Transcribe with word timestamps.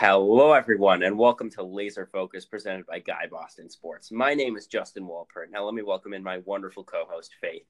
Hello, 0.00 0.52
everyone, 0.52 1.02
and 1.02 1.18
welcome 1.18 1.50
to 1.50 1.64
Laser 1.64 2.06
Focus 2.06 2.44
presented 2.44 2.86
by 2.86 3.00
Guy 3.00 3.26
Boston 3.28 3.68
Sports. 3.68 4.12
My 4.12 4.32
name 4.32 4.56
is 4.56 4.68
Justin 4.68 5.02
Walpert. 5.02 5.50
Now, 5.50 5.64
let 5.64 5.74
me 5.74 5.82
welcome 5.82 6.14
in 6.14 6.22
my 6.22 6.38
wonderful 6.44 6.84
co 6.84 7.04
host, 7.08 7.34
Faith. 7.40 7.66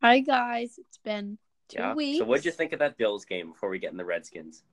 Hi, 0.00 0.20
guys. 0.20 0.78
It's 0.78 0.96
been 0.96 1.36
two 1.68 1.76
Yeah. 1.78 1.92
weeks. 1.92 2.20
So, 2.20 2.24
what'd 2.24 2.46
you 2.46 2.52
think 2.52 2.72
of 2.72 2.78
that 2.78 2.96
Bills 2.96 3.26
game 3.26 3.52
before 3.52 3.68
we 3.68 3.78
get 3.78 3.90
in 3.90 3.98
the 3.98 4.04
Redskins? 4.06 4.64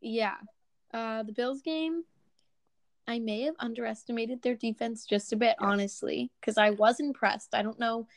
Yeah. 0.00 0.34
Uh, 0.92 1.22
the 1.22 1.32
Bills 1.32 1.62
game, 1.62 2.02
I 3.06 3.20
may 3.20 3.42
have 3.42 3.54
underestimated 3.60 4.42
their 4.42 4.56
defense 4.56 5.06
just 5.06 5.32
a 5.32 5.36
bit, 5.36 5.54
Yeah. 5.60 5.68
honestly, 5.68 6.32
because 6.40 6.58
I 6.58 6.70
was 6.70 6.98
impressed. 6.98 7.54
I 7.54 7.62
don't 7.62 7.78
know. 7.78 8.08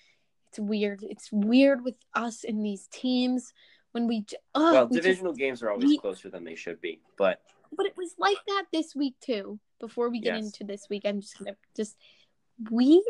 It's 0.48 0.58
weird. 0.58 1.04
It's 1.04 1.32
weird 1.32 1.84
with 1.84 2.00
us 2.16 2.44
in 2.44 2.64
these 2.64 2.88
teams 2.88 3.54
when 3.92 4.08
we. 4.08 4.26
Ugh, 4.56 4.74
well, 4.74 4.88
we 4.88 4.96
just- 4.98 5.04
divisional 5.06 5.34
games 5.34 5.62
are 5.64 5.70
always 5.70 5.86
we- 5.86 5.98
closer 5.98 6.30
than 6.30 6.44
they 6.44 6.56
should 6.56 6.80
be, 6.82 7.02
but 7.18 7.42
but 7.76 7.86
it 7.86 7.96
was 7.96 8.14
like 8.18 8.38
that 8.48 8.66
this 8.72 8.96
week 8.96 9.16
too. 9.22 9.60
Before 9.80 10.10
we 10.10 10.20
get 10.20 10.36
Yes. 10.36 10.46
into 10.46 10.64
this 10.64 10.88
week, 10.90 11.04
I'm 11.06 11.22
just 11.22 11.38
gonna 11.40 11.56
just 11.76 11.98
we 12.70 13.04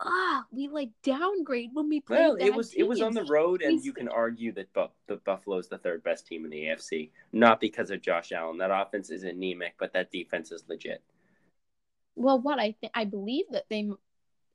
ah 0.00 0.44
we 0.50 0.68
like 0.68 0.90
downgrade 1.02 1.70
when 1.72 1.88
we 1.88 2.00
play. 2.00 2.18
well, 2.18 2.36
it 2.36 2.54
was 2.54 2.74
it 2.74 2.82
was 2.84 3.00
on 3.00 3.12
the 3.12 3.24
road, 3.24 3.62
and 3.62 3.84
you 3.84 3.92
can 3.92 4.08
argue 4.08 4.52
that 4.52 4.72
Bu- 4.72 4.88
the 5.06 5.16
Buffalo's 5.16 5.68
the 5.68 5.78
third 5.78 6.02
best 6.02 6.26
team 6.26 6.44
in 6.44 6.50
the 6.50 6.64
AFC, 6.66 7.10
not 7.32 7.60
because 7.60 7.90
of 7.90 8.00
Josh 8.02 8.32
Allen. 8.32 8.58
That 8.58 8.70
offense 8.70 9.10
is 9.10 9.24
anemic, 9.24 9.74
but 9.78 9.92
that 9.94 10.10
defense 10.12 10.52
is 10.52 10.64
legit. 10.68 11.02
Well, 12.14 12.38
what 12.40 12.58
I 12.58 12.72
think 12.72 12.92
I 12.94 13.04
believe 13.04 13.46
that 13.50 13.64
they, 13.70 13.88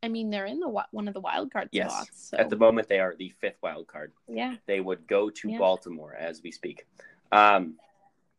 I 0.04 0.10
mean, 0.10 0.30
they're 0.30 0.46
in 0.46 0.60
the 0.60 0.70
one 0.92 1.08
of 1.08 1.14
the 1.14 1.20
wild 1.20 1.52
card 1.52 1.70
Yes. 1.72 1.92
spots. 1.92 2.30
So 2.30 2.38
At 2.38 2.50
the 2.50 2.56
moment, 2.56 2.88
they 2.88 3.00
are 3.00 3.16
the 3.16 3.30
fifth 3.30 3.58
wild 3.62 3.88
card. 3.88 4.14
yeah, 4.28 4.56
They 4.66 4.80
would 4.80 5.08
go 5.08 5.30
to 5.30 5.50
Yeah. 5.50 5.58
Baltimore 5.58 6.14
as 6.14 6.42
we 6.44 6.52
speak. 6.52 6.86
Um, 7.32 7.80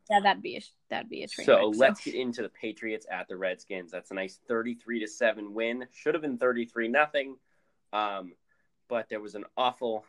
yeah, 0.08 0.20
that'd 0.20 0.42
be 0.42 0.56
a 0.56 0.62
that'd 0.88 1.10
be 1.10 1.24
a 1.24 1.28
train 1.28 1.44
So 1.44 1.68
wreck, 1.68 1.78
let's 1.78 2.04
get 2.04 2.14
into 2.14 2.42
the 2.42 2.48
Patriots 2.48 3.06
at 3.10 3.28
the 3.28 3.36
Redskins. 3.36 3.91
That's 3.91 4.10
a 4.10 4.14
nice 4.14 4.38
33 4.46 5.00
to 5.00 5.06
7 5.08 5.52
win. 5.52 5.86
Should 5.92 6.14
have 6.14 6.22
been 6.22 6.38
33 6.38 6.88
nothing. 6.88 7.36
Um, 7.92 8.34
but 8.88 9.08
there 9.08 9.20
was 9.20 9.34
an 9.34 9.44
awful 9.56 10.05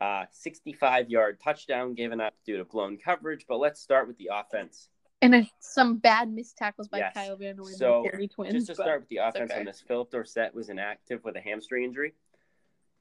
uh 0.00 0.26
65 0.32 1.08
yard 1.08 1.40
touchdown 1.40 1.94
given 1.94 2.20
up 2.20 2.34
due 2.44 2.58
to 2.58 2.64
blown 2.64 2.98
coverage. 2.98 3.46
But 3.46 3.58
let's 3.58 3.80
start 3.80 4.08
with 4.08 4.18
the 4.18 4.30
offense. 4.32 4.88
And 5.24 5.34
uh, 5.34 5.48
some 5.58 5.96
bad 5.96 6.30
missed 6.30 6.56
tackles 6.56 6.88
by 6.88 6.98
Yes. 6.98 7.14
Kyle 7.14 7.36
Van 7.36 7.56
Noy 7.56 7.66
and 7.66 7.76
So, 7.76 8.06
the 8.12 8.28
twins. 8.28 8.52
Just 8.52 8.66
to 8.68 8.74
start 8.74 9.00
with 9.00 9.08
the 9.08 9.18
offense 9.18 9.50
okay. 9.50 9.60
on 9.60 9.66
this, 9.66 9.82
Philip 9.86 10.10
Dorsett 10.10 10.54
was 10.54 10.68
inactive 10.68 11.24
with 11.24 11.36
a 11.36 11.40
hamstring 11.40 11.84
injury. 11.84 12.14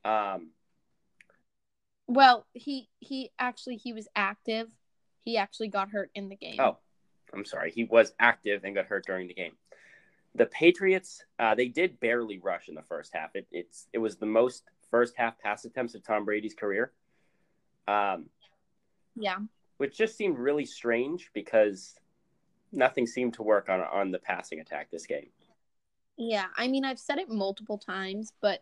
Um, 0.05 0.49
well, 2.07 2.45
he 2.53 2.89
he 2.99 3.31
actually 3.39 3.77
he 3.77 3.93
was 3.93 4.07
active. 4.15 4.69
He 5.23 5.37
actually 5.37 5.69
got 5.69 5.89
hurt 5.89 6.11
in 6.15 6.29
the 6.29 6.35
game. 6.35 6.59
Oh, 6.59 6.77
I'm 7.33 7.45
sorry. 7.45 7.71
He 7.71 7.85
was 7.85 8.13
active 8.19 8.63
and 8.63 8.75
got 8.75 8.85
hurt 8.85 9.05
during 9.05 9.27
the 9.27 9.33
game. 9.33 9.53
The 10.35 10.45
Patriots, 10.47 11.23
uh, 11.39 11.55
they 11.55 11.67
did 11.67 11.99
barely 11.99 12.39
rush 12.39 12.67
in 12.67 12.75
the 12.75 12.81
first 12.81 13.13
half. 13.13 13.35
It, 13.35 13.47
it's 13.51 13.87
it 13.93 13.99
was 13.99 14.17
the 14.17 14.25
most 14.25 14.63
first 14.91 15.15
half 15.15 15.39
pass 15.39 15.63
attempts 15.65 15.95
of 15.95 16.03
Tom 16.03 16.25
Brady's 16.25 16.55
career, 16.55 16.91
um, 17.87 18.25
yeah, 19.15 19.37
which 19.77 19.97
just 19.97 20.17
seemed 20.17 20.37
really 20.37 20.65
strange 20.65 21.29
because 21.33 21.95
nothing 22.73 23.07
seemed 23.07 23.35
to 23.35 23.43
work 23.43 23.69
on 23.69 23.81
on 23.81 24.11
the 24.11 24.19
passing 24.19 24.59
attack 24.59 24.89
this 24.91 25.05
game. 25.05 25.29
yeah. 26.17 26.45
I 26.57 26.67
mean, 26.67 26.85
I've 26.85 26.99
said 26.99 27.19
it 27.19 27.29
multiple 27.29 27.77
times, 27.77 28.33
but 28.41 28.61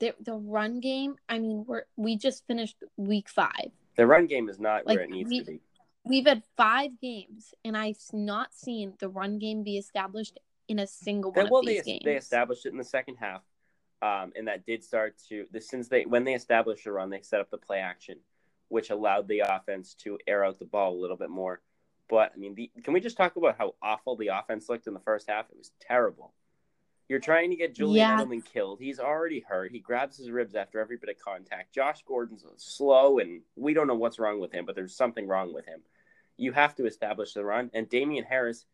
the 0.00 0.14
the 0.20 0.34
run 0.34 0.80
game. 0.80 1.16
I 1.28 1.38
mean, 1.38 1.64
we're 1.66 1.84
we 1.96 2.16
just 2.16 2.46
finished 2.46 2.76
week 2.96 3.28
five. 3.28 3.70
The 3.96 4.06
run 4.06 4.26
game 4.26 4.48
is 4.48 4.58
not 4.58 4.86
where 4.86 5.00
it 5.00 5.10
needs 5.10 5.30
we- 5.30 5.38
to 5.40 5.44
be. 5.44 5.60
We've 6.06 6.26
had 6.26 6.42
five 6.54 7.00
games, 7.00 7.54
and 7.64 7.74
I've 7.74 7.96
not 8.12 8.52
seen 8.52 8.92
the 8.98 9.08
run 9.08 9.38
game 9.38 9.62
be 9.62 9.78
established 9.78 10.38
in 10.68 10.78
a 10.78 10.86
single 10.86 11.32
one 11.32 11.48
well, 11.48 11.60
of 11.60 11.66
they 11.66 11.80
games. 11.80 12.02
they 12.04 12.16
established 12.16 12.66
it 12.66 12.72
in 12.72 12.78
the 12.78 12.84
second 12.84 13.16
half, 13.16 13.40
um, 14.02 14.30
and 14.36 14.48
that 14.48 14.66
did 14.66 14.84
start 14.84 15.16
to 15.30 15.46
the 15.50 15.62
since 15.62 15.88
they 15.88 16.04
when 16.04 16.24
they 16.24 16.34
established 16.34 16.84
the 16.84 16.92
run, 16.92 17.08
they 17.08 17.22
set 17.22 17.40
up 17.40 17.50
the 17.50 17.56
play 17.56 17.78
action, 17.78 18.18
which 18.68 18.90
allowed 18.90 19.28
the 19.28 19.40
offense 19.40 19.94
to 19.94 20.18
air 20.26 20.44
out 20.44 20.58
the 20.58 20.66
ball 20.66 20.92
a 20.94 21.00
little 21.00 21.16
bit 21.16 21.30
more. 21.30 21.62
But 22.08 22.32
I 22.34 22.38
mean, 22.38 22.54
the, 22.54 22.70
can 22.82 22.92
we 22.92 23.00
just 23.00 23.16
talk 23.16 23.36
about 23.36 23.56
how 23.56 23.74
awful 23.82 24.16
the 24.16 24.28
offense 24.28 24.68
looked 24.68 24.86
in 24.86 24.94
the 24.94 25.00
first 25.00 25.28
half? 25.28 25.46
It 25.50 25.56
was 25.56 25.72
terrible. 25.80 26.32
You're 27.08 27.20
trying 27.20 27.50
to 27.50 27.56
get 27.56 27.74
Julian 27.74 27.96
Yeah. 27.96 28.24
Edelman 28.24 28.44
killed. 28.44 28.80
He's 28.80 28.98
already 28.98 29.40
hurt. 29.40 29.72
He 29.72 29.78
grabs 29.78 30.16
his 30.16 30.30
ribs 30.30 30.54
after 30.54 30.80
every 30.80 30.96
bit 30.96 31.10
of 31.10 31.22
contact. 31.22 31.74
Josh 31.74 32.02
Gordon's 32.06 32.44
slow, 32.56 33.18
and 33.18 33.42
we 33.56 33.74
don't 33.74 33.86
know 33.86 33.94
what's 33.94 34.18
wrong 34.18 34.40
with 34.40 34.52
him, 34.52 34.64
but 34.64 34.74
there's 34.74 34.96
something 34.96 35.26
wrong 35.26 35.52
with 35.52 35.66
him. 35.66 35.80
You 36.36 36.52
have 36.52 36.74
to 36.76 36.86
establish 36.86 37.34
the 37.34 37.44
run. 37.44 37.70
And 37.74 37.88
Damien 37.88 38.24
Harris, 38.24 38.64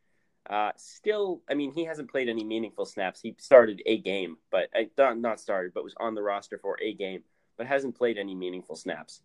uh, 0.49 0.71
still, 0.77 1.43
I 1.51 1.55
mean, 1.55 1.73
he 1.73 1.85
hasn't 1.85 2.11
played 2.11 2.29
any 2.29 2.45
meaningful 2.45 2.87
snaps. 2.87 3.21
He 3.21 3.35
started 3.39 3.83
a 3.85 3.99
game, 3.99 4.39
but 4.51 4.71
uh, 4.79 4.85
not 4.97 5.19
not 5.19 5.41
started, 5.41 5.75
but 5.75 5.85
was 5.85 5.95
on 5.99 6.15
the 6.15 6.23
roster 6.23 6.57
for 6.59 6.79
a 6.81 6.95
game, 6.95 7.23
but 7.59 7.67
hasn't 7.67 7.97
played 7.97 8.17
any 8.17 8.35
meaningful 8.35 8.77
snaps. 8.77 9.23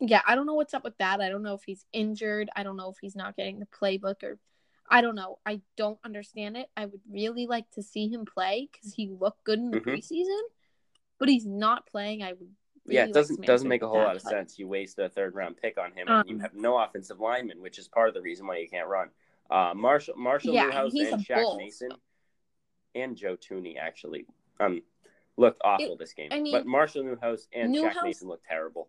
Yeah, 0.00 0.22
I 0.26 0.34
don't 0.34 0.46
know 0.46 0.54
what's 0.54 0.74
up 0.74 0.84
with 0.84 0.96
that. 0.98 1.20
I 1.20 1.28
don't 1.28 1.42
know 1.42 1.54
if 1.54 1.62
he's 1.64 1.84
injured. 1.92 2.48
I 2.56 2.62
don't 2.62 2.76
know 2.76 2.90
if 2.90 2.96
he's 3.00 3.16
not 3.16 3.36
getting 3.36 3.58
the 3.60 3.66
playbook 3.66 4.22
or 4.22 4.38
I 4.88 5.02
don't 5.02 5.14
know. 5.14 5.38
I 5.46 5.60
don't 5.76 5.98
understand 6.04 6.56
it. 6.56 6.68
I 6.76 6.86
would 6.86 7.00
really 7.08 7.46
like 7.46 7.70
to 7.72 7.82
see 7.82 8.08
him 8.08 8.24
play 8.24 8.68
because 8.72 8.92
he 8.94 9.08
looked 9.08 9.44
good 9.44 9.58
in 9.58 9.70
the 9.70 9.78
Mhm. 9.80 9.84
preseason, 9.84 10.40
but 11.18 11.28
he's 11.28 11.46
not 11.46 11.86
playing. 11.86 12.22
I 12.22 12.32
would. 12.32 12.54
Really 12.86 12.96
yeah, 12.96 13.04
it 13.04 13.12
doesn't 13.12 13.36
some 13.36 13.44
doesn't 13.44 13.68
make 13.68 13.82
a 13.82 13.88
whole 13.88 13.98
lot 13.98 14.16
of 14.16 14.22
but- 14.24 14.30
sense. 14.30 14.58
You 14.58 14.66
waste 14.66 14.98
a 14.98 15.08
third 15.10 15.34
round 15.34 15.58
pick 15.58 15.76
on 15.78 15.92
him, 15.92 16.08
and 16.08 16.28
you 16.28 16.36
Um, 16.36 16.40
have 16.40 16.54
no 16.54 16.78
offensive 16.78 17.20
lineman, 17.20 17.60
which 17.60 17.78
is 17.78 17.86
part 17.88 18.08
of 18.08 18.14
the 18.14 18.22
reason 18.22 18.46
why 18.46 18.56
you 18.56 18.68
can't 18.68 18.88
run. 18.88 19.10
Uh, 19.50 19.74
Marshall 19.74 20.16
Marshall 20.16 20.54
Yeah, 20.54 20.64
Newhouse 20.66 20.94
and 20.94 21.20
a 21.20 21.24
Shaq 21.24 21.42
bull, 21.42 21.56
Mason 21.58 21.90
so- 21.90 22.00
and 22.94 23.16
Joe 23.16 23.36
Thuney 23.36 23.76
actually 23.78 24.26
um 24.60 24.82
looked 25.36 25.60
awful 25.62 25.92
It- 25.92 25.98
this 25.98 26.14
game. 26.14 26.28
I 26.32 26.40
mean, 26.40 26.52
but 26.52 26.66
Marshall 26.66 27.04
Newhouse 27.04 27.46
and 27.52 27.74
Shaq 27.74 28.02
Mason 28.02 28.26
looked 28.28 28.46
terrible. 28.46 28.88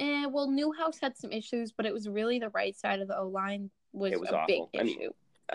Eh, 0.00 0.26
well, 0.26 0.50
Newhouse 0.50 0.98
had 0.98 1.16
some 1.16 1.30
issues, 1.30 1.72
but 1.72 1.84
it 1.86 1.92
was 1.92 2.08
really 2.08 2.38
the 2.38 2.48
right 2.48 2.74
side 2.76 3.00
of 3.00 3.06
the 3.08 3.16
O 3.18 3.28
line 3.28 3.70
was, 3.92 4.12
was 4.18 4.30
a 4.30 4.44
big 4.46 4.60
awful. 4.60 4.70
I 4.78 4.82
mean, 4.82 4.98
issue. 4.98 5.10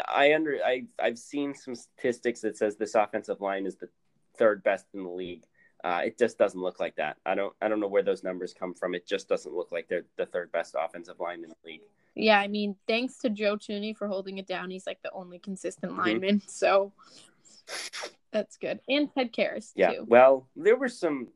I 0.07 0.33
under 0.33 0.59
I 0.63 0.83
I've 0.99 1.17
seen 1.17 1.55
some 1.55 1.73
statistics 1.73 2.41
that 2.41 2.55
says 2.57 2.75
this 2.75 2.95
offensive 2.95 3.41
line 3.41 3.65
is 3.65 3.75
the 3.75 3.89
third 4.37 4.61
best 4.63 4.85
in 4.93 5.03
the 5.03 5.09
league. 5.09 5.43
Uh, 5.83 6.01
it 6.05 6.17
just 6.17 6.37
doesn't 6.37 6.59
look 6.59 6.79
like 6.79 6.95
that. 6.97 7.17
I 7.25 7.33
don't 7.33 7.53
I 7.61 7.67
don't 7.69 7.79
know 7.79 7.87
where 7.87 8.03
those 8.03 8.23
numbers 8.23 8.53
come 8.53 8.73
from. 8.75 8.93
It 8.93 9.07
just 9.07 9.27
doesn't 9.27 9.53
look 9.53 9.71
like 9.71 9.87
they're 9.87 10.05
the 10.17 10.25
third 10.27 10.51
best 10.51 10.75
offensive 10.79 11.19
line 11.19 11.43
in 11.43 11.49
the 11.49 11.55
league. 11.65 11.81
yeah, 12.13 12.39
I 12.39 12.47
mean, 12.47 12.75
thanks 12.87 13.17
to 13.19 13.29
Joe 13.29 13.55
Thuney 13.57 13.95
for 13.97 14.07
holding 14.07 14.37
it 14.37 14.45
down. 14.47 14.69
He's 14.69 14.85
like 14.85 15.01
the 15.01 15.11
only 15.11 15.39
consistent 15.39 15.93
Mhm. 15.93 15.97
lineman, 15.97 16.41
so 16.47 16.91
that's 18.31 18.57
good. 18.57 18.79
And 18.89 19.11
Ted 19.13 19.31
Karras 19.33 19.71
Yeah. 19.75 19.93
too. 19.93 20.05
Well, 20.07 20.47
there 20.55 20.75
were 20.75 20.89
some 20.89 21.29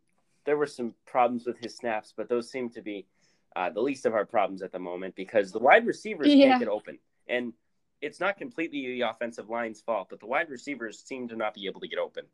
there 0.45 0.57
were 0.57 0.67
some 0.67 0.93
problems 1.05 1.45
with 1.45 1.57
his 1.59 1.75
snaps, 1.75 2.13
but 2.15 2.29
those 2.29 2.49
seem 2.49 2.69
to 2.71 2.81
be 2.81 3.05
uh, 3.55 3.69
the 3.69 3.81
least 3.81 4.05
of 4.05 4.13
our 4.13 4.25
problems 4.25 4.61
at 4.61 4.71
the 4.71 4.79
moment 4.79 5.15
because 5.15 5.51
the 5.51 5.59
wide 5.59 5.85
receivers 5.85 6.27
Yeah. 6.27 6.49
can't 6.49 6.59
get 6.59 6.69
open, 6.69 6.99
and 7.27 7.53
it's 8.01 8.19
not 8.19 8.37
completely 8.37 8.85
the 8.87 9.01
offensive 9.01 9.49
line's 9.49 9.81
fault, 9.81 10.07
but 10.09 10.19
the 10.19 10.25
wide 10.25 10.49
receivers 10.49 10.99
seem 10.99 11.27
to 11.27 11.35
not 11.35 11.53
be 11.53 11.65
able 11.65 11.81
to 11.81 11.87
get 11.87 11.99
open. 11.99 12.25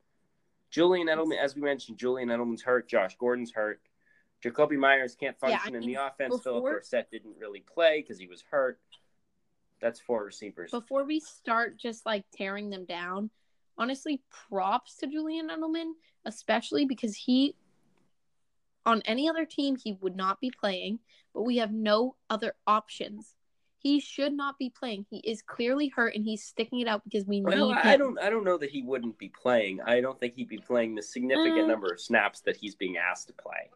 Julian 0.69 1.07
Edelman, 1.07 1.37
as 1.37 1.55
we 1.55 1.61
mentioned, 1.61 1.97
Julian 1.97 2.29
Edelman's 2.29 2.61
hurt. 2.61 2.87
Josh 2.87 3.15
Gordon's 3.17 3.51
hurt. 3.51 3.81
Jakobi 4.43 4.77
Meyers 4.77 5.15
can't 5.15 5.35
Yeah, 5.41 5.47
I 5.47 5.51
function 5.51 5.75
in 5.75 5.81
the 5.81 5.95
offense. 5.95 6.43
Philip 6.43 6.63
Dorsett 6.63 7.09
didn't 7.09 7.35
really 7.39 7.61
play 7.61 8.01
because 8.01 8.19
he 8.19 8.27
was 8.27 8.43
hurt. 8.51 8.79
That's 9.79 9.99
four 9.99 10.23
receivers. 10.23 10.71
before 10.71 11.03
we 11.03 11.19
start 11.19 11.77
just 11.77 12.05
like 12.05 12.25
tearing 12.35 12.69
them 12.69 12.85
down, 12.85 13.29
honestly, 13.77 14.21
props 14.29 14.97
to 14.97 15.07
Julian 15.07 15.49
Edelman, 15.49 15.93
especially 16.25 16.85
because 16.85 17.15
he, 17.15 17.55
on 18.85 19.01
any 19.05 19.29
other 19.29 19.45
team, 19.45 19.75
he 19.75 19.93
would 20.01 20.15
not 20.15 20.39
be 20.39 20.51
playing, 20.51 20.99
but 21.33 21.43
we 21.43 21.57
have 21.57 21.71
no 21.71 22.15
other 22.29 22.53
options. 22.67 23.35
He 23.77 23.99
should 23.99 24.33
not 24.33 24.57
be 24.57 24.71
playing. 24.71 25.05
He 25.11 25.17
is 25.17 25.43
clearly 25.43 25.89
hurt 25.89 26.15
and 26.15 26.25
he's 26.25 26.43
sticking 26.43 26.79
it 26.79 26.87
out 26.87 27.03
because 27.03 27.25
we 27.25 27.41
Well, 27.41 27.69
need 27.69 27.77
I 27.83 27.97
don't. 27.97 28.19
I 28.19 28.31
don't 28.31 28.43
know 28.43 28.57
that 28.57 28.71
he 28.71 28.81
wouldn't 28.81 29.19
be 29.19 29.29
playing. 29.29 29.79
I 29.81 30.01
don't 30.01 30.19
think 30.19 30.33
he'd 30.35 30.49
be 30.49 30.57
playing 30.57 30.95
the 30.95 31.03
significant 31.03 31.65
Uh, 31.65 31.67
number 31.67 31.91
of 31.91 32.01
snaps 32.01 32.41
that 32.41 32.57
he's 32.57 32.73
being 32.75 32.97
asked 32.97 33.27
to 33.27 33.33
play. 33.33 33.69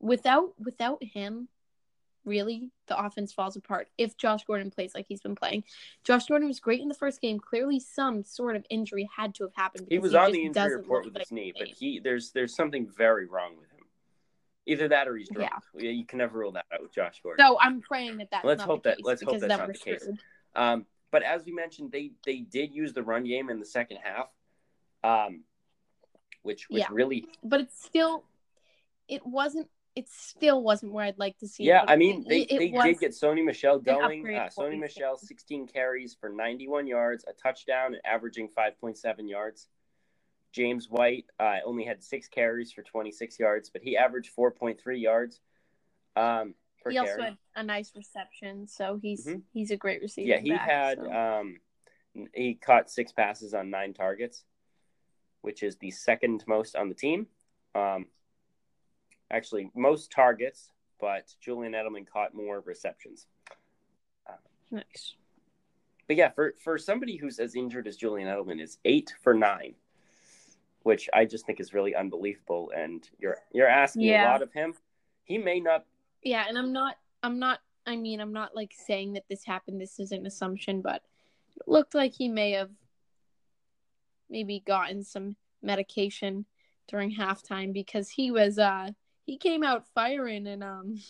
Without 0.00 0.58
without 0.58 1.02
him, 1.02 1.48
really, 2.24 2.72
the 2.88 2.98
offense 3.00 3.32
falls 3.32 3.54
apart. 3.54 3.88
If 3.96 4.16
Josh 4.16 4.44
Gordon 4.44 4.72
plays 4.72 4.96
like 4.96 5.06
he's 5.08 5.20
been 5.20 5.36
playing, 5.36 5.62
Josh 6.02 6.26
Gordon 6.26 6.48
was 6.48 6.58
great 6.58 6.80
in 6.80 6.88
the 6.88 6.94
first 6.94 7.20
game. 7.20 7.38
Clearly, 7.38 7.78
some 7.78 8.24
sort 8.24 8.56
of 8.56 8.66
injury 8.68 9.08
had 9.16 9.32
to 9.36 9.44
have 9.44 9.54
happened. 9.54 9.86
He 9.88 10.00
was 10.00 10.14
on 10.14 10.32
the 10.32 10.44
injury 10.44 10.76
report 10.76 11.04
with 11.04 11.16
his 11.16 11.30
knee, 11.30 11.52
but 11.56 11.68
he 11.68 12.00
there's 12.00 12.32
there's 12.32 12.54
something 12.54 12.88
very 12.88 13.26
wrong 13.26 13.52
with 13.60 13.70
him. 13.70 13.75
Either 14.66 14.88
that 14.88 15.06
or 15.06 15.16
he's 15.16 15.28
drunk. 15.28 15.50
Yeah. 15.74 15.90
You 15.90 16.04
can 16.04 16.18
never 16.18 16.38
rule 16.38 16.52
that 16.52 16.64
out 16.74 16.82
with 16.82 16.92
Josh 16.92 17.20
Gordon. 17.22 17.44
So 17.46 17.56
I'm 17.60 17.80
praying 17.80 18.18
that 18.18 18.28
that's 18.32 18.44
Let's 18.44 18.58
not 18.58 18.68
hope 18.68 18.82
the 18.82 18.90
that- 18.90 18.96
case 18.98 19.04
let's 19.06 19.22
hope 19.22 19.40
that's 19.40 19.48
not 19.58 19.66
the 19.68 19.74
case. 19.74 20.08
Um, 20.56 20.86
but 21.12 21.22
as 21.22 21.44
we 21.44 21.52
mentioned, 21.52 21.92
they 21.92 22.10
they 22.24 22.38
did 22.40 22.74
use 22.74 22.92
the 22.92 23.02
run 23.02 23.24
game 23.24 23.48
in 23.48 23.60
the 23.60 23.64
second 23.66 23.98
half, 24.02 24.28
um, 25.04 25.44
which 26.42 26.68
which 26.68 26.80
Yeah. 26.82 26.88
really 26.90 27.26
But 27.44 27.60
it's 27.60 27.80
still, 27.84 28.24
it 29.08 29.24
wasn't 29.24 29.68
it 29.94 30.08
still 30.10 30.62
wasn't 30.62 30.92
where 30.92 31.06
I'd 31.06 31.18
like 31.18 31.38
to 31.38 31.48
see. 31.48 31.62
Yeah, 31.64 31.82
it, 31.84 31.88
I 31.90 31.96
mean, 31.96 32.26
they, 32.28 32.40
it- 32.42 32.50
it 32.50 32.58
they 32.58 32.70
was- 32.70 32.84
did 32.84 32.98
get 32.98 33.12
Sony 33.12 33.42
Michel 33.44 33.78
going. 33.78 34.26
Uh, 34.26 34.48
Sony 34.48 34.78
Michel, 34.78 35.16
16 35.16 35.66
carries 35.68 36.14
for 36.14 36.28
91 36.28 36.86
yards, 36.86 37.24
a 37.26 37.32
touchdown, 37.32 37.94
and 37.94 38.04
averaging 38.04 38.48
5.7 38.48 39.26
yards. 39.28 39.68
James 40.56 40.88
White 40.88 41.26
uh, 41.38 41.58
only 41.66 41.84
had 41.84 42.02
six 42.02 42.28
carries 42.28 42.72
for 42.72 42.82
26 42.82 43.38
yards, 43.38 43.68
but 43.68 43.82
he 43.82 43.94
averaged 43.94 44.34
4.3 44.34 44.98
yards 44.98 45.40
um, 46.16 46.54
per 46.82 46.90
He 46.90 46.96
also 46.96 47.12
carry. 47.12 47.22
had 47.24 47.36
a 47.56 47.62
nice 47.62 47.92
reception, 47.94 48.66
so 48.66 48.98
he's 49.02 49.26
Mhm. 49.26 49.42
he's 49.52 49.70
a 49.70 49.76
great 49.76 50.00
receiver. 50.00 50.28
yeah, 50.30 50.38
he 50.38 50.48
back, 50.48 50.66
had 50.70 50.98
so. 50.98 51.12
um, 51.12 51.60
he 52.32 52.54
caught 52.54 52.88
six 52.90 53.12
passes 53.12 53.52
on 53.52 53.68
nine 53.68 53.92
targets, 53.92 54.46
which 55.42 55.62
is 55.62 55.76
the 55.76 55.90
second 55.90 56.42
most 56.46 56.74
on 56.74 56.88
the 56.88 56.94
team. 56.94 57.26
Um, 57.74 58.06
actually, 59.30 59.70
most 59.74 60.10
targets, 60.10 60.72
but 60.98 61.34
Julian 61.38 61.74
Edelman 61.74 62.06
caught 62.08 62.32
more 62.34 62.60
receptions. 62.60 63.26
nice. 64.70 65.16
But 66.06 66.16
yeah, 66.16 66.30
for 66.30 66.54
for 66.64 66.78
somebody 66.78 67.16
who's 67.18 67.38
as 67.38 67.54
injured 67.54 67.86
as 67.86 67.96
Julian 67.98 68.26
Edelman 68.28 68.58
is 68.60 68.78
eight 68.86 69.12
for 69.22 69.34
nine, 69.34 69.74
which 70.86 71.10
I 71.12 71.24
just 71.24 71.44
think 71.46 71.58
is 71.58 71.74
really 71.74 71.96
unbelievable. 71.96 72.70
And 72.74 73.06
you're 73.18 73.38
you're 73.52 73.66
asking 73.68 74.08
a 74.10 74.22
lot 74.24 74.40
of 74.40 74.52
him. 74.52 74.72
He 75.24 75.36
may 75.36 75.58
not. 75.58 75.84
Yeah, 76.22 76.44
and 76.48 76.56
I'm 76.56 76.72
not 76.72 76.94
I'm 77.24 77.40
not 77.40 77.58
I 77.84 77.96
mean, 77.96 78.20
I'm 78.20 78.32
not 78.32 78.54
like 78.54 78.72
saying 78.72 79.14
that 79.14 79.24
this 79.28 79.44
happened. 79.44 79.80
This 79.80 79.98
is 79.98 80.12
an 80.12 80.26
assumption, 80.26 80.82
but 80.82 81.02
it 81.56 81.66
looked 81.66 81.94
like 81.94 82.14
he 82.14 82.28
may 82.28 82.52
have 82.52 82.70
maybe 84.30 84.62
gotten 84.64 85.02
some 85.02 85.34
medication 85.60 86.44
during 86.88 87.12
halftime 87.16 87.72
because 87.72 88.08
he 88.10 88.30
was 88.30 88.56
uh 88.58 88.90
he 89.24 89.36
came 89.38 89.64
out 89.64 89.84
firing 89.92 90.46
and 90.46 90.62
um 90.62 91.00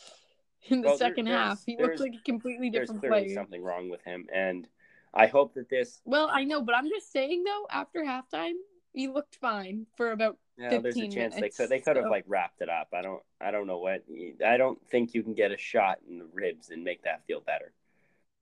in 0.68 0.82
the 0.82 0.88
Well, 0.88 0.98
second 0.98 1.24
there's- 1.24 1.40
half. 1.40 1.62
He 1.64 1.78
looked 1.80 2.00
like 2.00 2.14
a 2.20 2.22
completely 2.22 2.68
There's 2.68 2.88
different 2.88 3.00
clearly 3.00 3.24
player. 3.28 3.34
something 3.34 3.62
wrong 3.62 3.88
with 3.88 4.02
him, 4.04 4.26
and 4.34 4.68
I 5.14 5.26
hope 5.26 5.54
that 5.54 5.70
this. 5.70 6.02
Well, 6.04 6.28
I 6.30 6.44
know, 6.44 6.60
but 6.60 6.74
I'm 6.74 6.90
just 6.90 7.10
saying 7.10 7.44
though, 7.44 7.66
after 7.70 8.00
halftime, 8.04 8.52
he 8.96 9.08
looked 9.08 9.36
fine 9.36 9.86
for 9.94 10.10
about 10.10 10.38
yeah, 10.56 10.70
there's 10.80 10.96
a 10.96 11.00
15 11.00 11.10
chance 11.10 11.34
they 11.34 11.50
could 11.50 11.68
they 11.68 11.80
could 11.80 11.96
have 11.96 12.08
like 12.08 12.24
wrapped 12.26 12.62
it 12.62 12.70
up. 12.70 12.88
I 12.94 13.02
don't 13.02 13.22
I 13.40 13.50
don't 13.50 13.66
know 13.66 13.78
what 13.78 14.04
I 14.44 14.56
don't 14.56 14.80
think 14.88 15.12
you 15.12 15.22
can 15.22 15.34
get 15.34 15.52
a 15.52 15.58
shot 15.58 15.98
in 16.08 16.18
the 16.18 16.26
ribs 16.32 16.70
and 16.70 16.82
make 16.82 17.02
that 17.04 17.26
feel 17.26 17.40
better. 17.40 17.72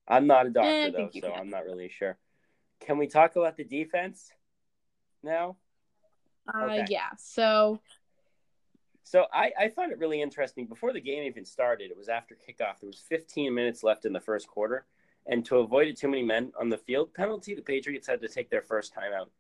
I'm 0.07 0.29
not 0.29 0.47
a 0.47 0.51
doctor 0.51 0.71
Eh, 0.71 0.91
though, 0.91 1.11
so 1.13 1.21
can. 1.23 1.33
I'm 1.33 1.51
not 1.51 1.65
really 1.65 1.89
sure. 1.89 2.17
Can 2.79 2.99
we 2.99 3.09
talk 3.09 3.35
about 3.35 3.57
the 3.57 3.65
defense 3.65 4.31
now? 5.25 5.57
uh 6.55 6.67
Okay. 6.67 6.87
yeah. 6.89 7.11
So 7.19 7.81
So 9.03 9.27
I, 9.33 9.51
I 9.59 9.69
found 9.71 9.91
it 9.91 9.99
really 9.99 10.23
interesting. 10.23 10.67
Before 10.67 10.93
the 10.93 11.01
game 11.01 11.25
even 11.25 11.45
started, 11.45 11.91
it 11.91 11.97
was 11.97 12.09
after 12.09 12.37
kickoff. 12.37 12.79
There 12.81 12.87
was 12.87 13.03
15 13.09 13.53
minutes 13.53 13.83
left 13.83 14.05
in 14.05 14.13
the 14.13 14.21
first 14.21 14.47
quarter, 14.47 14.87
and 15.27 15.45
to 15.47 15.57
avoid 15.57 15.89
it 15.89 15.97
too 15.97 16.09
many 16.09 16.23
men 16.23 16.53
on 16.61 16.69
the 16.69 16.79
field 16.79 17.13
penalty, 17.13 17.57
the 17.57 17.63
Patriots 17.63 18.07
had 18.07 18.21
to 18.21 18.29
take 18.29 18.51
their 18.51 18.63
first 18.63 18.95
timeout. 18.95 19.31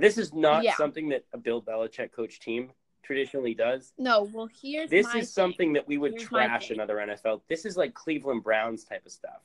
This 0.00 0.18
is 0.18 0.32
not 0.32 0.64
Yeah. 0.64 0.76
something 0.76 1.08
that 1.10 1.24
a 1.32 1.38
Bill 1.38 1.62
Belichick 1.62 2.12
coach 2.12 2.40
team 2.40 2.72
traditionally 3.02 3.54
does. 3.54 3.92
no, 3.98 4.22
well 4.32 4.48
here's 4.60 4.90
This 4.90 5.06
is 5.08 5.12
thing. 5.12 5.22
something 5.24 5.72
that 5.74 5.86
we 5.88 5.96
would 5.98 6.12
Here's 6.12 6.24
trash 6.24 6.70
another 6.70 6.96
NFL. 6.96 7.42
This 7.48 7.64
is 7.64 7.76
like 7.76 7.94
Cleveland 7.94 8.42
Browns 8.44 8.84
type 8.84 9.04
of 9.06 9.12
stuff. 9.12 9.40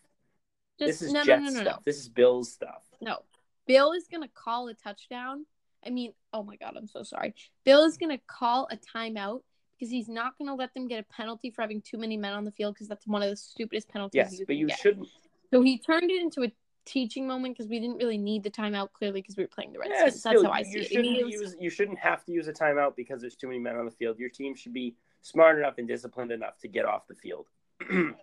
Just, 0.79 0.99
this 0.99 1.01
is 1.03 1.13
no, 1.13 1.23
Jets 1.23 1.43
no, 1.45 1.49
no, 1.51 1.61
stuff. 1.61 1.83
This 1.85 1.97
is 1.99 2.09
Bills 2.09 2.51
stuff. 2.51 2.83
No. 2.99 3.19
Bill 3.67 3.93
is 3.93 4.07
going 4.09 4.23
to 4.23 4.29
call 4.33 4.67
a 4.67 4.73
touchdown. 4.73 5.45
I 5.85 5.89
mean, 5.91 6.13
oh 6.33 6.43
my 6.43 6.55
God, 6.57 6.73
I'm 6.75 6.87
so 6.87 7.03
sorry. 7.03 7.35
Bill 7.63 7.83
is 7.85 7.97
going 7.97 8.09
to 8.09 8.21
call 8.27 8.67
a 8.71 8.77
timeout 8.77 9.41
because 9.77 9.89
he's 9.91 10.09
not 10.09 10.37
going 10.37 10.47
to 10.49 10.55
let 10.55 10.73
them 10.73 10.87
get 10.87 10.99
a 10.99 11.03
penalty 11.03 11.49
for 11.51 11.61
having 11.61 11.81
too 11.81 11.97
many 11.97 12.17
men 12.17 12.33
on 12.33 12.43
the 12.43 12.51
field 12.51 12.73
because 12.73 12.87
that's 12.87 13.05
one 13.07 13.21
of 13.23 13.29
the 13.29 13.35
stupidest 13.37 13.87
penalties 13.89 14.17
Yes, 14.17 14.39
you 14.39 14.45
but 14.45 14.55
you 14.57 14.67
get. 14.67 14.79
shouldn't. 14.79 15.07
So 15.51 15.61
he 15.61 15.77
turned 15.77 16.09
it 16.11 16.21
into 16.21 16.41
a 16.43 16.51
teaching 16.85 17.27
moment 17.27 17.55
because 17.57 17.69
we 17.69 17.79
didn't 17.79 17.97
really 17.97 18.17
need 18.17 18.43
the 18.43 18.51
timeout 18.51 18.91
clearly 18.93 19.21
because 19.21 19.37
we 19.37 19.43
were 19.43 19.47
playing 19.49 19.73
the 19.73 19.79
Yeah, 19.85 20.01
Redskins. 20.03 20.19
still, 20.19 20.31
that's 20.33 20.43
how 20.43 20.49
I 20.51 20.59
you 20.59 20.65
see 20.65 20.79
it. 20.79 20.87
Shouldn't 20.87 21.17
it 21.17 21.23
was- 21.25 21.33
use. 21.33 21.55
You 21.59 21.69
shouldn't 21.69 21.99
have 21.99 22.23
to 22.25 22.31
use 22.31 22.47
a 22.47 22.53
timeout 22.53 22.95
because 22.95 23.21
there's 23.21 23.35
too 23.35 23.47
many 23.47 23.59
men 23.59 23.75
on 23.75 23.85
the 23.85 23.91
field. 23.91 24.19
Your 24.19 24.29
team 24.29 24.55
should 24.55 24.73
be 24.73 24.95
smart 25.21 25.57
enough 25.57 25.77
and 25.77 25.87
disciplined 25.87 26.31
enough 26.31 26.57
to 26.59 26.67
get 26.67 26.85
off 26.85 27.07
the 27.07 27.15
field. 27.15 27.47
oh, 27.91 28.13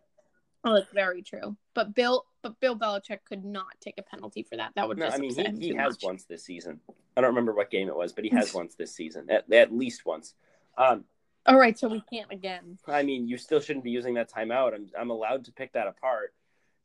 that's 0.64 0.92
very 0.92 1.22
true. 1.22 1.56
But 1.74 1.94
Bill, 1.94 2.26
but 2.42 2.58
Bill 2.60 2.76
Belichick 2.78 3.20
could 3.24 3.44
not 3.44 3.66
take 3.80 3.94
a 3.98 4.02
penalty 4.02 4.42
for 4.42 4.56
that. 4.56 4.72
That 4.74 4.88
would 4.88 4.98
No, 4.98 5.06
just 5.06 5.16
I 5.16 5.20
mean 5.20 5.34
he, 5.34 5.68
he 5.68 5.74
has 5.74 5.94
much. 5.94 6.02
once 6.04 6.24
this 6.24 6.44
season. 6.44 6.80
I 7.16 7.20
don't 7.20 7.30
remember 7.30 7.52
what 7.54 7.70
game 7.70 7.88
it 7.88 7.96
was, 7.96 8.12
but 8.12 8.24
he 8.24 8.30
has 8.30 8.52
once 8.54 8.74
this 8.74 8.94
season, 8.94 9.30
at, 9.30 9.50
at 9.52 9.72
least 9.72 10.04
once. 10.06 10.34
Um, 10.78 11.04
All 11.46 11.58
right, 11.58 11.78
so 11.78 11.88
we 11.88 12.02
can't 12.12 12.30
again. 12.30 12.78
I 12.86 13.02
mean, 13.02 13.26
you 13.26 13.36
still 13.38 13.60
shouldn't 13.60 13.84
be 13.84 13.90
using 13.90 14.14
that 14.14 14.30
timeout. 14.30 14.74
I'm 14.74 14.88
I'm 14.98 15.10
allowed 15.10 15.44
to 15.46 15.52
pick 15.52 15.72
that 15.72 15.86
apart, 15.86 16.34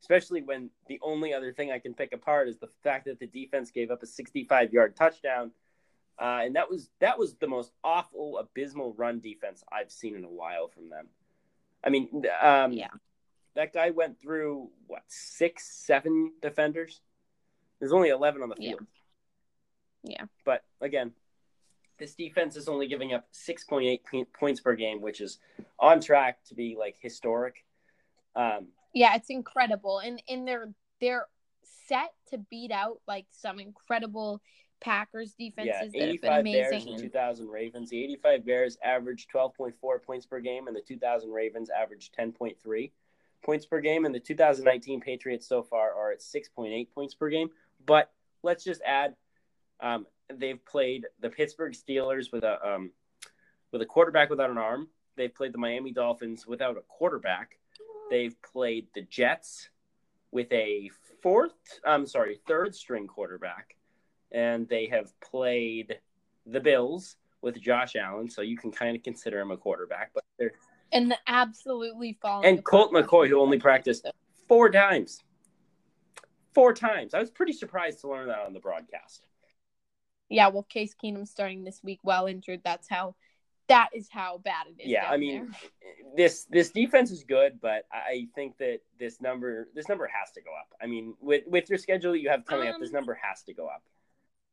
especially 0.02 0.42
when 0.42 0.70
the 0.88 1.00
only 1.02 1.34
other 1.34 1.52
thing 1.54 1.72
I 1.72 1.80
can 1.80 1.94
pick 1.94 2.14
apart 2.14 2.48
is 2.48 2.58
the 2.58 2.70
fact 2.84 3.06
that 3.06 3.20
the 3.20 3.28
defense 3.28 3.72
gave 3.72 3.92
up 3.92 4.04
a 4.04 4.06
65 4.08 4.74
yard 4.74 4.96
touchdown, 4.96 5.52
uh, 6.20 6.42
and 6.44 6.56
that 6.56 6.70
was 6.70 6.90
that 7.00 7.18
was 7.18 7.36
the 7.36 7.48
most 7.48 7.72
awful, 7.84 8.38
abysmal 8.38 8.94
run 8.94 9.20
defense 9.20 9.64
I've 9.72 9.92
seen 9.92 10.16
in 10.16 10.24
a 10.24 10.30
while 10.30 10.68
from 10.68 10.90
them. 10.90 11.08
I 11.84 11.90
mean, 11.90 12.24
um, 12.42 12.74
Yeah. 12.74 12.90
that 13.56 13.74
guy 13.74 13.92
went 13.92 14.20
through 14.20 14.70
what 14.88 15.04
six, 15.08 15.66
seven 15.68 16.34
defenders. 16.42 17.02
There's 17.80 17.92
only 17.94 18.10
11 18.10 18.42
on 18.42 18.50
the 18.50 18.56
field. 18.56 18.86
Yeah. 20.04 20.26
But 20.46 20.64
again, 20.82 21.14
this 21.98 22.16
defense 22.16 22.56
is 22.56 22.68
only 22.68 22.88
giving 22.88 23.14
up 23.14 23.28
6.8 23.34 24.02
points 24.34 24.60
per 24.62 24.76
game, 24.76 25.02
which 25.02 25.22
is 25.22 25.40
on 25.80 26.00
track 26.02 26.44
to 26.46 26.56
be 26.56 26.76
like 26.78 26.98
historic. 27.00 27.66
Um, 28.36 28.68
Yeah, 28.96 29.14
it's 29.16 29.30
incredible, 29.30 30.00
and 30.00 30.22
and 30.28 30.48
they're 30.48 30.70
they're 31.00 31.28
set 31.88 32.14
to 32.32 32.38
beat 32.38 32.72
out 32.72 33.02
like 33.08 33.26
some 33.32 33.60
incredible 33.60 34.42
Packers 34.82 35.36
yeah, 35.38 35.50
defenses 35.50 35.92
that 35.94 36.02
have 36.02 36.22
been 36.22 36.32
85 36.32 36.44
Bears 36.44 36.68
amazing. 36.72 36.94
and 36.94 37.02
and- 37.02 37.12
2,000 37.12 37.48
Ravens. 37.48 37.90
The 37.90 38.04
85 38.04 38.46
Bears 38.46 38.78
averaged 38.84 39.30
12.4 39.30 40.04
points 40.04 40.26
per 40.26 40.40
game, 40.40 40.68
and 40.68 40.76
the 40.76 40.82
2,000 40.82 41.30
Ravens 41.30 41.70
averaged 41.70 42.16
10.3 42.18 42.92
points 43.44 43.66
per 43.66 43.80
game. 43.82 44.06
And 44.06 44.16
the 44.16 44.20
2019 44.20 45.02
Patriots 45.02 45.48
so 45.48 45.62
far 45.62 45.94
are 45.94 46.12
at 46.12 46.20
6.8 46.20 46.88
points 46.94 47.14
per 47.14 47.30
game. 47.30 47.50
But 47.86 48.12
let's 48.44 48.64
just 48.64 48.82
add, 48.86 49.16
um, 49.82 50.08
they've 50.34 50.64
played 50.66 51.06
the 51.20 51.30
Pittsburgh 51.30 51.74
Steelers 51.74 52.32
with 52.32 52.44
a 52.44 52.66
um, 52.66 52.92
with 53.72 53.82
a 53.82 53.86
quarterback 53.86 54.30
without 54.30 54.50
an 54.50 54.58
arm. 54.58 54.88
They've 55.18 55.34
played 55.34 55.54
the 55.54 55.58
Miami 55.58 55.92
Dolphins 55.92 56.48
without 56.48 56.78
a 56.78 56.82
quarterback. 56.82 57.58
They've 58.10 58.36
played 58.42 58.88
the 58.94 59.02
Jets 59.02 59.70
with 60.32 60.52
a 60.52 60.90
fourth, 61.22 61.54
I'm 61.86 62.06
sorry, 62.06 62.40
third 62.48 62.76
string 62.76 63.08
quarterback. 63.08 63.76
And 64.32 64.68
they 64.68 64.88
have 64.88 65.20
played 65.22 66.00
the 66.46 66.60
Bills 66.60 67.18
with 67.42 67.62
Josh 67.62 67.96
Allen, 67.96 68.30
so 68.30 68.42
you 68.42 68.58
can 68.58 68.72
kind 68.72 68.96
of 68.96 69.04
consider 69.04 69.40
him 69.40 69.52
a 69.52 69.58
quarterback. 69.58 70.12
But 70.14 70.24
they're 70.38 70.54
and 70.92 71.10
the 71.12 71.18
absolutely 71.28 72.18
falling. 72.22 72.48
and 72.48 72.64
Colt 72.64 72.92
McCoy, 72.92 73.28
who 73.28 73.40
only 73.40 73.60
practiced 73.60 74.08
four 74.48 74.70
times. 74.70 75.24
Four 76.54 76.74
times. 76.74 77.14
I 77.14 77.20
was 77.20 77.32
pretty 77.32 77.54
surprised 77.54 78.02
to 78.02 78.10
learn 78.10 78.28
that 78.28 78.40
on 78.40 78.54
the 78.54 78.60
broadcast. 78.60 79.26
Yeah, 80.30 80.48
well, 80.48 80.64
Case 80.64 80.96
Keenum 81.02 81.28
starting 81.28 81.64
this 81.64 81.82
week, 81.84 82.00
well 82.04 82.28
injured. 82.28 82.62
That's 82.64 82.90
how. 82.90 83.16
That 83.68 83.90
is 83.94 84.10
how 84.12 84.38
bad 84.40 84.68
it 84.68 84.82
is. 84.82 84.88
Yeah, 84.90 85.10
I 85.10 85.18
mean, 85.18 85.48
there. 85.50 85.70
this 86.16 86.46
this 86.46 86.70
defense 86.70 87.12
is 87.12 87.24
good, 87.24 87.60
but 87.60 87.86
I 87.92 88.28
think 88.36 88.58
that 88.60 88.80
this 89.00 89.20
number 89.22 89.70
this 89.74 89.90
number 89.90 90.08
has 90.08 90.32
to 90.34 90.42
go 90.42 90.52
up. 90.52 90.68
I 90.82 90.86
mean, 90.86 91.16
with 91.20 91.44
with 91.48 91.70
your 91.70 91.80
schedule 91.80 92.16
you 92.16 92.30
have 92.30 92.46
coming 92.46 92.68
up, 92.68 92.76
this 92.80 92.90
Um, 92.90 92.94
number 92.94 93.16
has 93.16 93.42
to 93.44 93.54
go 93.54 93.68
up. 93.68 93.84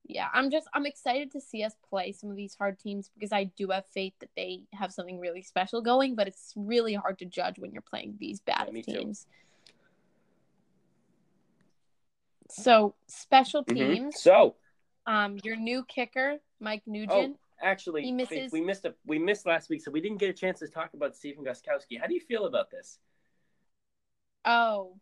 yeah, 0.04 0.28
I'm 0.33 0.50
just 0.50 0.66
I'm 0.73 0.87
excited 0.87 1.31
to 1.33 1.40
see 1.40 1.62
us 1.62 1.75
play 1.88 2.12
some 2.12 2.31
of 2.31 2.37
these 2.37 2.54
hard 2.54 2.78
teams 2.78 3.11
because 3.14 3.33
I 3.33 3.45
do 3.45 3.69
have 3.69 3.85
faith 3.87 4.14
that 4.21 4.31
they 4.35 4.64
have 4.73 4.92
something 4.92 5.19
really 5.21 5.42
special 5.42 5.83
going. 5.83 6.14
But 6.14 6.26
it's 6.28 6.54
really 6.57 6.95
hard 6.95 7.19
to 7.19 7.26
judge 7.26 7.59
when 7.59 7.73
you're 7.73 7.83
playing 7.83 8.16
these 8.19 8.40
bad 8.40 8.69
Yeah, 8.69 8.73
me 8.73 8.83
too. 8.83 8.92
teams. 8.92 9.26
So 12.49 12.95
special 13.07 13.64
Mhm. 13.64 13.76
teams. 13.76 14.21
So 14.21 14.57
Um, 15.04 15.37
your 15.42 15.57
new 15.57 15.85
kicker, 15.85 16.38
Mike 16.61 16.87
Nugent. 16.87 17.37
Actually, 17.62 18.02
He 18.02 18.12
misses- 18.12 18.50
we 18.50 18.61
missed 18.61 18.85
a 18.85 18.95
we 19.07 19.19
missed 19.19 19.47
last 19.47 19.71
week, 19.71 19.83
so 19.83 19.90
we 19.90 20.00
didn't 20.00 20.19
get 20.19 20.28
a 20.28 20.33
chance 20.33 20.59
to 20.59 20.69
talk 20.69 20.95
about 20.95 21.14
Stephen 21.14 21.45
Gostkowski. 21.45 21.99
How 22.00 22.09
do 22.09 22.14
you 22.14 22.21
feel 22.21 22.47
about 22.47 22.71
this? 22.71 22.99
Oh. 24.45 24.99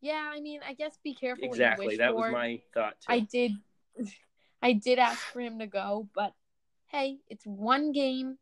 Yeah, 0.00 0.30
I 0.32 0.40
mean, 0.40 0.60
I 0.66 0.72
guess 0.72 0.98
be 1.04 1.14
careful 1.14 1.44
Exactly, 1.44 1.96
that 1.96 2.14
was 2.14 2.32
my 2.32 2.60
thought 2.72 3.00
too. 3.00 3.12
I 3.12 3.20
did 3.20 3.52
I 4.62 4.72
did 4.72 4.98
ask 4.98 5.18
for 5.18 5.40
him 5.40 5.58
to 5.58 5.66
go, 5.66 6.08
but 6.14 6.32
hey, 6.88 7.18
it's 7.28 7.44
one 7.44 7.92
game. 7.92 8.38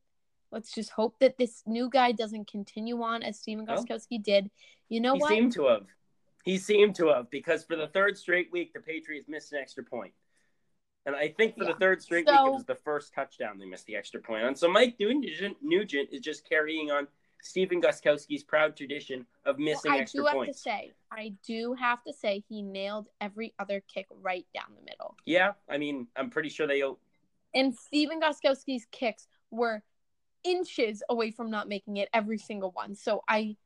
Let's 0.53 0.73
just 0.73 0.91
hope 0.91 1.19
that 1.21 1.39
this 1.39 1.63
new 1.67 1.89
guy 1.89 2.13
doesn't 2.13 2.51
continue 2.51 3.03
on 3.03 3.23
as 3.23 3.43
Well, 3.47 3.65
Gostkowski 3.65 4.23
did. 4.23 4.51
You 4.89 5.01
know 5.01 5.15
he 5.15 5.21
what? 5.21 5.31
He 5.31 5.37
seemed 5.37 5.53
to 5.53 5.67
have. 5.67 5.87
He 6.45 6.59
seemed 6.59 6.95
to 6.97 7.09
have 7.09 7.31
because 7.31 7.65
for 7.65 7.77
the 7.77 7.89
third 7.89 8.17
straight 8.17 8.51
week, 8.53 8.73
the 8.73 8.81
Patriots 8.81 9.29
missed 9.29 9.53
an 9.53 9.59
extra 9.59 9.85
point. 9.85 10.13
And 11.07 11.17
I 11.17 11.29
think 11.29 11.57
for 11.57 11.65
Yeah. 11.65 11.73
the 11.73 11.79
third 11.79 12.03
straight 12.03 12.27
week, 12.27 12.35
it 12.35 12.53
was 12.53 12.65
the 12.65 12.75
first 12.75 13.15
touchdown 13.15 13.59
they 13.59 13.65
missed 13.65 13.87
the 13.87 13.97
extra 13.97 14.21
point 14.21 14.45
on. 14.45 14.55
So 14.55 14.69
Mike 14.69 14.97
Nugent, 15.01 15.57
Nugent 15.63 16.11
is 16.13 16.21
just 16.21 16.49
carrying 16.49 16.91
on 16.91 17.09
Stephen 17.43 17.81
Gostkowski's 17.81 18.45
proud 18.45 18.77
tradition 18.77 19.27
of 19.47 19.59
missing 19.59 19.93
I 19.93 19.99
extra 19.99 20.23
points. 20.23 20.31
I 20.31 20.33
do 20.33 20.37
have 20.37 20.47
points. 20.47 20.59
to 20.59 20.63
say, 20.63 20.93
I 21.11 21.35
do 21.47 21.75
have 21.75 22.05
to 22.05 22.13
say, 22.13 22.45
he 22.49 22.61
nailed 22.61 23.09
every 23.21 23.55
other 23.59 23.81
kick 23.81 24.07
right 24.11 24.47
down 24.53 24.75
the 24.77 24.83
middle. 24.83 25.17
Yeah, 25.25 25.53
I 25.69 25.79
mean, 25.79 26.07
I'm 26.17 26.29
pretty 26.29 26.51
sure 26.51 26.67
they. 26.67 26.83
And 27.55 27.75
Stephen 27.75 28.21
Gostkowski's 28.21 28.87
kicks 28.91 29.27
were 29.51 29.83
inches 30.45 31.03
away 31.09 31.31
from 31.31 31.51
not 31.51 31.67
making 31.67 31.97
it 31.97 32.11
every 32.13 32.39
single 32.39 32.73
one. 32.73 32.95
So 32.95 33.25
I 33.27 33.57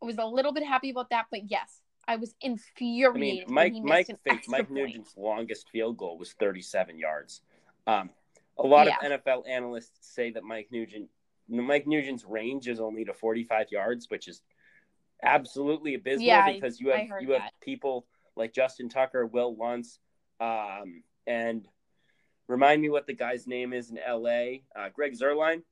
was 0.00 0.16
a 0.16 0.24
little 0.24 0.52
bit 0.52 0.64
happy 0.64 0.90
about 0.90 1.10
that. 1.10 1.26
But 1.30 1.50
yes, 1.50 1.82
I 2.06 2.16
was 2.16 2.34
infuriated. 2.40 3.14
I 3.14 3.18
mean, 3.18 3.44
Mike 3.48 3.72
Mike 3.74 3.82
missed 3.84 4.10
an 4.10 4.16
Fake, 4.24 4.32
extra 4.34 4.50
Mike 4.52 4.68
point. 4.68 4.72
Nugent's 4.72 5.16
longest 5.16 5.68
field 5.70 5.96
goal 5.96 6.18
was 6.18 6.32
37 6.34 6.98
yards. 6.98 7.42
Um, 7.86 8.10
a 8.58 8.66
lot 8.66 8.86
Yeah. 8.86 8.96
of 8.96 9.20
NFL 9.22 9.44
analysts 9.48 9.98
say 10.14 10.30
that 10.32 10.44
Mike 10.44 10.68
Nugent, 10.70 11.10
Mike 11.48 11.86
Nugent's 11.86 12.24
range 12.24 12.68
is 12.68 12.80
only 12.80 13.04
to 13.04 13.14
45 13.14 13.70
yards, 13.70 14.08
which 14.10 14.28
is 14.28 14.42
absolutely 15.22 15.94
abysmal 15.94 16.26
Yeah, 16.26 16.52
because 16.52 16.80
you 16.80 16.90
have 16.90 17.08
you 17.20 17.30
have 17.32 17.50
people 17.60 18.06
like 18.36 18.52
Justin 18.52 18.88
Tucker, 18.88 19.26
Wil 19.26 19.56
Lutz, 19.56 19.98
um, 20.40 21.02
and 21.26 21.66
remind 22.48 22.82
me 22.82 22.90
what 22.90 23.06
the 23.06 23.14
guy's 23.14 23.46
name 23.46 23.72
is 23.72 23.90
in 23.90 23.98
LA, 24.06 24.58
uh, 24.76 24.88
Greg 24.90 25.14
Zuerlein, 25.14 25.62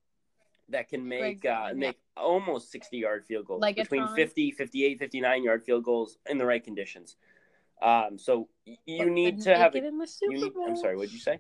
that 0.73 0.89
can 0.89 1.07
make 1.07 1.45
uh, 1.45 1.71
make 1.75 1.99
almost 2.17 2.71
60 2.73 2.99
yard 2.99 3.25
field 3.25 3.47
goals 3.47 3.61
Like 3.63 3.77
between 3.77 4.07
ton. 4.07 4.17
50, 4.17 4.51
58, 4.53 4.99
59 4.99 5.45
yard 5.45 5.65
field 5.65 5.85
goals 5.85 6.19
in 6.29 6.39
the 6.39 6.45
right 6.47 6.63
conditions. 6.63 7.17
Um, 7.81 8.19
so 8.19 8.49
you 8.87 8.99
But 8.99 9.07
need 9.09 9.41
to 9.43 9.57
have 9.57 9.75
it 9.75 9.85
a, 9.85 9.89
in 9.89 9.99
the 9.99 10.07
Super 10.07 10.33
need, 10.33 10.55
Bowl. 10.55 10.67
I'm 10.69 10.77
sorry, 10.77 10.97
what'd 10.97 11.13
you 11.13 11.19
say? 11.19 11.35
I 11.35 11.39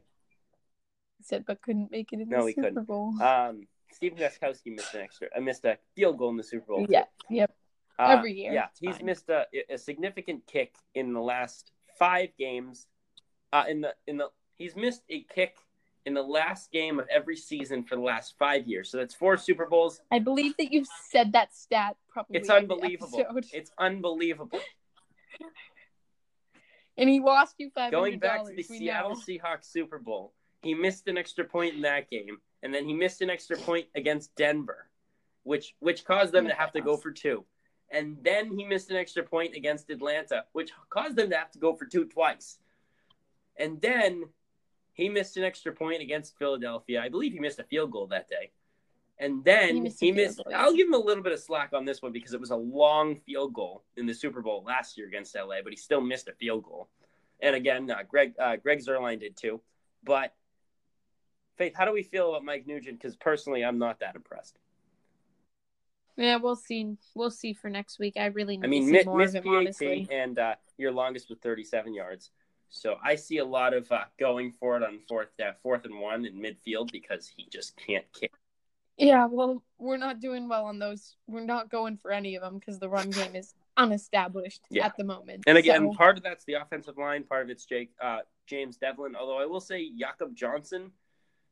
said, 1.23 1.45
but 1.47 1.63
couldn't 1.63 1.91
make 1.91 2.13
it 2.13 2.21
in 2.21 2.29
No, 2.29 2.41
the 2.43 2.47
he 2.49 2.53
Super 2.55 2.69
couldn't. 2.69 2.85
Bowl. 2.87 3.23
Um, 3.23 3.67
Stephen 3.93 4.19
Gostkowski 4.19 4.75
missed 4.75 4.95
an 4.95 5.03
extra, 5.03 5.29
uh, 5.37 5.41
missed 5.41 5.65
a 5.65 5.79
field 5.95 6.19
goal 6.19 6.31
in 6.31 6.37
the 6.37 6.43
Super 6.43 6.67
Bowl. 6.67 6.87
yeah, 6.89 7.05
yep. 7.31 7.55
Uh, 7.99 8.17
every 8.19 8.33
year. 8.33 8.53
Yeah, 8.53 8.67
he's 8.81 8.97
fine. 8.97 9.07
missed 9.07 9.29
a, 9.29 9.47
a 9.71 9.77
significant 9.79 10.47
kick 10.47 10.75
in 10.95 11.13
the 11.13 11.21
last 11.21 11.71
five 11.99 12.31
games. 12.39 12.87
Uh, 13.53 13.65
in 13.69 13.83
the 13.83 13.95
in 14.07 14.17
the 14.17 14.29
he's 14.57 14.75
missed 14.75 15.03
a 15.11 15.23
kick 15.33 15.57
in 16.05 16.15
the 16.15 16.23
last 16.23 16.73
game 16.73 16.99
of 16.99 17.07
every 17.09 17.37
season 17.37 17.85
for 17.85 17.97
the 17.97 18.03
last 18.03 18.35
five 18.39 18.67
years. 18.67 18.91
So 18.91 18.99
that's 18.99 19.15
four 19.15 19.37
Super 19.37 19.67
Bowls. 19.67 20.01
I 20.11 20.19
believe 20.19 20.57
that 20.59 20.73
you've 20.73 20.89
said 21.11 21.33
that 21.33 21.55
stat 21.55 21.97
probably. 22.09 22.39
It's 22.39 22.51
unbelievable. 22.51 23.25
It's 23.53 23.71
unbelievable. 23.79 24.61
And 26.99 27.09
he 27.09 27.21
lost 27.21 27.55
you 27.59 27.71
five 27.75 27.91
Going 27.91 28.19
back 28.19 28.45
to 28.45 28.53
the 28.55 28.63
Seattle 28.63 29.15
know. 29.15 29.17
Seahawks 29.17 29.65
Super 29.65 29.99
Bowl, 29.99 30.35
he 30.61 30.75
missed 30.75 31.09
an 31.09 31.17
extra 31.17 31.45
point 31.45 31.75
in 31.75 31.81
that 31.83 32.11
game, 32.11 32.39
and 32.63 32.73
then 32.73 32.87
he 32.87 32.93
missed 32.93 33.23
an 33.23 33.31
extra 33.31 33.57
point 33.57 33.87
against 33.95 34.35
Denver, 34.37 34.89
which 35.43 35.75
which 35.81 36.05
caused 36.05 36.33
them 36.33 36.47
to 36.47 36.55
have 36.55 36.73
to 36.73 36.81
go 36.81 36.97
for 36.97 37.11
two. 37.11 37.45
And 37.91 38.17
then 38.23 38.57
he 38.57 38.65
missed 38.65 38.91
an 38.91 38.97
extra 38.97 39.23
point 39.23 39.55
against 39.55 39.91
Atlanta, 39.91 40.45
which 40.53 40.71
caused 40.91 41.17
them 41.17 41.31
to 41.31 41.37
have 41.37 41.51
to 41.53 41.59
go 41.59 41.75
for 41.75 41.85
two 41.85 42.05
twice. 42.07 42.59
And 43.59 43.81
then 43.83 44.25
he 44.95 45.09
missed 45.09 45.37
an 45.37 45.45
extra 45.45 45.73
point 45.73 46.03
against 46.03 46.39
Philadelphia. 46.39 47.01
I 47.03 47.09
believe 47.09 47.33
he 47.33 47.39
missed 47.41 47.59
a 47.59 47.65
field 47.65 47.91
goal 47.91 48.07
that 48.09 48.29
day. 48.29 48.51
And 49.19 49.45
then 49.45 49.77
He 49.77 49.91
he 50.07 50.13
missed 50.13 50.15
missed. 50.15 50.37
goal, 50.39 50.47
yeah. 50.51 50.63
I'll 50.63 50.75
give 50.75 50.89
him 50.89 50.95
a 50.95 50.99
little 50.99 51.23
bit 51.23 51.33
of 51.33 51.39
slack 51.41 51.73
on 51.73 51.85
this 51.85 52.03
one 52.03 52.13
because 52.13 52.35
it 52.35 52.41
was 52.41 52.51
a 52.51 52.57
long 52.57 53.17
field 53.17 53.53
goal 53.55 53.85
in 53.97 54.07
the 54.07 54.15
Super 54.15 54.43
Bowl 54.43 54.65
last 54.67 54.99
year 54.99 55.07
against 55.07 55.35
LA, 55.37 55.63
but 55.63 55.73
he 55.73 55.77
still 55.77 56.01
missed 56.01 56.29
a 56.29 56.33
field 56.33 56.65
goal. 56.65 56.89
And 57.41 57.55
again, 57.55 57.91
uh, 57.91 58.03
Greg 58.09 58.35
uh, 58.39 58.57
Greg 58.57 58.81
Zuerlein 58.85 59.21
did 59.21 59.37
too. 59.37 59.61
But 60.03 60.35
Faith, 61.59 61.75
how 61.77 61.85
do 61.85 61.93
we 61.93 62.03
feel 62.03 62.31
about 62.31 62.45
Mike 62.45 62.67
Nugent? 62.67 62.99
Because 62.99 63.15
personally, 63.17 63.63
I'm 63.65 63.79
not 63.79 64.01
that 64.01 64.17
impressed. 64.17 64.59
Yeah, 66.17 66.37
we'll 66.37 66.57
see. 66.57 66.97
We'll 67.15 67.31
see 67.31 67.53
for 67.53 67.69
next 67.71 67.99
week. 67.99 68.15
I 68.17 68.27
really 68.27 68.57
need 68.57 68.65
I 68.65 68.69
mean, 68.69 68.83
to 68.83 68.87
see 68.89 68.93
mi- 68.93 69.05
more 69.05 69.19
miss 69.19 69.35
of 69.35 69.45
him, 69.45 69.55
honestly. 69.55 70.09
and 70.11 70.39
uh, 70.39 70.55
your 70.79 70.93
longest 70.93 71.29
was 71.31 71.39
37 71.39 71.95
yards. 71.95 72.31
So 72.75 72.97
I 73.05 73.17
see 73.17 73.39
a 73.39 73.45
lot 73.45 73.75
of 73.75 73.91
uh, 73.93 74.05
going 74.19 74.53
for 74.59 74.77
it 74.79 74.83
on 74.83 74.99
fourth 75.07 75.29
uh, 75.39 75.53
fourth 75.63 75.85
and 75.85 76.01
one 76.01 76.25
in 76.25 76.35
midfield 76.35 76.91
because 76.91 77.31
he 77.37 77.47
just 77.53 77.77
can't 77.77 78.05
kick. 78.19 78.33
Yeah, 78.97 79.27
well, 79.27 79.63
we're 79.79 79.99
not 79.99 80.21
doing 80.21 80.49
well 80.49 80.65
on 80.65 80.79
those. 80.79 81.17
We're 81.27 81.45
not 81.45 81.71
going 81.71 81.99
for 81.99 82.11
any 82.11 82.35
of 82.35 82.43
them 82.43 82.59
because 82.59 82.79
the 82.79 82.89
run 82.89 83.11
game 83.11 83.37
is 83.37 83.55
unestablished 83.77 84.61
Yeah. 84.71 84.87
at 84.87 84.97
the 84.97 85.05
moment. 85.05 85.45
And 85.47 85.59
again, 85.59 85.91
So- 85.93 85.97
part 85.97 86.17
of 86.17 86.23
that's 86.23 86.45
the 86.45 86.55
offensive 86.55 86.97
line, 86.97 87.25
part 87.25 87.43
of 87.43 87.51
it's 87.51 87.65
Jake 87.67 87.91
uh, 88.01 88.21
James 88.47 88.79
Develin. 88.79 89.15
Although 89.17 89.39
I 89.39 89.47
will 89.47 89.61
say 89.61 89.91
Jakob 89.95 90.35
Johnson 90.35 90.93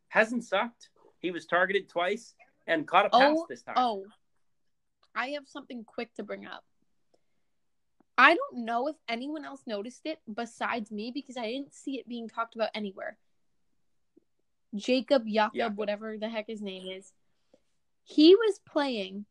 hasn't 0.08 0.44
sucked. 0.44 0.88
He 1.18 1.30
was 1.30 1.44
targeted 1.44 1.88
twice 1.88 2.34
and 2.66 2.86
caught 2.88 3.06
a 3.06 3.10
pass 3.10 3.36
Oh, 3.36 3.46
this 3.48 3.62
time. 3.62 3.74
Oh, 3.76 4.06
I 5.14 5.28
have 5.30 5.46
something 5.46 5.84
quick 5.84 6.14
to 6.14 6.22
bring 6.22 6.46
up. 6.46 6.64
I 8.20 8.34
don't 8.34 8.66
know 8.66 8.86
if 8.88 8.96
anyone 9.08 9.46
else 9.46 9.62
noticed 9.66 10.02
it 10.04 10.18
besides 10.32 10.90
me 10.90 11.10
because 11.10 11.38
I 11.38 11.46
didn't 11.46 11.72
see 11.72 11.98
it 11.98 12.06
being 12.06 12.28
talked 12.28 12.54
about 12.54 12.68
anywhere. 12.74 13.16
Jacob 14.74 15.26
Jakob, 15.26 15.54
Jakob. 15.54 15.78
whatever 15.78 16.18
the 16.18 16.28
heck 16.28 16.46
his 16.46 16.60
name 16.60 16.86
is, 16.86 17.14
he 18.04 18.34
was 18.34 18.60
playing 18.68 19.24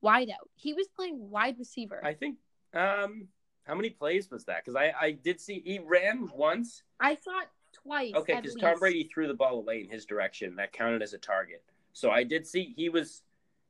wide 0.00 0.30
out. 0.30 0.48
He 0.54 0.74
was 0.74 0.86
playing 0.94 1.28
wide 1.28 1.56
receiver. 1.58 2.00
I 2.04 2.14
think. 2.14 2.36
Um, 2.72 3.26
how 3.64 3.74
many 3.74 3.90
plays 3.90 4.30
was 4.30 4.44
that? 4.44 4.64
Because 4.64 4.76
I 4.76 4.92
I 4.98 5.10
did 5.10 5.40
see 5.40 5.60
he 5.64 5.80
ran 5.80 6.28
once. 6.32 6.84
I 7.00 7.16
thought 7.16 7.48
twice. 7.72 8.14
Okay, 8.14 8.36
because 8.36 8.54
Tom. 8.54 8.78
Brady 8.78 9.10
threw 9.12 9.26
the 9.26 9.34
ball 9.34 9.58
away 9.58 9.80
in 9.80 9.90
his 9.90 10.06
direction. 10.06 10.54
That 10.54 10.72
counted 10.72 11.02
as 11.02 11.14
a 11.14 11.18
target. 11.18 11.64
So 11.94 12.12
I 12.12 12.22
did 12.22 12.46
see 12.46 12.74
he 12.76 12.90
was 12.90 13.22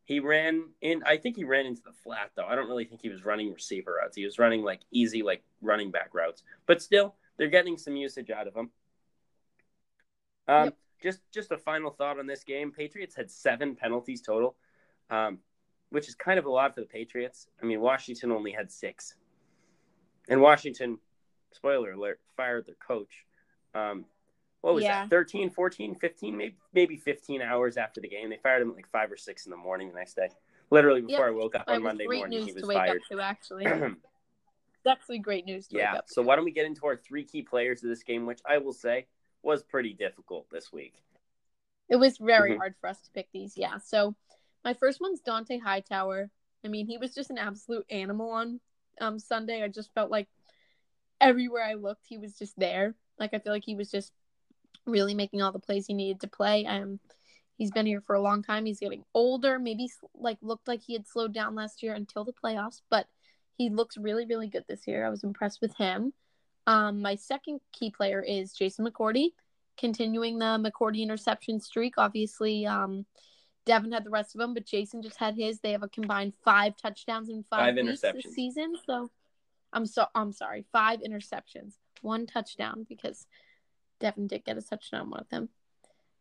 he 0.08 0.20
ran 0.20 0.70
in. 0.80 1.02
I 1.04 1.18
think 1.18 1.36
he 1.36 1.44
ran 1.44 1.66
into 1.66 1.82
the 1.82 1.92
flat 1.92 2.30
though. 2.34 2.46
I 2.46 2.54
don't 2.54 2.66
really 2.66 2.86
think 2.86 3.02
he 3.02 3.10
was 3.10 3.26
running 3.26 3.52
receiver 3.52 3.98
routes. 4.00 4.16
He 4.16 4.24
was 4.24 4.38
running 4.38 4.62
like 4.62 4.80
easy 4.90 5.22
like 5.22 5.42
running 5.60 5.90
back 5.90 6.14
routes. 6.14 6.42
But 6.64 6.80
still, 6.80 7.14
they're 7.36 7.48
getting 7.48 7.76
some 7.76 7.94
usage 7.94 8.30
out 8.30 8.48
of 8.48 8.56
him. 8.56 8.70
Um, 10.48 10.64
Yep. 10.64 10.76
just 11.02 11.20
just 11.30 11.52
a 11.52 11.58
final 11.58 11.90
thought 11.90 12.18
on 12.18 12.26
this 12.26 12.42
game. 12.42 12.72
Patriots 12.72 13.14
had 13.14 13.30
seven 13.30 13.76
penalties 13.76 14.22
total, 14.22 14.56
um, 15.10 15.40
which 15.90 16.08
is 16.08 16.14
kind 16.14 16.38
of 16.38 16.46
a 16.46 16.50
lot 16.50 16.74
for 16.74 16.80
the 16.80 16.86
Patriots. 16.86 17.46
I 17.62 17.66
mean, 17.66 17.82
Washington 17.82 18.32
only 18.32 18.52
had 18.52 18.72
six, 18.72 19.14
and 20.26 20.40
Washington, 20.40 20.98
spoiler 21.52 21.92
alert, 21.92 22.18
fired 22.34 22.64
their 22.64 22.76
coach. 22.76 23.26
Um, 23.74 24.06
what 24.60 24.74
was 24.74 24.84
Yeah. 24.84 25.02
that? 25.02 25.10
13, 25.10 25.50
14, 25.50 25.94
15, 25.94 26.36
maybe 26.36 26.56
maybe 26.72 26.96
15 26.96 27.42
hours 27.42 27.76
after 27.76 28.00
the 28.00 28.08
game. 28.08 28.30
They 28.30 28.36
fired 28.38 28.62
him 28.62 28.70
at 28.70 28.76
like 28.76 28.88
five 28.90 29.10
or 29.10 29.16
six 29.16 29.46
in 29.46 29.50
the 29.50 29.56
morning 29.56 29.88
the 29.88 29.94
next 29.94 30.14
day. 30.14 30.28
Literally 30.70 31.00
before 31.00 31.26
I 31.26 31.30
woke 31.30 31.54
up 31.54 31.64
on 31.68 31.82
Monday 31.82 32.04
morning, 32.06 32.42
he 32.44 32.52
was 32.52 32.62
to 32.62 32.68
wake 32.68 32.76
fired. 32.76 33.00
up 33.00 33.08
to. 33.10 33.20
Actually, 33.20 33.66
actually 34.86 35.18
great 35.18 35.44
news 35.44 35.68
to 35.68 35.76
yeah. 35.76 35.92
wake 35.92 35.98
up. 36.00 36.08
So 36.08 36.22
why 36.22 36.36
don't 36.36 36.44
we 36.44 36.50
get 36.50 36.66
into 36.66 36.86
our 36.86 36.96
three 36.96 37.24
key 37.24 37.42
players 37.42 37.82
of 37.82 37.88
this 37.90 38.02
game, 38.02 38.26
which 38.26 38.40
I 38.46 38.58
will 38.58 38.72
say 38.72 39.06
was 39.42 39.62
pretty 39.62 39.92
difficult 39.94 40.48
this 40.50 40.72
week. 40.72 40.94
It 41.88 41.96
was 41.96 42.18
very 42.18 42.52
Mhm. 42.52 42.58
hard 42.58 42.74
for 42.80 42.88
us 42.88 43.00
to 43.02 43.10
pick 43.12 43.30
these. 43.32 43.56
Yeah. 43.56 43.78
So 43.78 44.14
my 44.64 44.74
first 44.74 45.00
one's 45.00 45.22
Dont'a 45.22 45.60
Hightower. 45.60 46.30
I 46.64 46.68
mean, 46.68 46.86
he 46.86 46.98
was 46.98 47.14
just 47.14 47.30
an 47.30 47.38
absolute 47.38 47.86
animal 47.90 48.30
on 48.30 48.60
um 49.00 49.18
Sunday. 49.18 49.62
I 49.62 49.68
just 49.68 49.92
felt 49.94 50.10
like 50.10 50.28
everywhere 51.20 51.62
I 51.62 51.74
looked, 51.74 52.06
he 52.06 52.18
was 52.18 52.36
just 52.38 52.58
there. 52.58 52.94
Like 53.18 53.32
I 53.32 53.38
feel 53.38 53.52
like 53.52 53.64
he 53.64 53.74
was 53.74 53.90
just 53.90 54.12
really 54.88 55.14
making 55.14 55.42
all 55.42 55.52
the 55.52 55.58
plays 55.58 55.86
he 55.86 55.94
needed 55.94 56.20
to 56.20 56.28
play. 56.28 56.66
Um, 56.66 56.98
he's 57.56 57.70
been 57.70 57.86
here 57.86 58.00
for 58.00 58.14
a 58.14 58.22
long 58.22 58.42
time. 58.42 58.66
He's 58.66 58.80
getting 58.80 59.04
older. 59.14 59.58
Maybe 59.58 59.90
like 60.14 60.38
looked 60.42 60.68
like 60.68 60.80
he 60.80 60.94
had 60.94 61.06
slowed 61.06 61.34
down 61.34 61.54
last 61.54 61.82
year 61.82 61.94
until 61.94 62.24
the 62.24 62.32
playoffs, 62.32 62.80
but 62.90 63.06
he 63.56 63.70
looks 63.70 63.96
really, 63.96 64.24
really 64.26 64.48
good 64.48 64.64
this 64.68 64.86
year. 64.86 65.04
I 65.04 65.10
was 65.10 65.24
impressed 65.24 65.60
with 65.60 65.76
him. 65.76 66.12
Um, 66.66 67.00
my 67.00 67.14
second 67.14 67.60
key 67.72 67.90
player 67.90 68.22
is 68.22 68.52
Jason 68.52 68.86
McCourty 68.86 69.30
continuing 69.78 70.38
the 70.38 70.44
McCourty 70.44 71.00
interception 71.00 71.60
streak. 71.60 71.94
Obviously, 71.96 72.66
um, 72.66 73.06
Devin 73.64 73.92
had 73.92 74.04
the 74.04 74.10
rest 74.10 74.34
of 74.34 74.40
them, 74.40 74.52
but 74.52 74.66
Jason 74.66 75.00
just 75.00 75.16
had 75.16 75.34
his. 75.34 75.60
They 75.60 75.72
have 75.72 75.82
a 75.82 75.88
combined 75.88 76.34
five 76.44 76.74
touchdowns 76.76 77.30
in 77.30 77.44
five, 77.48 77.76
Five 77.76 77.84
weeks 77.84 78.00
this 78.00 78.34
season. 78.34 78.74
So, 78.84 79.10
I'm 79.72 79.86
so 79.86 80.06
I'm 80.14 80.32
sorry, 80.32 80.64
five 80.72 81.00
interceptions, 81.00 81.74
one 82.02 82.26
touchdown 82.26 82.84
because 82.88 83.26
Devin 84.00 84.26
did 84.26 84.44
get 84.44 84.58
a 84.58 84.62
touchdown 84.62 85.10
with 85.10 85.30
him. 85.30 85.48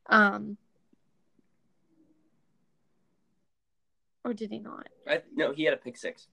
Um, 0.07 0.57
or 4.23 4.33
did 4.33 4.51
he 4.51 4.59
not? 4.59 4.87
I, 5.07 5.21
no, 5.35 5.51
he 5.53 5.63
had 5.63 5.73
a 5.73 5.77
pick 5.77 5.97
six. 5.97 6.27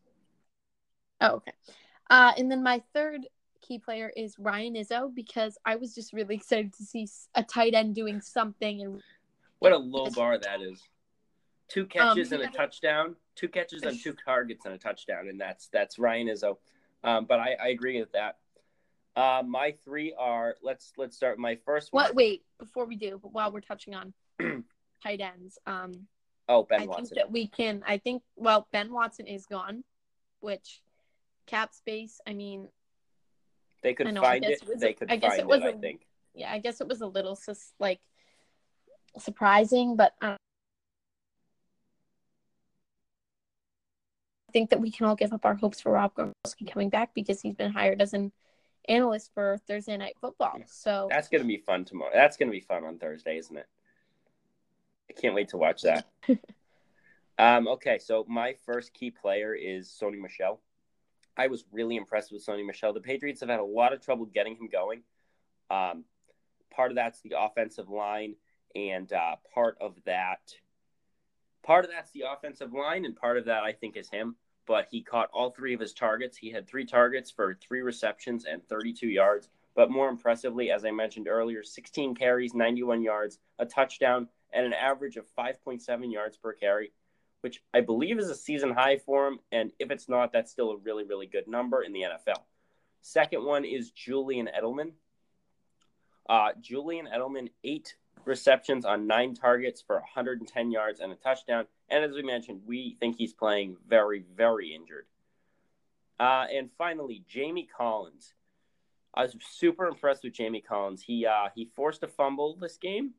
Oh, 1.21 1.37
okay. 1.37 1.53
Uh, 2.11 2.33
and 2.37 2.51
then 2.51 2.63
my 2.63 2.83
third 2.93 3.27
key 3.63 3.79
player 3.79 4.13
is 4.17 4.39
Ryan 4.39 4.75
Izzo 4.75 5.15
because 5.15 5.57
I 5.65 5.77
was 5.77 5.95
just 5.95 6.13
really 6.13 6.35
excited 6.35 6.73
to 6.75 6.85
see 6.85 7.09
a 7.35 7.43
tight 7.43 7.75
end 7.75 7.95
doing 7.95 8.21
something. 8.21 8.83
And 8.83 9.03
What 9.59 9.73
a 9.73 9.79
low 9.79 10.11
bar 10.11 10.39
that 10.39 10.61
is. 10.61 10.83
Two 11.69 11.87
catches 11.87 12.33
Um, 12.33 12.41
and 12.41 12.51
a 12.51 12.57
touchdown. 12.57 13.17
Two 13.37 13.49
catches 13.49 13.83
on 13.85 13.97
two 13.99 14.13
targets 14.25 14.67
and 14.67 14.75
a 14.75 14.79
touchdown, 14.79 15.29
and 15.29 15.41
that's 15.41 15.69
that's 15.69 15.99
Ryan 15.99 16.29
Izzo. 16.29 16.59
Um, 17.03 17.25
but 17.25 17.41
I, 17.41 17.57
I 17.63 17.69
agree 17.69 17.99
with 17.99 18.13
that. 18.13 18.39
Uh, 19.17 19.43
my 19.47 19.75
three 19.85 20.13
are 20.19 20.57
let's 20.63 20.93
let's 20.97 21.17
start 21.17 21.39
my 21.39 21.57
first 21.65 21.93
one. 21.93 22.05
What? 22.05 22.15
Wait, 22.17 22.43
before 22.59 22.85
we 22.85 22.97
do, 22.97 23.21
while 23.23 23.53
we're 23.53 23.61
touching 23.61 23.95
on 23.95 24.13
tight 25.03 25.21
ends, 25.21 25.59
um, 25.67 25.93
Oh, 26.49 26.65
Ben 26.65 26.83
I 26.83 26.87
Watson. 26.87 27.05
think 27.07 27.15
that 27.17 27.31
we 27.33 27.47
can. 27.47 27.83
I 27.87 27.99
think 27.99 28.23
well, 28.37 28.67
Ben 28.73 28.93
Watson 28.93 29.27
is 29.27 29.47
gone, 29.47 29.85
which 30.41 30.83
cap 31.47 31.73
space. 31.73 32.21
I 32.27 32.35
mean, 32.35 32.69
They 33.83 33.95
could 33.95 34.13
know, 34.13 34.21
find 34.21 34.45
it. 34.45 34.61
it 34.69 34.81
they 34.81 34.91
a- 34.91 34.95
could 34.95 35.11
I 35.11 35.17
guess 35.17 35.31
find 35.31 35.41
it 35.43 35.47
was 35.47 35.63
I 35.63 35.69
a- 35.69 35.79
think. 35.79 36.07
yeah, 36.35 36.53
I 36.53 36.59
guess 36.59 36.81
it 36.81 36.89
was 36.89 37.01
a 37.01 37.07
little 37.07 37.37
sus- 37.37 37.73
like 37.79 38.01
surprising, 39.17 39.95
but 39.95 40.15
um, 40.21 40.37
I 44.49 44.53
think 44.53 44.71
that 44.71 44.81
we 44.81 44.91
can 44.91 45.07
all 45.07 45.15
give 45.17 45.33
up 45.33 45.45
our 45.45 45.55
hopes 45.55 45.81
for 45.81 45.93
Rob 45.93 46.15
Gronkowski 46.15 46.71
coming 46.71 46.89
back 46.91 47.15
because 47.15 47.41
he's 47.41 47.55
been 47.55 47.73
hired 47.73 48.03
as 48.03 48.13
an 48.13 48.33
analyst 48.89 49.31
for 49.35 49.59
Thursday 49.67 49.97
Night 49.97 50.17
Football. 50.21 50.59
So 50.67 51.09
That's 51.11 51.29
gonna 51.29 51.45
be 51.45 51.59
fun 51.59 51.85
tomorrow. 51.85 52.11
That's 52.13 52.37
gonna 52.37 52.51
be 52.51 52.61
fun 52.61 52.85
on 52.85 52.99
Thursday, 52.99 53.39
isn't 53.39 53.57
it? 53.57 53.67
I 55.11 55.21
can't 55.21 55.35
wait 55.35 55.49
to 55.49 55.57
watch 55.57 55.83
that. 55.83 56.07
um, 57.39 57.69
okay, 57.69 57.99
so 57.99 58.25
my 58.29 58.55
first 58.65 58.95
key 58.95 59.11
player 59.11 59.55
is 59.55 59.89
Sony 59.89 60.19
Michel. 60.19 60.61
I 61.37 61.49
was 61.49 61.65
really 61.73 61.97
impressed 61.97 62.33
with 62.33 62.45
Sony 62.45 62.65
Michel. 62.65 62.93
The 62.93 63.01
Patriots 63.01 63.41
have 63.41 63.49
had 63.49 63.61
a 63.61 63.65
lot 63.65 63.93
of 63.93 64.01
trouble 64.01 64.27
getting 64.27 64.57
him 64.57 64.69
going. 64.71 65.03
Um, 65.71 66.05
part 66.71 66.91
of 66.91 66.97
that's 66.97 67.21
the 67.23 67.35
offensive 67.39 67.89
line, 67.89 68.37
and 68.75 69.13
uh, 69.13 69.37
part 69.53 69.77
of 69.81 69.97
that, 70.05 70.55
part 71.63 71.85
of 71.85 71.91
that's 71.91 72.11
the 72.13 72.25
offensive 72.31 72.73
line, 72.73 73.05
and 73.05 73.17
part 73.17 73.37
of 73.37 73.47
that 73.47 73.65
I 73.65 73.73
think 73.73 73.97
is 73.97 74.09
him. 74.09 74.37
But 74.67 74.89
he 74.91 75.03
caught 75.03 75.31
all 75.33 75.51
three 75.51 75.75
of 75.75 75.81
his 75.81 75.93
targets. 75.93 76.39
He 76.39 76.51
had 76.51 76.67
three 76.67 76.87
targets 76.87 77.31
for 77.31 77.59
three 77.61 77.83
receptions 77.83 78.45
and 78.45 78.67
32 78.67 79.09
yards. 79.09 79.49
But 79.75 79.91
more 79.91 80.09
impressively, 80.09 80.71
as 80.71 80.85
I 80.85 80.91
mentioned 80.91 81.29
earlier, 81.29 81.63
16 81.63 82.15
carries, 82.15 82.55
91 82.55 83.03
yards, 83.03 83.39
a 83.59 83.67
touchdown, 83.67 84.29
and 84.53 84.65
an 84.65 84.73
average 84.73 85.17
of 85.17 85.27
5.7 85.37 86.13
yards 86.13 86.37
per 86.37 86.53
carry, 86.53 86.93
which 87.41 87.63
I 87.75 87.81
believe 87.81 88.19
is 88.19 88.31
a 88.31 88.37
season 88.37 88.73
high 88.73 88.99
for 88.99 89.27
him. 89.27 89.41
And 89.51 89.73
if 89.79 89.91
it's 89.91 90.09
not, 90.09 90.33
that's 90.33 90.53
still 90.53 90.71
a 90.71 90.77
really, 90.79 91.05
really 91.05 91.27
good 91.27 91.49
number 91.49 91.83
in 91.83 91.93
the 91.93 92.03
NFL. 92.03 92.43
Second 93.03 93.45
one 93.45 93.65
is 93.65 93.91
Julian 93.91 94.49
Edelman. 94.57 94.93
Uh, 96.29 96.51
Julian 96.61 97.07
Edelman, 97.13 97.51
eight 97.65 97.97
receptions 98.25 98.85
on 98.85 99.07
nine 99.07 99.35
targets 99.35 99.83
for 99.83 99.97
110 99.97 100.71
yards 100.71 101.01
and 101.01 101.13
a 101.13 101.17
touchdown. 101.17 101.67
And 101.89 102.05
as 102.05 102.13
we 102.13 102.23
mentioned, 102.23 102.63
we 102.67 102.97
think 102.99 103.17
he's 103.17 103.33
playing 103.33 103.77
very, 103.87 104.25
very 104.35 104.75
injured. 104.75 105.07
Uh, 106.19 106.47
and 106.53 106.71
finally, 106.79 107.25
Jamie 107.29 107.69
Collins. 107.77 108.35
I 109.15 109.23
was 109.23 109.37
super 109.49 109.87
impressed 109.87 110.25
with 110.25 110.33
Jamie 110.33 110.61
Collins. 110.61 111.03
He 111.03 111.25
uh, 111.27 111.49
he 111.55 111.71
forced 111.77 112.03
a 112.03 112.09
fumble 112.09 112.57
this 112.57 112.79
game, 112.79 113.13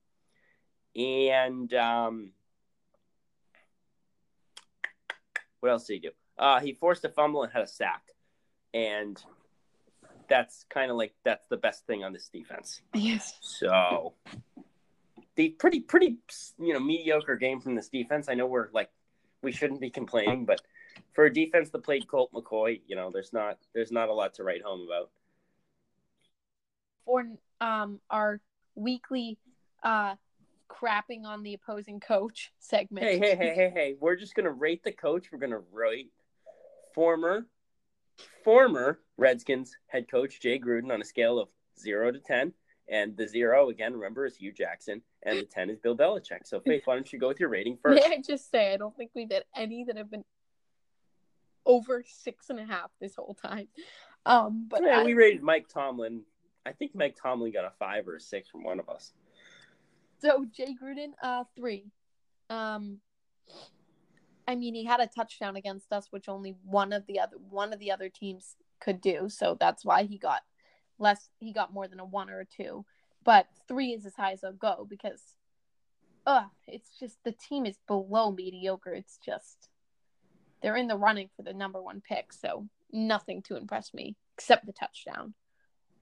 and 0.95 1.73
um, 1.73 2.31
what 5.61 5.71
else 5.71 5.85
did 5.87 5.93
he 5.93 5.99
do? 5.99 6.11
Uh, 6.37 6.59
he 6.59 6.73
forced 6.73 7.05
a 7.05 7.09
fumble 7.09 7.43
and 7.43 7.53
had 7.53 7.61
a 7.61 7.67
sack, 7.67 8.03
and 8.73 9.21
that's 10.27 10.65
kind 10.69 10.91
of 10.91 10.97
like 10.97 11.13
that's 11.23 11.47
the 11.49 11.57
best 11.57 11.85
thing 11.85 12.03
on 12.03 12.11
this 12.11 12.27
defense. 12.27 12.81
yes, 12.93 13.37
So 13.41 14.13
the 15.35 15.49
pretty 15.49 15.81
pretty 15.81 16.17
you 16.57 16.73
know 16.73 16.79
mediocre 16.79 17.35
game 17.35 17.59
from 17.59 17.75
this 17.75 17.89
defense. 17.89 18.29
I 18.29 18.33
know 18.33 18.47
we're 18.47 18.69
like 18.73 18.89
we 19.41 19.51
shouldn't 19.51 19.81
be 19.81 19.89
complaining, 19.89 20.45
but 20.45 20.61
for 21.13 21.25
a 21.25 21.33
defense 21.33 21.69
that 21.69 21.83
played 21.83 22.07
Colt 22.07 22.31
McCoy, 22.33 22.81
you 22.87 22.95
know, 22.95 23.09
there's 23.11 23.33
not 23.33 23.57
there's 23.73 23.91
not 23.91 24.09
a 24.09 24.13
lot 24.13 24.33
to 24.35 24.43
write 24.43 24.63
home 24.63 24.87
about. 24.87 25.09
for 27.05 27.25
um 27.61 27.99
our 28.09 28.39
weekly 28.75 29.37
uh 29.83 30.15
crapping 30.69 31.25
on 31.25 31.43
the 31.43 31.53
opposing 31.53 31.99
coach 31.99 32.51
segment. 32.59 33.05
Hey, 33.05 33.19
hey, 33.19 33.35
hey, 33.35 33.55
hey, 33.55 33.71
hey! 33.73 33.95
We're 33.99 34.15
just 34.15 34.35
gonna 34.35 34.51
rate 34.51 34.83
the 34.83 34.91
coach. 34.91 35.27
We're 35.31 35.39
gonna 35.39 35.61
rate 35.71 36.11
former 36.93 37.47
former 38.43 38.99
Redskins 39.17 39.75
head 39.87 40.09
coach 40.09 40.39
Jay 40.39 40.59
Gruden 40.59 40.91
on 40.91 41.01
a 41.01 41.05
scale 41.05 41.39
of 41.39 41.49
zero 41.77 42.11
to 42.11 42.19
ten. 42.19 42.53
And 42.87 43.17
the 43.17 43.27
zero 43.27 43.69
again, 43.69 43.93
remember, 43.93 44.25
is 44.25 44.35
Hue 44.35 44.51
Jackson, 44.51 45.01
and 45.23 45.39
the 45.39 45.45
ten 45.45 45.69
is 45.71 45.79
Bill 45.79 45.97
Belichick. 45.97 46.45
So, 46.45 46.59
Faith, 46.59 46.83
why 46.85 46.93
don't 46.93 47.11
you 47.11 47.17
go 47.17 47.27
with 47.29 47.39
your 47.39 47.49
rating 47.49 47.77
first? 47.81 48.07
May 48.07 48.15
I 48.17 48.21
just 48.21 48.51
say, 48.51 48.73
I 48.73 48.77
don't 48.77 48.95
think 48.95 49.11
we've 49.15 49.31
had 49.31 49.43
any 49.55 49.83
that 49.85 49.97
have 49.97 50.11
been 50.11 50.23
over 51.65 52.03
six 52.07 52.49
and 52.51 52.59
a 52.59 52.65
half 52.65 52.91
this 53.01 53.15
whole 53.15 53.33
time. 53.33 53.67
Um, 54.25 54.67
but 54.69 54.81
yeah, 54.83 54.99
I- 54.99 55.03
we 55.03 55.13
rated 55.15 55.41
Mike 55.41 55.67
Tomlin. 55.67 56.21
I 56.65 56.73
think 56.73 56.93
Mike 56.95 57.15
Tomlin 57.21 57.51
got 57.51 57.65
a 57.65 57.71
five 57.79 58.07
or 58.07 58.15
a 58.15 58.19
six 58.19 58.49
from 58.49 58.63
one 58.63 58.79
of 58.79 58.87
us. 58.89 59.13
so 60.19 60.45
Jay 60.45 60.75
Gruden, 60.81 61.13
uh, 61.21 61.43
three. 61.55 61.85
Um, 62.49 62.99
I 64.47 64.55
mean, 64.55 64.75
he 64.75 64.83
had 64.85 64.99
a 64.99 65.07
touchdown 65.07 65.55
against 65.55 65.91
us, 65.91 66.07
which 66.11 66.29
only 66.29 66.55
one 66.63 66.93
of 66.93 67.05
the 67.07 67.19
other 67.19 67.37
one 67.49 67.73
of 67.73 67.79
the 67.79 67.91
other 67.91 68.09
teams 68.09 68.55
could 68.79 69.01
do. 69.01 69.27
So 69.29 69.57
that's 69.59 69.83
why 69.83 70.03
he 70.03 70.17
got 70.19 70.41
less. 70.99 71.29
He 71.39 71.53
got 71.53 71.73
more 71.73 71.87
than 71.87 71.99
a 71.99 72.05
one 72.05 72.29
or 72.29 72.39
a 72.39 72.45
two. 72.45 72.85
But 73.23 73.47
three 73.67 73.93
is 73.93 74.05
as 74.05 74.15
high 74.15 74.33
as 74.33 74.43
I'll 74.43 74.53
go 74.53 74.85
because, 74.89 75.21
uh, 76.27 76.45
it's 76.67 76.97
just 76.99 77.17
the 77.23 77.31
team 77.31 77.65
is 77.65 77.77
below 77.87 78.31
mediocre. 78.31 78.93
It's 78.93 79.17
just 79.17 79.69
they're 80.61 80.75
in 80.75 80.87
the 80.87 80.97
running 80.97 81.29
for 81.35 81.43
the 81.43 81.53
number 81.53 81.81
one 81.81 82.01
pick. 82.07 82.33
So 82.33 82.67
nothing 82.91 83.41
to 83.43 83.57
impress 83.57 83.93
me 83.93 84.15
except 84.37 84.65
the 84.65 84.73
touchdown. 84.73 85.33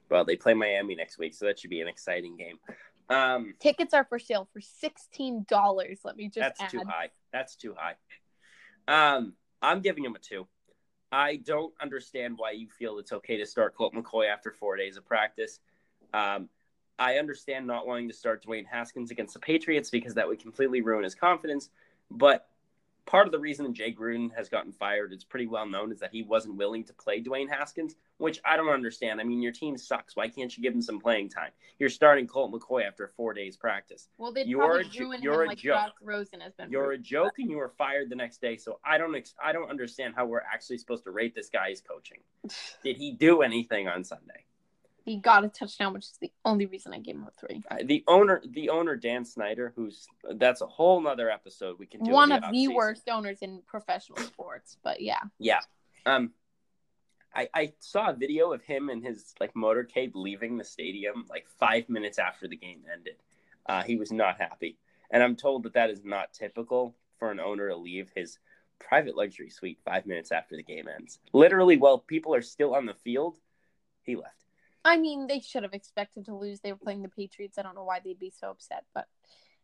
Well, 0.10 0.26
they 0.26 0.36
play 0.36 0.54
Miami 0.54 0.96
next 0.96 1.18
week, 1.18 1.34
so 1.34 1.46
that 1.46 1.60
should 1.60 1.70
be 1.70 1.82
an 1.82 1.88
exciting 1.88 2.38
game. 2.38 2.60
Um, 3.10 3.54
Tickets 3.60 3.94
are 3.94 4.06
for 4.06 4.20
sale 4.20 4.48
for 4.54 4.62
sixteen 4.62 5.46
dollars. 5.48 6.00
Let 6.04 6.16
me 6.16 6.26
just 6.26 6.40
that's 6.40 6.62
add. 6.62 6.70
too 6.70 6.84
high. 6.88 7.10
That's 7.32 7.56
too 7.56 7.76
high. 7.78 7.96
Um, 8.88 9.34
I'm 9.62 9.82
giving 9.82 10.04
him 10.04 10.16
a 10.16 10.20
two. 10.20 10.48
I 11.14 11.36
don't 11.36 11.72
understand 11.80 12.40
why 12.40 12.52
you 12.52 12.68
feel 12.68 12.98
it's 12.98 13.12
okay 13.12 13.38
to 13.38 13.46
start 13.46 13.76
Colt 13.76 13.94
McCoy 13.94 14.28
after 14.28 14.50
four 14.50 14.76
days 14.76 14.98
of 14.98 15.06
practice. 15.06 15.60
Um, 16.12 16.50
I 16.98 17.20
understand 17.20 17.68
not 17.68 17.86
wanting 17.86 18.08
to 18.08 18.16
start 18.16 18.44
Dwayne 18.44 18.66
Haskins 18.66 19.12
against 19.12 19.36
the 19.36 19.40
Patriots 19.40 19.92
because 19.92 20.16
that 20.16 20.28
would 20.28 20.40
completely 20.40 20.82
ruin 20.82 21.04
his 21.04 21.14
confidence. 21.14 21.70
But 22.10 22.48
part 23.06 23.28
of 23.28 23.32
the 23.32 23.40
reason 23.40 23.74
Jay 23.74 23.94
Gruden 23.94 24.34
has 24.36 24.50
gotten 24.50 24.72
fired, 24.72 25.14
it's 25.14 25.24
pretty 25.24 25.48
well 25.48 25.66
known, 25.66 25.92
is 25.92 26.00
that 26.00 26.12
he 26.12 26.24
wasn't 26.24 26.56
willing 26.56 26.84
to 26.86 26.94
play 26.94 27.22
Dwayne 27.22 27.50
Haskins, 27.50 27.96
which 28.18 28.40
I 28.46 28.58
don't 28.58 28.70
understand. 28.70 29.20
I 29.20 29.24
mean, 29.24 29.42
your 29.42 29.52
team 29.52 29.78
sucks. 29.78 30.16
Why 30.16 30.28
can't 30.30 30.56
you 30.56 30.64
give 30.64 30.74
him 30.74 30.82
some 30.82 31.00
playing 31.00 31.30
time? 31.30 31.52
You're 31.80 31.90
starting 31.90 32.28
Colt 32.28 32.52
McCoy 32.52 32.86
after 32.88 33.08
four 33.08 33.34
days 33.34 33.58
practice. 33.58 34.08
Well, 34.18 34.32
they'd 34.32 34.48
You're 34.48 34.80
a 34.80 34.84
jo- 34.84 35.14
you're 35.20 35.44
a 35.44 35.48
like 35.48 35.58
joke. 35.58 35.76
Josh 35.76 35.92
Rosen 36.02 36.42
has 36.42 36.54
been. 36.54 36.72
You're 36.72 36.86
a 36.86 36.88
ruined. 36.90 37.04
joke, 37.04 37.34
and 37.40 37.50
you 37.50 37.58
were 37.58 37.74
fired 37.78 38.10
the 38.10 38.16
next 38.16 38.42
day. 38.42 38.58
So 38.58 38.80
I 38.86 38.98
don't, 38.98 39.16
ex- 39.16 39.36
I 39.44 39.52
don't 39.52 39.70
understand 39.70 40.14
how 40.16 40.26
we're 40.26 40.42
actually 40.42 40.78
supposed 40.78 41.04
to 41.04 41.12
rate 41.12 41.36
this 41.36 41.50
guy's 41.50 41.82
coaching. 41.82 42.20
Did 42.84 42.98
he 42.98 43.12
do 43.12 43.42
anything 43.42 43.88
on 43.88 44.04
Sunday? 44.04 44.46
He 45.04 45.18
got 45.18 45.44
a 45.44 45.50
touchdown, 45.50 45.94
which 45.94 46.06
is 46.06 46.18
the 46.22 46.32
only 46.46 46.66
reason 46.66 46.94
I 46.94 47.00
gave 47.00 47.16
him 47.16 47.28
a 47.28 47.32
three. 47.32 47.62
Uh, 47.70 47.78
the 47.84 48.06
owner, 48.08 48.42
the 48.50 48.70
owner 48.70 48.96
Dan 48.96 49.26
Snyder, 49.26 49.74
who's 49.76 50.08
that's 50.36 50.62
a 50.62 50.66
whole 50.66 51.02
nother 51.02 51.30
episode 51.30 51.78
we 51.78 51.86
can 51.86 52.04
do. 52.04 52.12
One 52.12 52.32
of 52.32 52.42
the 52.42 52.48
off-season. 52.48 52.74
worst 52.74 53.10
owners 53.10 53.40
in 53.42 53.62
professional 53.68 54.20
sports, 54.20 54.78
but 54.82 55.02
yeah. 55.02 55.20
Yeah. 55.40 55.60
Um, 56.06 56.32
I 57.36 57.50
I 57.54 57.74
saw 57.80 58.12
a 58.12 58.14
video 58.14 58.54
of 58.54 58.62
him 58.64 58.90
and 58.90 59.04
his 59.04 59.34
like 59.42 59.54
motorcade 59.56 60.12
leaving 60.16 60.58
the 60.58 60.64
stadium 60.64 61.26
like 61.30 61.48
five 61.60 61.90
minutes 61.90 62.18
after 62.18 62.48
the 62.48 62.56
game 62.56 62.84
ended. 62.92 63.16
Uh, 63.66 63.84
he 63.84 63.98
was 63.98 64.12
not 64.12 64.40
happy, 64.40 64.78
and 65.12 65.22
I'm 65.22 65.36
told 65.36 65.64
that 65.64 65.74
that 65.74 65.90
is 65.90 66.06
not 66.06 66.34
typical 66.34 66.96
for 67.20 67.30
an 67.30 67.42
owner 67.42 67.68
to 67.70 67.76
leave 67.76 68.10
his 68.16 68.40
private 68.80 69.18
luxury 69.18 69.50
suite 69.50 69.80
five 69.84 70.06
minutes 70.06 70.32
after 70.32 70.56
the 70.56 70.64
game 70.64 70.88
ends. 70.88 71.20
Literally, 71.34 71.78
while 71.78 71.98
people 71.98 72.34
are 72.36 72.42
still 72.42 72.74
on 72.74 72.86
the 72.86 72.94
field, 72.94 73.38
he 74.04 74.16
left. 74.16 74.43
I 74.86 74.98
mean, 74.98 75.28
they 75.28 75.40
should 75.40 75.64
have 75.64 75.74
expected 75.74 76.26
to 76.26 76.36
lose. 76.36 76.60
They 76.60 76.72
were 76.74 76.78
playing 76.80 77.02
the 77.04 77.10
Patriots. 77.10 77.58
I 77.58 77.62
don't 77.62 77.76
know 77.76 77.84
why 77.86 78.00
they'd 78.04 78.20
be 78.20 78.32
so 78.38 78.50
upset, 78.50 78.84
but 78.94 79.08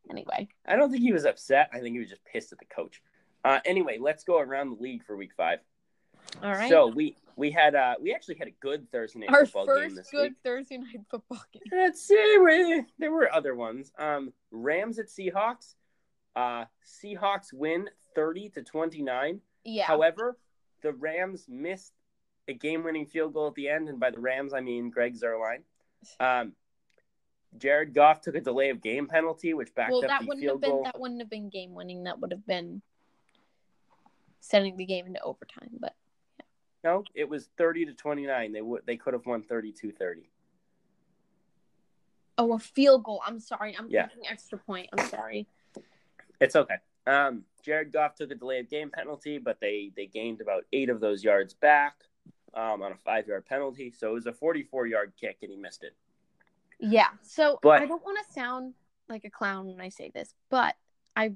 anyway. 0.10 0.48
I 0.66 0.76
don't 0.76 0.90
think 0.92 1.04
he 1.04 1.12
was 1.14 1.26
upset. 1.26 1.70
I 1.74 1.80
think 1.80 1.94
he 1.94 2.00
was 2.00 2.10
just 2.10 2.24
pissed 2.26 2.52
at 2.54 2.60
the 2.60 2.66
coach. 2.66 3.02
Uh, 3.44 3.60
anyway, 3.66 3.98
let's 4.00 4.24
go 4.24 4.40
around 4.40 4.70
the 4.70 4.82
league 4.82 5.04
for 5.04 5.16
week 5.18 5.32
five. 5.36 5.60
All 6.44 6.52
right. 6.52 6.70
So 6.70 6.88
we 6.88 7.16
we 7.38 7.50
had 7.50 7.74
uh 7.76 7.96
we 8.02 8.14
actually 8.14 8.36
had 8.36 8.48
a 8.50 8.54
good 8.60 8.92
Thursday 8.92 9.20
night 9.20 9.30
Our 9.30 9.46
football 9.46 9.66
game 9.68 9.84
first 9.86 9.96
this 9.96 10.10
good 10.12 10.22
week. 10.32 10.34
Thursday 10.44 10.78
night 10.78 11.00
football 11.10 11.42
game. 11.54 11.62
Let's 11.72 12.02
see. 12.06 12.38
we- 12.44 12.86
There 12.98 13.12
were 13.12 13.34
other 13.34 13.56
ones. 13.56 13.92
Um, 13.98 14.34
Rams 14.52 15.00
at 15.00 15.08
Seahawks. 15.08 15.76
Uh, 16.36 16.66
Seahawks 16.86 17.54
win 17.54 17.90
thirty 18.16 18.50
to 18.50 18.62
twenty 18.64 19.02
nine. 19.02 19.40
Yeah. 19.64 19.86
However, 19.86 20.38
the 20.84 20.92
Rams 20.94 21.46
missed 21.50 21.94
a 22.50 22.54
game 22.54 22.84
winning 22.84 23.06
field 23.06 23.34
goal 23.34 23.48
at 23.48 23.54
the 23.56 23.70
end, 23.70 23.88
and 23.88 24.00
by 24.00 24.10
the 24.10 24.20
Rams 24.20 24.54
I 24.54 24.60
mean 24.62 24.90
Greg 24.90 25.16
Zuerlein. 25.16 25.62
Um, 26.22 26.54
Jared 27.58 27.94
Goff 27.94 28.22
took 28.22 28.36
a 28.36 28.40
delay 28.40 28.70
of 28.70 28.82
game 28.82 29.06
penalty, 29.08 29.54
which 29.54 29.76
backed 29.76 29.92
well, 29.92 30.06
up 30.06 30.08
that 30.08 30.22
the 30.22 30.28
wouldn't 30.28 30.44
have 30.46 30.52
field 30.52 30.62
been 30.62 30.70
goal. 30.70 30.84
that 30.86 30.98
wouldn't 30.98 31.20
have 31.20 31.30
been 31.30 31.50
game 31.50 31.74
winning. 31.74 32.04
That 32.04 32.20
would 32.22 32.32
have 32.32 32.48
been 32.48 32.82
sending 34.40 34.78
the 34.78 34.86
game 34.86 35.08
into 35.08 35.22
overtime. 35.22 35.72
But 35.78 35.94
No, 36.86 37.04
it 37.16 37.28
was 37.28 37.50
30 37.58 37.88
to 37.88 37.94
29. 37.94 38.54
They 38.54 38.62
would 38.62 38.86
they 38.86 38.96
could 38.96 39.14
have 39.14 39.26
won 39.26 39.44
32-30. 39.44 40.30
Oh, 42.38 42.54
a 42.54 42.60
field 42.60 43.04
goal. 43.04 43.22
I'm 43.26 43.40
sorry. 43.42 43.76
I'm 43.78 43.90
Yeah. 43.90 44.08
thinking 44.08 44.30
extra 44.30 44.58
point. 44.60 44.88
I'm 44.94 45.06
sorry. 45.08 45.48
It's 46.40 46.56
okay. 46.56 46.76
Um, 47.06 47.44
Jared 47.64 47.92
Goff 47.92 48.16
took 48.16 48.32
a 48.32 48.36
delay 48.36 48.60
of 48.60 48.70
game 48.70 48.90
penalty, 48.90 49.38
but 49.38 49.60
they 49.60 49.92
they 49.98 50.06
gained 50.06 50.40
about 50.40 50.64
eight 50.72 50.90
of 50.90 51.02
those 51.02 51.24
yards 51.24 51.54
back 51.54 52.06
um, 52.54 52.82
on 52.82 52.92
a 52.92 52.98
five 52.98 53.28
yard 53.28 53.46
penalty. 53.46 53.92
So 53.92 54.10
it 54.12 54.14
was 54.14 54.26
a 54.26 54.34
44 54.34 54.88
yard 54.88 55.14
kick, 55.20 55.38
and 55.42 55.52
he 55.52 55.58
missed 55.58 55.84
it. 55.84 55.96
Yeah. 56.80 57.10
So 57.22 57.60
But- 57.62 57.82
I 57.82 57.86
don't 57.86 58.04
want 58.04 58.18
to 58.26 58.34
sound 58.34 58.74
like 59.08 59.26
a 59.26 59.30
clown 59.30 59.68
when 59.68 59.82
I 59.82 59.90
say 59.90 60.12
this, 60.14 60.34
but 60.50 60.76
I 61.16 61.34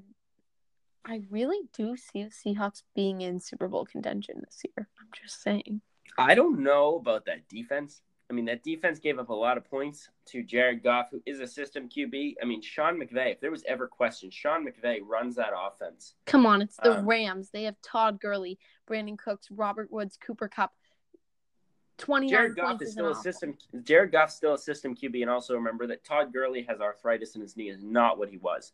I 1.06 1.22
really 1.28 1.68
do 1.74 1.96
see 1.98 2.22
the 2.24 2.30
Seahawks 2.30 2.82
being 2.94 3.20
in 3.20 3.38
Super 3.38 3.68
Bowl 3.68 3.84
contention 3.84 4.40
this 4.42 4.62
year. 4.64 4.88
I'm 4.98 5.08
just 5.12 5.42
saying. 5.42 5.82
I 6.16 6.34
don't 6.34 6.60
know 6.60 6.96
about 6.96 7.26
that 7.26 7.46
defense. 7.48 8.00
I 8.30 8.32
mean, 8.32 8.46
that 8.46 8.62
defense 8.62 8.98
gave 8.98 9.18
up 9.18 9.28
a 9.28 9.34
lot 9.34 9.58
of 9.58 9.66
points 9.66 10.08
to 10.28 10.42
Jared 10.42 10.82
Goff, 10.82 11.08
who 11.10 11.22
is 11.26 11.40
a 11.40 11.46
system 11.46 11.90
QB. 11.90 12.36
I 12.40 12.46
mean, 12.46 12.62
Sean 12.62 12.98
McVay, 12.98 13.32
if 13.32 13.40
there 13.40 13.50
was 13.50 13.62
ever 13.68 13.86
question, 13.86 14.30
Sean 14.30 14.66
McVay 14.66 15.00
runs 15.04 15.36
that 15.36 15.52
offense. 15.54 16.14
Come 16.24 16.46
on, 16.46 16.62
it's 16.62 16.78
the 16.78 17.00
Um, 17.00 17.06
Rams. 17.06 17.50
They 17.50 17.64
have 17.64 17.76
Todd 17.82 18.18
Gurley, 18.18 18.58
Brandin 18.88 19.18
Cooks, 19.18 19.50
Robert 19.50 19.90
Woods, 19.90 20.16
Cooper 20.16 20.48
Kupp. 20.48 20.72
29 21.98 22.30
Jared 22.30 22.56
Goff 22.56 22.82
is 22.82 22.92
still 22.92 23.10
a 23.10 23.14
system. 23.14 23.56
Jared 23.82 24.12
Goff's 24.12 24.34
still 24.34 24.54
a 24.54 24.58
system 24.58 24.94
QB, 24.94 25.22
and 25.22 25.30
also 25.30 25.54
remember 25.54 25.86
that 25.86 26.04
Todd 26.04 26.32
Gurley 26.32 26.62
has 26.68 26.80
arthritis 26.80 27.36
in 27.36 27.40
his 27.40 27.56
knee, 27.56 27.68
is 27.68 27.82
not 27.82 28.18
what 28.18 28.28
he 28.28 28.38
was. 28.38 28.72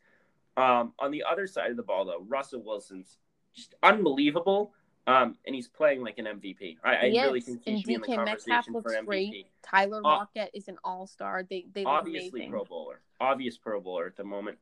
Um, 0.56 0.92
on 0.98 1.10
the 1.10 1.22
other 1.30 1.46
side 1.46 1.70
of 1.70 1.76
the 1.76 1.82
ball, 1.82 2.04
though, 2.04 2.24
Russell 2.28 2.62
Wilson's 2.62 3.18
just 3.54 3.74
unbelievable, 3.82 4.72
um, 5.06 5.36
and 5.46 5.54
he's 5.54 5.68
playing 5.68 6.02
like 6.02 6.18
an 6.18 6.26
MVP. 6.26 6.78
I, 6.84 6.94
I 6.94 7.04
really 7.06 7.40
think 7.40 7.62
he 7.64 7.78
should 7.78 7.86
be 7.86 7.94
in 7.94 8.00
the 8.00 8.06
DK 8.06 8.24
Metcalf 8.24 8.26
conversation 8.26 8.72
looks 8.72 8.92
for 8.92 9.02
MVP. 9.02 9.06
great. 9.06 9.46
Tyler 9.62 9.98
Uh, 9.98 10.08
Lockett 10.08 10.50
is 10.54 10.68
an 10.68 10.78
all-star. 10.84 11.44
They 11.48 11.66
they 11.72 11.84
Obviously. 11.84 12.48
Pro 12.48 12.64
Bowler, 12.64 13.00
obvious 13.20 13.58
Pro 13.58 13.80
Bowler 13.80 14.06
at 14.06 14.16
the 14.16 14.24
moment. 14.24 14.58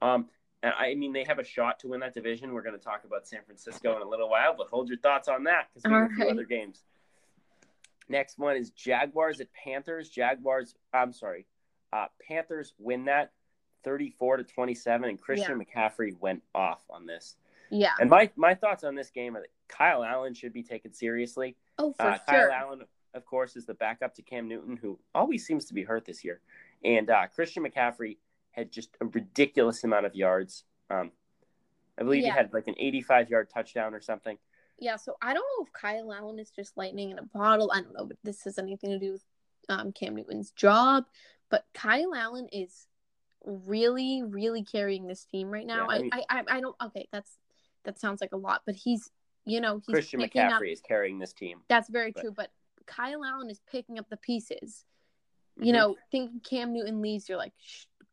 Um, 0.00 0.28
and 0.62 0.72
I 0.78 0.94
mean, 0.94 1.12
they 1.12 1.24
have 1.24 1.38
a 1.38 1.44
shot 1.44 1.80
to 1.80 1.88
win 1.88 2.00
that 2.00 2.14
division. 2.14 2.52
We're 2.52 2.62
going 2.62 2.78
to 2.78 2.84
talk 2.84 3.04
about 3.04 3.26
San 3.26 3.40
Francisco 3.44 3.96
in 3.96 4.02
a 4.02 4.08
little 4.08 4.28
while, 4.28 4.54
but 4.56 4.68
hold 4.68 4.88
your 4.88 4.98
thoughts 4.98 5.28
on 5.28 5.44
that 5.44 5.68
because 5.74 5.88
we 5.88 5.94
have 5.94 6.10
a 6.10 6.14
few 6.14 6.28
other 6.28 6.44
games. 6.44 6.82
Next 8.08 8.38
one 8.38 8.56
is 8.56 8.70
Jaguars 8.70 9.40
at 9.40 9.48
Panthers. 9.52 10.08
Jaguars, 10.08 10.74
I'm 10.92 11.12
sorry, 11.12 11.46
uh, 11.92 12.06
Panthers 12.28 12.72
win 12.78 13.06
that 13.06 13.32
34 13.84 14.38
to 14.38 14.44
27, 14.44 15.08
and 15.08 15.20
Christian 15.20 15.60
McCaffrey 15.64 16.18
went 16.20 16.42
off 16.54 16.82
on 16.90 17.06
this. 17.06 17.36
Yeah. 17.70 17.92
And 18.00 18.08
my, 18.10 18.30
my 18.36 18.54
thoughts 18.54 18.84
on 18.84 18.94
this 18.94 19.10
game 19.10 19.36
are 19.36 19.40
that 19.40 19.50
Kyle 19.68 20.04
Allen 20.04 20.34
should 20.34 20.52
be 20.52 20.62
taken 20.62 20.92
seriously. 20.92 21.56
Oh, 21.78 21.92
for 21.92 22.02
Uh, 22.02 22.14
sure. 22.28 22.48
Kyle 22.48 22.52
Allen, 22.52 22.82
of 23.14 23.24
course, 23.26 23.56
is 23.56 23.66
the 23.66 23.74
backup 23.74 24.14
to 24.14 24.22
Cam 24.22 24.48
Newton, 24.48 24.76
who 24.76 24.98
always 25.14 25.44
seems 25.46 25.64
to 25.66 25.74
be 25.74 25.82
hurt 25.82 26.04
this 26.04 26.24
year. 26.24 26.40
And 26.84 27.10
uh, 27.10 27.26
Christian 27.34 27.64
McCaffrey 27.64 28.18
had 28.52 28.70
just 28.72 28.90
a 29.00 29.04
ridiculous 29.06 29.82
amount 29.84 30.06
of 30.06 30.14
yards. 30.14 30.64
Um, 30.90 31.10
I 31.98 32.02
believe 32.04 32.22
Yeah. 32.22 32.32
he 32.32 32.36
had 32.36 32.52
like 32.52 32.68
an 32.68 32.74
85 32.78 33.30
yard 33.30 33.50
touchdown 33.52 33.94
or 33.94 34.00
something. 34.00 34.38
Yeah, 34.78 34.96
so 34.96 35.16
I 35.22 35.32
don't 35.32 35.44
know 35.58 35.64
if 35.64 35.72
Kyle 35.72 36.12
Allen 36.12 36.38
is 36.38 36.50
just 36.50 36.76
lightning 36.76 37.10
in 37.10 37.18
a 37.18 37.22
bottle. 37.22 37.70
I 37.72 37.80
don't 37.80 37.94
know, 37.94 38.04
but 38.04 38.18
this 38.22 38.44
has 38.44 38.58
anything 38.58 38.90
to 38.90 38.98
do 38.98 39.12
with 39.12 39.24
um, 39.68 39.92
Cam 39.92 40.14
Newton's 40.14 40.50
job. 40.50 41.04
But 41.50 41.64
Kyle 41.74 42.14
Allen 42.14 42.48
is 42.52 42.86
really, 43.44 44.22
really 44.22 44.64
carrying 44.64 45.06
this 45.06 45.24
team 45.24 45.48
right 45.48 45.66
now. 45.66 45.86
Yeah, 45.88 45.90
I 45.90 45.94
I, 45.96 45.98
mean- 46.02 46.10
I, 46.12 46.24
I, 46.28 46.42
I 46.56 46.60
don't. 46.60 46.76
Okay, 46.84 47.08
that's 47.12 47.38
that 47.84 47.98
sounds 47.98 48.20
like 48.20 48.32
a 48.32 48.36
lot, 48.36 48.62
but 48.66 48.74
he's, 48.74 49.10
you 49.44 49.60
know, 49.60 49.80
he's 49.86 49.94
Christian 49.94 50.20
McCaffrey 50.20 50.52
up. 50.52 50.62
is 50.64 50.80
carrying 50.80 51.18
this 51.18 51.32
team. 51.32 51.60
That's 51.68 51.88
very 51.88 52.10
but- 52.12 52.20
true, 52.20 52.32
but 52.36 52.50
Kyle 52.86 53.24
Allen 53.24 53.48
is 53.50 53.60
picking 53.70 53.98
up 53.98 54.08
the 54.10 54.16
pieces. 54.16 54.84
You 55.58 55.72
Mhm. 55.72 55.76
know, 55.76 55.96
thinking 56.10 56.40
Cam 56.40 56.72
Newton 56.74 57.00
leaves, 57.00 57.28
you're 57.28 57.38
like, 57.38 57.54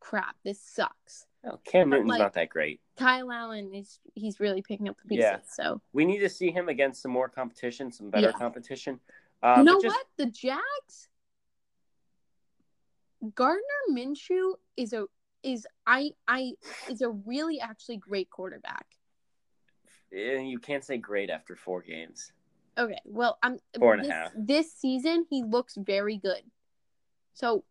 crap, 0.00 0.36
this 0.44 0.60
sucks. 0.62 1.26
Well, 1.44 1.60
Cam 1.64 1.90
Newton's 1.90 2.08
like- 2.08 2.18
not 2.20 2.32
that 2.34 2.48
great. 2.48 2.80
Kyle 2.96 3.30
Allen 3.30 3.74
is 3.74 4.00
he's 4.14 4.40
really 4.40 4.62
picking 4.62 4.88
up 4.88 4.96
the 5.02 5.08
pieces. 5.08 5.24
Yeah. 5.24 5.38
So 5.48 5.80
We 5.92 6.04
need 6.04 6.20
to 6.20 6.28
see 6.28 6.50
him 6.50 6.68
against 6.68 7.02
some 7.02 7.10
more 7.12 7.28
competition, 7.28 7.92
some 7.92 8.08
better 8.10 8.28
Yeah. 8.28 8.32
competition. 8.38 9.00
Um, 9.42 9.58
you 9.58 9.64
know 9.64 9.80
just- 9.82 9.94
what? 9.94 10.06
The 10.16 10.26
Jags, 10.26 11.08
Gardner 13.34 13.60
Minshew 13.90 14.54
is 14.76 14.92
a 14.92 15.06
is 15.42 15.66
I 15.86 16.12
I 16.26 16.52
is 16.88 17.02
a 17.02 17.10
really 17.10 17.60
actually 17.60 17.96
great 17.98 18.30
quarterback. 18.30 18.86
eh, 20.12 20.38
You 20.40 20.58
can't 20.58 20.84
say 20.84 20.96
great 20.98 21.28
after 21.30 21.56
four 21.56 21.82
games. 21.82 22.32
Okay, 22.78 22.98
well 23.04 23.38
I'm 23.42 23.58
Four 23.78 23.94
and 23.94 24.06
a 24.06 24.12
half. 24.12 24.32
This 24.36 24.72
season 24.72 25.26
he 25.30 25.42
looks 25.42 25.74
very 25.76 26.16
good. 26.16 26.50
So 27.34 27.64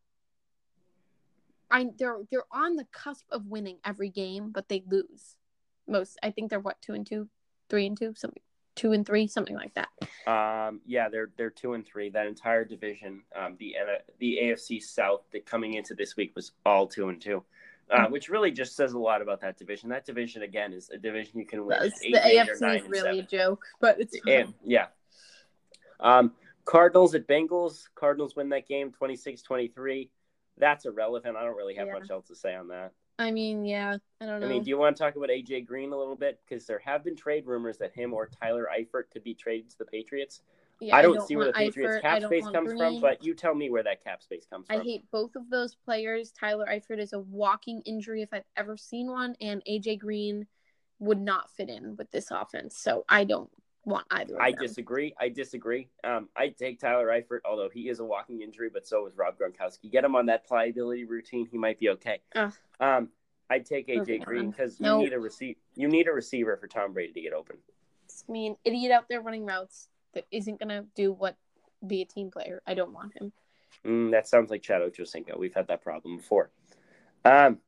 I 1.73 1.87
they're 1.97 2.19
they're 2.31 2.45
on 2.51 2.75
the 2.75 2.85
cusp 2.93 3.25
of 3.31 3.47
winning 3.47 3.79
every 3.83 4.09
game, 4.09 4.51
but 4.51 4.69
they 4.69 4.83
lose 4.87 5.35
most. 5.87 6.17
I 6.23 6.29
think 6.29 6.49
they're 6.49 6.59
what 6.59 6.81
two 6.81 6.93
and 6.93 7.05
two, 7.05 7.27
three 7.69 7.87
and 7.87 7.97
two, 7.97 8.13
something 8.15 8.41
two 8.75 8.91
and 8.93 9.05
three, 9.05 9.27
something 9.27 9.55
like 9.55 9.73
that. 9.73 9.89
Um, 10.27 10.81
yeah, 10.85 11.09
they're 11.09 11.31
they're 11.35 11.49
two 11.49 11.73
and 11.73 11.85
three. 11.85 12.09
That 12.09 12.27
entire 12.27 12.63
division, 12.63 13.23
um, 13.35 13.55
the 13.59 13.75
the 14.19 14.39
AFC 14.43 14.81
South, 14.81 15.21
that 15.31 15.45
coming 15.45 15.73
into 15.73 15.95
this 15.95 16.15
week 16.15 16.33
was 16.35 16.51
all 16.65 16.87
two 16.87 17.09
and 17.09 17.19
two, 17.19 17.43
uh, 17.89 18.05
which 18.05 18.29
really 18.29 18.51
just 18.51 18.75
says 18.75 18.93
a 18.93 18.99
lot 18.99 19.21
about 19.21 19.41
that 19.41 19.57
division. 19.57 19.89
That 19.89 20.05
division 20.05 20.43
again 20.43 20.73
is 20.73 20.91
a 20.91 20.97
division 20.97 21.39
you 21.39 21.45
can 21.45 21.65
win. 21.65 21.81
Eight, 21.81 22.13
the 22.13 22.27
eight, 22.27 22.47
AFC 22.47 22.81
is 22.83 22.87
really 22.87 23.19
a 23.19 23.23
joke, 23.23 23.65
but 23.79 23.99
it's 23.99 24.15
And 24.27 24.53
yeah, 24.63 24.87
um, 25.99 26.33
Cardinals 26.65 27.15
at 27.15 27.27
Bengals. 27.27 27.89
Cardinals 27.95 28.35
win 28.35 28.49
that 28.49 28.67
game 28.67 28.91
26-23. 29.01 30.09
That's 30.57 30.85
irrelevant. 30.85 31.35
I 31.37 31.43
don't 31.43 31.57
really 31.57 31.75
have 31.75 31.87
Yeah. 31.87 31.93
much 31.93 32.09
else 32.09 32.27
to 32.27 32.35
say 32.35 32.55
on 32.55 32.67
that. 32.69 32.93
I 33.19 33.31
mean, 33.31 33.63
yeah, 33.63 33.97
I 34.19 34.25
don't 34.25 34.39
know. 34.39 34.47
I 34.47 34.49
mean, 34.49 34.63
do 34.63 34.69
you 34.69 34.77
want 34.77 34.97
to 34.97 35.03
talk 35.03 35.15
about 35.15 35.29
AJ 35.29 35.61
Green 35.61 35.91
a 35.93 35.97
little 35.97 36.15
bit? 36.15 36.39
Because 36.43 36.65
there 36.65 36.79
have 36.79 37.03
been 37.03 37.15
trade 37.15 37.45
rumors 37.45 37.77
that 37.77 37.93
him 37.93 38.13
or 38.13 38.27
Tyler 38.27 38.67
Eifert 38.75 39.11
could 39.11 39.23
be 39.23 39.33
traded 39.33 39.69
to 39.71 39.77
the 39.77 39.85
Patriots. 39.85 40.41
Yeah, 40.79 40.95
I 40.95 41.01
don't, 41.01 41.21
see 41.25 41.35
where 41.35 41.45
the 41.45 41.53
Patriots 41.53 41.97
Eifert, 41.97 42.01
cap 42.01 42.23
space 42.23 42.47
comes 42.47 42.73
from, 42.73 42.99
but 42.99 43.23
you 43.23 43.35
tell 43.35 43.53
me 43.53 43.69
where 43.69 43.83
that 43.83 44.03
cap 44.03 44.21
space 44.21 44.45
comes 44.45 44.65
I 44.69 44.73
from. 44.73 44.81
I 44.81 44.83
hate 44.83 45.11
both 45.11 45.35
of 45.35 45.49
those 45.49 45.75
players. 45.75 46.31
Tyler 46.31 46.65
Eifert 46.65 46.99
is 46.99 47.13
a 47.13 47.19
walking 47.19 47.81
injury 47.85 48.21
if 48.21 48.29
I've 48.33 48.43
ever 48.57 48.75
seen 48.75 49.09
one, 49.11 49.35
and 49.39 49.63
AJ 49.69 49.99
Green 49.99 50.47
would 50.99 51.21
not 51.21 51.51
fit 51.51 51.69
in 51.69 51.95
with 51.95 52.11
this 52.11 52.31
offense. 52.31 52.77
So 52.77 53.05
I 53.07 53.23
don't 53.23 53.51
want 53.85 54.05
either. 54.11 54.35
Of 54.35 54.41
I 54.41 54.51
them. 54.51 54.59
disagree. 54.61 55.13
I 55.19 55.29
disagree. 55.29 55.89
Um, 56.03 56.29
I 56.35 56.49
take 56.49 56.79
Tyler 56.79 57.07
Eifert, 57.07 57.39
although 57.45 57.69
he 57.69 57.89
is 57.89 57.99
a 57.99 58.05
walking 58.05 58.41
injury, 58.41 58.69
but 58.71 58.87
so 58.87 59.05
is 59.07 59.17
Rob 59.17 59.35
Gronkowski. 59.37 59.91
Get 59.91 60.03
him 60.03 60.15
on 60.15 60.25
that 60.27 60.47
pliability 60.47 61.05
routine; 61.05 61.47
he 61.51 61.57
might 61.57 61.79
be 61.79 61.89
okay. 61.89 62.19
Um, 62.79 63.09
I 63.49 63.59
take 63.59 63.87
AJ 63.87 63.97
Moving 63.97 64.21
Green 64.21 64.49
because 64.51 64.79
you 64.79 64.85
Nope. 64.85 65.01
need 65.01 65.13
a 65.13 65.19
receive. 65.19 65.57
You 65.75 65.87
need 65.87 66.07
a 66.07 66.11
receiver 66.13 66.57
for 66.57 66.67
Tom 66.67 66.93
Brady 66.93 67.13
to 67.13 67.21
get 67.21 67.33
open. 67.33 67.57
I 68.27 68.31
mean, 68.31 68.55
idiot 68.63 68.91
out 68.91 69.05
there 69.09 69.21
running 69.21 69.45
routes 69.45 69.89
that 70.13 70.25
isn't 70.31 70.59
gonna 70.59 70.85
do 70.95 71.11
what 71.11 71.35
be 71.85 72.01
a 72.01 72.05
team 72.05 72.31
player. 72.31 72.61
I 72.65 72.73
don't 72.73 72.93
want 72.93 73.13
him. 73.17 73.33
Mm, 73.85 74.11
that 74.11 74.27
sounds 74.27 74.49
like 74.49 74.61
Chad 74.61 74.81
Ochocinco. 74.81 75.37
We've 75.37 75.53
had 75.53 75.67
that 75.67 75.81
problem 75.83 76.17
before. 76.17 76.51
Um, 77.25 77.59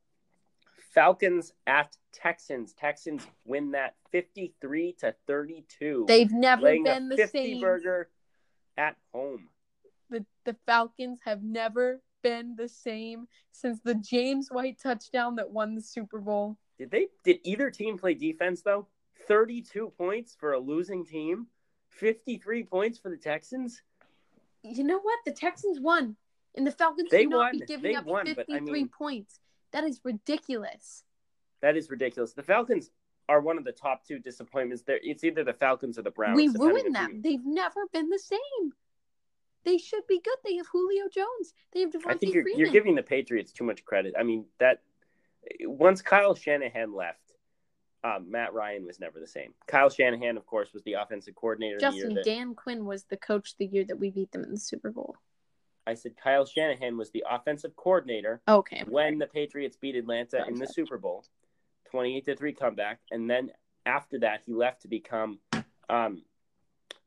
Falcons 0.96 1.52
at 1.68 1.96
Texans. 2.14 2.74
Texans 2.74 3.28
win 3.46 3.72
that 3.72 3.96
fifty-three 4.12 4.94
to 5.02 5.14
thirty-two. 5.28 6.06
They've 6.08 6.32
never 6.32 6.62
been 6.82 7.10
the 7.10 7.18
fifty 7.18 7.52
same. 7.54 7.62
burger 7.62 8.10
at 8.78 8.96
home. 9.14 9.50
The 10.10 10.26
the 10.46 10.56
Falcons 10.66 11.20
have 11.26 11.44
never 11.44 12.02
been 12.24 12.56
the 12.58 12.70
same 12.70 13.28
since 13.52 13.80
the 13.84 13.96
James 13.96 14.48
White 14.50 14.80
touchdown 14.82 15.36
that 15.36 15.52
won 15.52 15.76
the 15.76 15.82
Super 15.82 16.20
Bowl. 16.20 16.58
Did 16.80 16.92
they? 16.92 17.08
Did 17.26 17.40
either 17.44 17.70
team 17.70 17.98
play 17.98 18.14
defense 18.14 18.62
though? 18.62 18.88
Thirty-two 19.28 19.92
points 19.98 20.36
for 20.40 20.54
a 20.54 20.60
losing 20.60 21.06
team. 21.06 21.48
Fifty-three 21.90 22.64
points 22.64 22.98
for 22.98 23.10
the 23.10 23.18
Texans. 23.18 23.82
you 24.64 24.84
know 24.86 25.00
what? 25.00 25.20
The 25.26 25.32
Texans 25.34 25.80
won, 25.80 26.16
and 26.56 26.66
the 26.66 26.72
Falcons 26.72 27.10
They 27.12 27.24
should 27.24 27.30
not 27.32 27.52
be 27.52 27.60
won. 27.60 27.66
giving 27.68 27.84
They 27.92 27.96
up 27.96 28.06
won, 28.06 28.26
but 28.34 28.46
I 28.50 28.54
53 28.60 28.72
mean- 28.72 28.88
points. 28.90 29.40
That 29.76 29.84
is 29.84 30.00
ridiculous. 30.06 31.04
That 31.62 31.76
is 31.76 31.90
ridiculous. 31.90 32.32
The 32.32 32.44
Falcons 32.44 32.92
are 33.28 33.42
one 33.42 33.58
of 33.58 33.66
the 33.66 33.74
top 33.74 34.06
two 34.08 34.20
disappointments. 34.20 34.84
There, 34.84 35.02
it's 35.04 35.26
either 35.26 35.44
the 35.44 35.52
Falcons 35.52 36.00
or 36.00 36.02
the 36.02 36.12
Browns. 36.12 36.38
we 36.38 36.48
ruined 36.48 36.96
them. 36.96 37.22
They've 37.22 37.46
never 37.46 37.82
been 37.92 38.10
the 38.10 38.18
same. 38.20 38.72
They 39.66 39.78
should 39.78 40.08
be 40.08 40.22
good. 40.24 40.38
They 40.46 40.56
have 40.56 40.68
Julio 40.72 41.10
Jones. 41.14 41.54
They 41.74 41.82
have 41.82 41.90
Devonta 41.90 42.12
I 42.12 42.14
think 42.14 42.34
you're 42.34 42.44
Freeman. 42.44 42.60
you're 42.62 42.72
giving 42.72 42.96
the 42.96 43.04
Patriots 43.04 43.52
too 43.52 43.66
much 43.66 43.84
credit. 43.84 44.14
I 44.18 44.24
mean 44.24 44.46
that 44.62 44.82
once 45.64 46.02
Kyle 46.02 46.36
Shanahan 46.36 46.94
left, 46.94 47.34
um, 48.06 48.32
Matt 48.32 48.54
Ryan 48.54 48.86
was 48.86 49.02
never 49.02 49.20
the 49.20 49.28
same. 49.28 49.54
Kyle 49.68 49.90
Shanahan, 49.90 50.38
of 50.38 50.46
course, 50.46 50.72
was 50.72 50.84
the 50.84 50.94
offensive 50.94 51.36
coordinator. 51.36 51.80
the 51.80 51.86
year 51.88 51.92
Justin 51.92 52.14
that, 52.14 52.24
Dan 52.24 52.56
Quinn 52.56 52.86
was 52.86 53.04
the 53.04 53.18
coach 53.18 53.58
the 53.58 53.66
year 53.66 53.84
that 53.84 54.00
we 54.00 54.10
beat 54.10 54.32
them 54.32 54.46
in 54.46 54.52
the 54.52 54.58
Super 54.58 54.90
Bowl. 54.90 55.18
I 55.88 55.94
said 55.94 56.14
Kyle 56.22 56.46
Shanahan 56.46 56.98
was 56.98 57.12
the 57.12 57.24
offensive 57.30 57.76
coordinator 57.76 58.42
Okay. 58.48 58.84
When 58.88 59.18
the 59.20 59.28
Patriots 59.28 59.78
beat 59.78 59.96
Atlanta 59.96 60.44
in 60.48 60.56
the. 60.56 60.68
Super 60.68 60.98
Bowl, 60.98 61.24
twenty-eight 61.90 62.26
to 62.26 62.36
three 62.36 62.54
comeback, 62.54 63.00
and 63.12 63.30
then 63.30 63.52
after 63.86 64.20
that 64.20 64.42
he 64.46 64.54
left 64.54 64.82
to 64.82 64.88
become 64.88 65.40
um, 65.90 66.24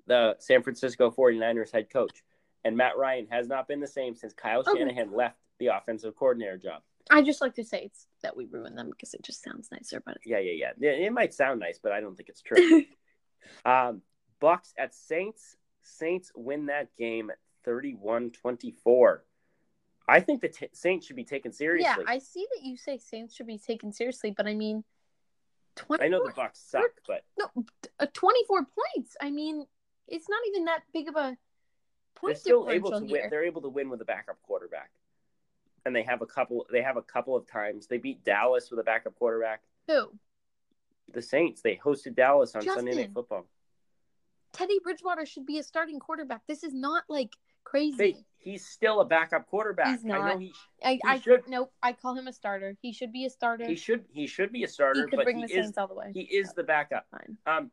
the 0.06 0.36
San 0.38 0.62
Francisco 0.62 1.10
49ers 1.10 1.72
head 1.72 1.90
coach. 1.90 2.22
And 2.64 2.76
Matt 2.76 2.96
Ryan 2.96 3.26
has 3.30 3.48
not 3.48 3.68
been 3.68 3.80
the 3.80 3.86
same 3.86 4.14
since 4.14 4.32
Kyle 4.32 4.60
Okay. 4.60 4.78
Shanahan 4.78 5.12
left 5.12 5.36
the 5.58 5.68
offensive 5.68 6.16
coordinator 6.16 6.56
job. 6.56 6.82
I 7.10 7.22
just 7.22 7.40
like 7.40 7.54
to 7.54 7.64
say 7.64 7.84
it's 7.84 8.06
that 8.22 8.36
we 8.36 8.44
ruin 8.46 8.74
them 8.74 8.90
because 8.90 9.14
it 9.14 9.22
just 9.22 9.42
sounds 9.42 9.68
nicer, 9.72 10.02
but 10.04 10.18
Yeah, 10.24 10.38
yeah, 10.38 10.70
yeah. 10.78 10.88
It, 10.90 11.00
it 11.00 11.12
might 11.12 11.32
sound 11.32 11.60
nice, 11.60 11.78
but 11.82 11.92
I 11.92 12.00
don't 12.00 12.16
think 12.16 12.28
it's 12.28 12.42
true. 12.42 12.84
um, 13.64 14.02
Bucks 14.40 14.74
at 14.78 14.94
Saints. 14.94 15.56
Saints 15.82 16.30
win 16.34 16.66
that 16.66 16.94
game 16.96 17.30
31-24. 17.66 19.18
I 20.08 20.20
think 20.20 20.40
the 20.40 20.48
t- 20.48 20.68
Saints 20.72 21.06
should 21.06 21.16
be 21.16 21.24
taken 21.24 21.52
seriously. 21.52 22.04
yeah, 22.06 22.10
I 22.10 22.18
see 22.18 22.46
that 22.54 22.64
you 22.64 22.76
say 22.76 22.98
Saints 22.98 23.34
should 23.34 23.46
be 23.46 23.58
taken 23.58 23.92
seriously, 23.92 24.32
but 24.34 24.46
I 24.46 24.54
mean, 24.54 24.84
24, 25.76 26.04
I 26.04 26.08
know 26.08 26.26
the 26.26 26.32
Bucks 26.32 26.60
suck, 26.60 26.90
but 27.06 27.24
no, 27.38 27.46
uh, 28.00 28.06
24 28.12 28.66
points. 28.94 29.16
I 29.20 29.30
mean, 29.30 29.66
it's 30.08 30.28
not 30.28 30.40
even 30.48 30.64
that 30.64 30.82
big 30.92 31.08
of 31.08 31.16
a 31.16 31.18
they're 31.18 31.36
point 32.14 32.38
still 32.38 32.70
able 32.70 32.90
to 32.90 33.04
win. 33.04 33.28
They're 33.30 33.44
able 33.44 33.62
to 33.62 33.68
win 33.68 33.90
with 33.90 34.00
a 34.00 34.04
backup 34.04 34.40
quarterback, 34.42 34.90
and 35.84 35.94
they 35.94 36.02
have 36.02 36.22
a 36.22 36.26
couple. 36.26 36.66
They 36.72 36.82
have 36.82 36.96
a 36.96 37.02
couple 37.02 37.36
of 37.36 37.46
times 37.46 37.86
they 37.86 37.98
beat 37.98 38.24
Dallas 38.24 38.70
with 38.70 38.80
a 38.80 38.84
backup 38.84 39.14
quarterback. 39.14 39.60
Who? 39.86 40.10
The 41.12 41.22
Saints 41.22 41.60
they 41.62 41.76
hosted 41.76 42.16
Dallas 42.16 42.54
on 42.54 42.62
Sunday 42.62 42.94
Night 42.94 43.10
Football. 43.14 43.46
Teddy 44.52 44.78
Bridgewater 44.82 45.26
should 45.26 45.46
be 45.46 45.58
a 45.58 45.62
starting 45.62 46.00
quarterback. 46.00 46.42
This 46.46 46.64
is 46.64 46.74
not 46.74 47.04
like 47.08 47.34
crazy. 47.70 47.96
They, 47.96 48.16
he's 48.38 48.66
still 48.66 49.00
a 49.00 49.04
backup 49.04 49.46
quarterback. 49.46 49.88
He's 49.88 50.04
I 50.04 50.08
know 50.08 50.18
not. 50.22 50.40
he 50.40 50.52
I, 50.84 50.92
he 50.94 51.00
I 51.06 51.18
should- 51.20 51.48
nope. 51.48 51.72
I 51.82 51.92
call 51.92 52.14
him 52.14 52.26
a 52.28 52.32
starter. 52.32 52.76
He 52.80 52.92
should 52.92 53.12
be 53.12 53.24
a 53.24 53.30
starter. 53.30 53.64
he 53.64 53.70
He, 53.70 53.76
should 53.76 54.04
he 54.12 54.26
should 54.26 54.52
be 54.52 54.64
a 54.64 54.68
starter, 54.68 55.06
could 55.06 55.16
but 55.16 55.24
bring 55.24 55.38
he 55.38 55.46
the 55.46 55.58
is 55.58 55.64
Saints 55.66 55.78
all 55.78 55.88
the 55.88 55.94
way. 55.94 56.10
he 56.14 56.22
is 56.22 56.52
the 56.54 56.62
backup. 56.64 57.06
Fine. 57.10 57.36
Um, 57.46 57.70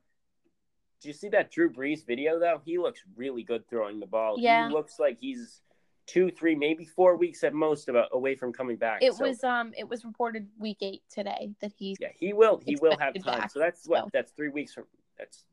do 1.01 1.09
you 1.09 1.13
see 1.13 1.29
that 1.29 1.51
Drew 1.51 1.69
Brees 1.71 2.05
video 2.05 2.39
though? 2.39 2.61
He 2.65 2.77
looks 2.77 3.01
really 3.15 3.43
good 3.43 3.67
throwing 3.69 3.99
the 3.99 4.05
ball. 4.07 4.35
Yeah. 4.39 4.67
he 4.67 4.73
looks 4.73 4.99
like 4.99 5.19
he's 5.19 5.61
two, 6.07 6.29
three, 6.31 6.55
maybe 6.55 6.85
four 6.85 7.15
weeks 7.17 7.43
at 7.43 7.53
most 7.53 7.89
about 7.89 8.09
away 8.11 8.35
from 8.35 8.53
coming 8.53 8.75
back. 8.77 9.01
It 9.03 9.13
So, 9.13 9.25
was 9.27 9.43
um 9.43 9.71
it 9.77 9.87
was 9.87 10.03
reported 10.05 10.47
week 10.57 10.77
eight 10.81 11.03
today 11.09 11.51
that 11.61 11.73
he 11.77 11.95
yeah, 11.99 12.09
he 12.19 12.33
will 12.33 12.59
he 12.65 12.75
will 12.81 12.97
have 12.97 13.13
time. 13.23 13.39
back, 13.41 13.51
so 13.51 13.59
that's 13.59 13.87
what 13.87 14.05
so. 14.05 14.09
that's 14.13 14.31
three 14.31 14.49
weeks 14.49 14.73
from 14.73 14.85
that's 15.17 15.45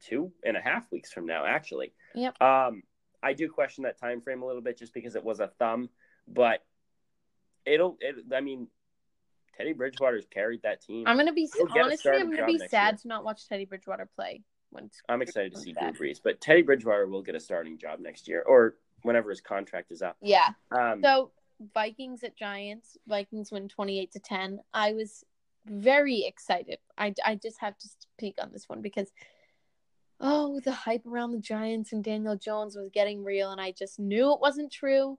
two 0.00 0.30
and 0.44 0.56
a 0.56 0.60
half 0.60 0.90
weeks 0.92 1.10
from 1.12 1.26
now 1.26 1.46
actually. 1.46 1.92
Yep. 2.14 2.40
Um, 2.42 2.82
I 3.24 3.32
do 3.32 3.48
question 3.48 3.84
that 3.84 3.98
time 3.98 4.20
frame 4.20 4.42
a 4.42 4.46
little 4.46 4.62
bit 4.62 4.78
just 4.78 4.92
because 4.92 5.16
it 5.16 5.24
was 5.24 5.40
a 5.40 5.48
thumb, 5.58 5.88
but 6.28 6.62
it'll 7.64 7.96
it. 8.00 8.16
I 8.34 8.40
mean, 8.40 8.68
Teddy 9.56 9.72
Bridgewater's 9.72 10.26
carried 10.26 10.62
that 10.62 10.82
team. 10.82 11.06
I'm 11.06 11.16
gonna 11.16 11.32
be 11.32 11.48
honestly 11.76 12.12
I'm 12.12 12.30
gonna 12.30 12.46
be 12.46 12.58
sad 12.58 12.94
year. 12.94 12.98
to 13.02 13.08
not 13.08 13.24
watch 13.24 13.48
Teddy 13.48 13.64
Bridgewater 13.64 14.08
play 14.14 14.42
when 14.70 14.90
I'm 15.08 15.22
excited 15.22 15.54
to 15.54 15.60
see 15.60 15.72
Drew. 15.72 15.92
Brees, 15.92 16.20
but 16.22 16.40
Teddy 16.40 16.62
Bridgewater 16.62 17.06
will 17.06 17.22
get 17.22 17.34
a 17.34 17.40
starting 17.40 17.78
job 17.78 18.00
next 18.00 18.28
year 18.28 18.42
or 18.42 18.76
whenever 19.02 19.30
his 19.30 19.40
contract 19.40 19.90
is 19.90 20.02
up. 20.02 20.16
Yeah. 20.20 20.50
Um, 20.70 21.00
So 21.02 21.30
Vikings 21.72 22.24
at 22.24 22.36
Giants. 22.36 22.98
Vikings 23.06 23.50
win 23.50 23.68
28 23.68 24.12
to 24.12 24.18
10. 24.18 24.60
I 24.72 24.92
was 24.92 25.24
very 25.66 26.24
excited. 26.24 26.78
I, 26.98 27.14
I 27.24 27.36
just 27.36 27.60
have 27.60 27.78
to 27.78 27.88
speak 27.88 28.36
on 28.42 28.50
this 28.52 28.68
one 28.68 28.82
because 28.82 29.10
oh, 30.24 30.58
the 30.64 30.72
hype 30.72 31.06
around 31.06 31.32
the 31.32 31.38
Giants 31.38 31.92
and 31.92 32.02
Daniel 32.02 32.36
Jones 32.36 32.76
was 32.76 32.88
getting 32.92 33.22
real 33.22 33.52
and 33.52 33.60
I 33.60 33.72
just 33.72 34.00
knew 34.00 34.32
it 34.32 34.40
wasn't 34.40 34.72
true. 34.72 35.18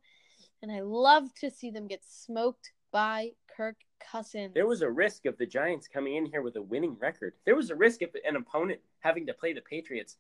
And 0.61 0.71
I 0.71 0.81
love 0.81 1.33
to 1.41 1.51
see 1.51 1.69
them 1.69 1.87
get 1.87 2.01
smoked 2.03 2.71
by 2.91 3.31
Kirk 3.55 3.75
Cousins. 3.99 4.53
there 4.53 4.65
was 4.65 4.81
a 4.81 4.89
risk 4.89 5.25
of 5.25 5.37
the 5.37 5.45
Giants 5.45 5.87
coming 5.87 6.15
in 6.15 6.25
here 6.25 6.41
with 6.41 6.55
a 6.55 6.61
winning 6.61 6.97
record. 6.99 7.33
There 7.45 7.55
was 7.55 7.69
a 7.69 7.75
risk 7.75 8.01
of 8.01 8.09
an 8.27 8.35
opponent 8.35 8.79
having 8.99 9.27
to 9.27 9.33
play 9.33 9.53
the 9.53 9.61
Patriots 9.61 10.17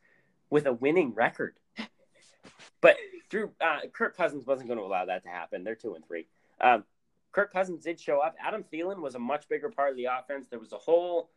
with 0.49 0.67
a 0.67 0.73
winning 0.73 1.13
record. 1.13 1.55
But 2.81 2.97
Drew 3.29 3.51
uh, 3.59 3.87
Kirk 3.91 4.15
Cousins 4.15 4.45
wasn't 4.45 4.67
going 4.67 4.77
to 4.77 4.85
allow 4.85 5.05
that 5.05 5.23
to 5.23 5.29
happen. 5.29 5.63
They're 5.63 5.73
two 5.73 5.95
and 5.95 6.05
three. 6.05 6.27
Um, 6.61 6.83
Kirk 7.31 7.51
Cousins 7.51 7.83
did 7.83 7.99
show 7.99 8.19
up. 8.19 8.35
Adam 8.39 8.63
Thielen 8.71 9.01
was 9.01 9.15
a 9.15 9.19
much 9.19 9.49
bigger 9.49 9.69
part 9.69 9.89
of 9.89 9.97
the 9.97 10.05
offense. 10.05 10.47
There 10.47 10.59
was 10.59 10.71
a 10.71 10.77
whole 10.77 11.31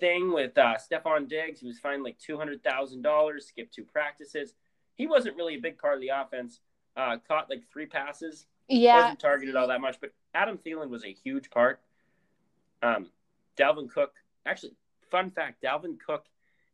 thing 0.00 0.32
with 0.32 0.56
uh, 0.58 0.74
Stefon 0.76 1.28
Diggs. 1.28 1.60
He 1.60 1.66
was 1.66 1.78
fined 1.78 2.02
like 2.02 2.18
two 2.18 2.36
hundred 2.38 2.62
thousand 2.62 3.02
dollars, 3.02 3.46
skipped 3.46 3.74
two 3.74 3.84
practices. 3.84 4.54
He 4.94 5.06
wasn't 5.06 5.36
really 5.36 5.54
a 5.56 5.60
big 5.60 5.78
part 5.78 5.94
of 5.94 6.00
the 6.00 6.08
offense. 6.08 6.60
Uh, 6.96 7.16
caught 7.28 7.50
like 7.50 7.62
three 7.70 7.84
passes. 7.86 8.46
yeah. 8.68 9.00
wasn't 9.02 9.18
targeted 9.20 9.54
all 9.54 9.68
that 9.68 9.80
much, 9.82 10.00
but 10.00 10.12
Adam 10.34 10.56
Thielen 10.58 10.88
was 10.88 11.04
a 11.04 11.12
huge 11.12 11.50
part. 11.50 11.80
Um, 12.82 13.10
Dalvin 13.58 13.90
Cook, 13.90 14.14
actually, 14.46 14.72
fun 15.10 15.30
fact: 15.30 15.62
Dalvin 15.62 15.98
Cook 16.04 16.24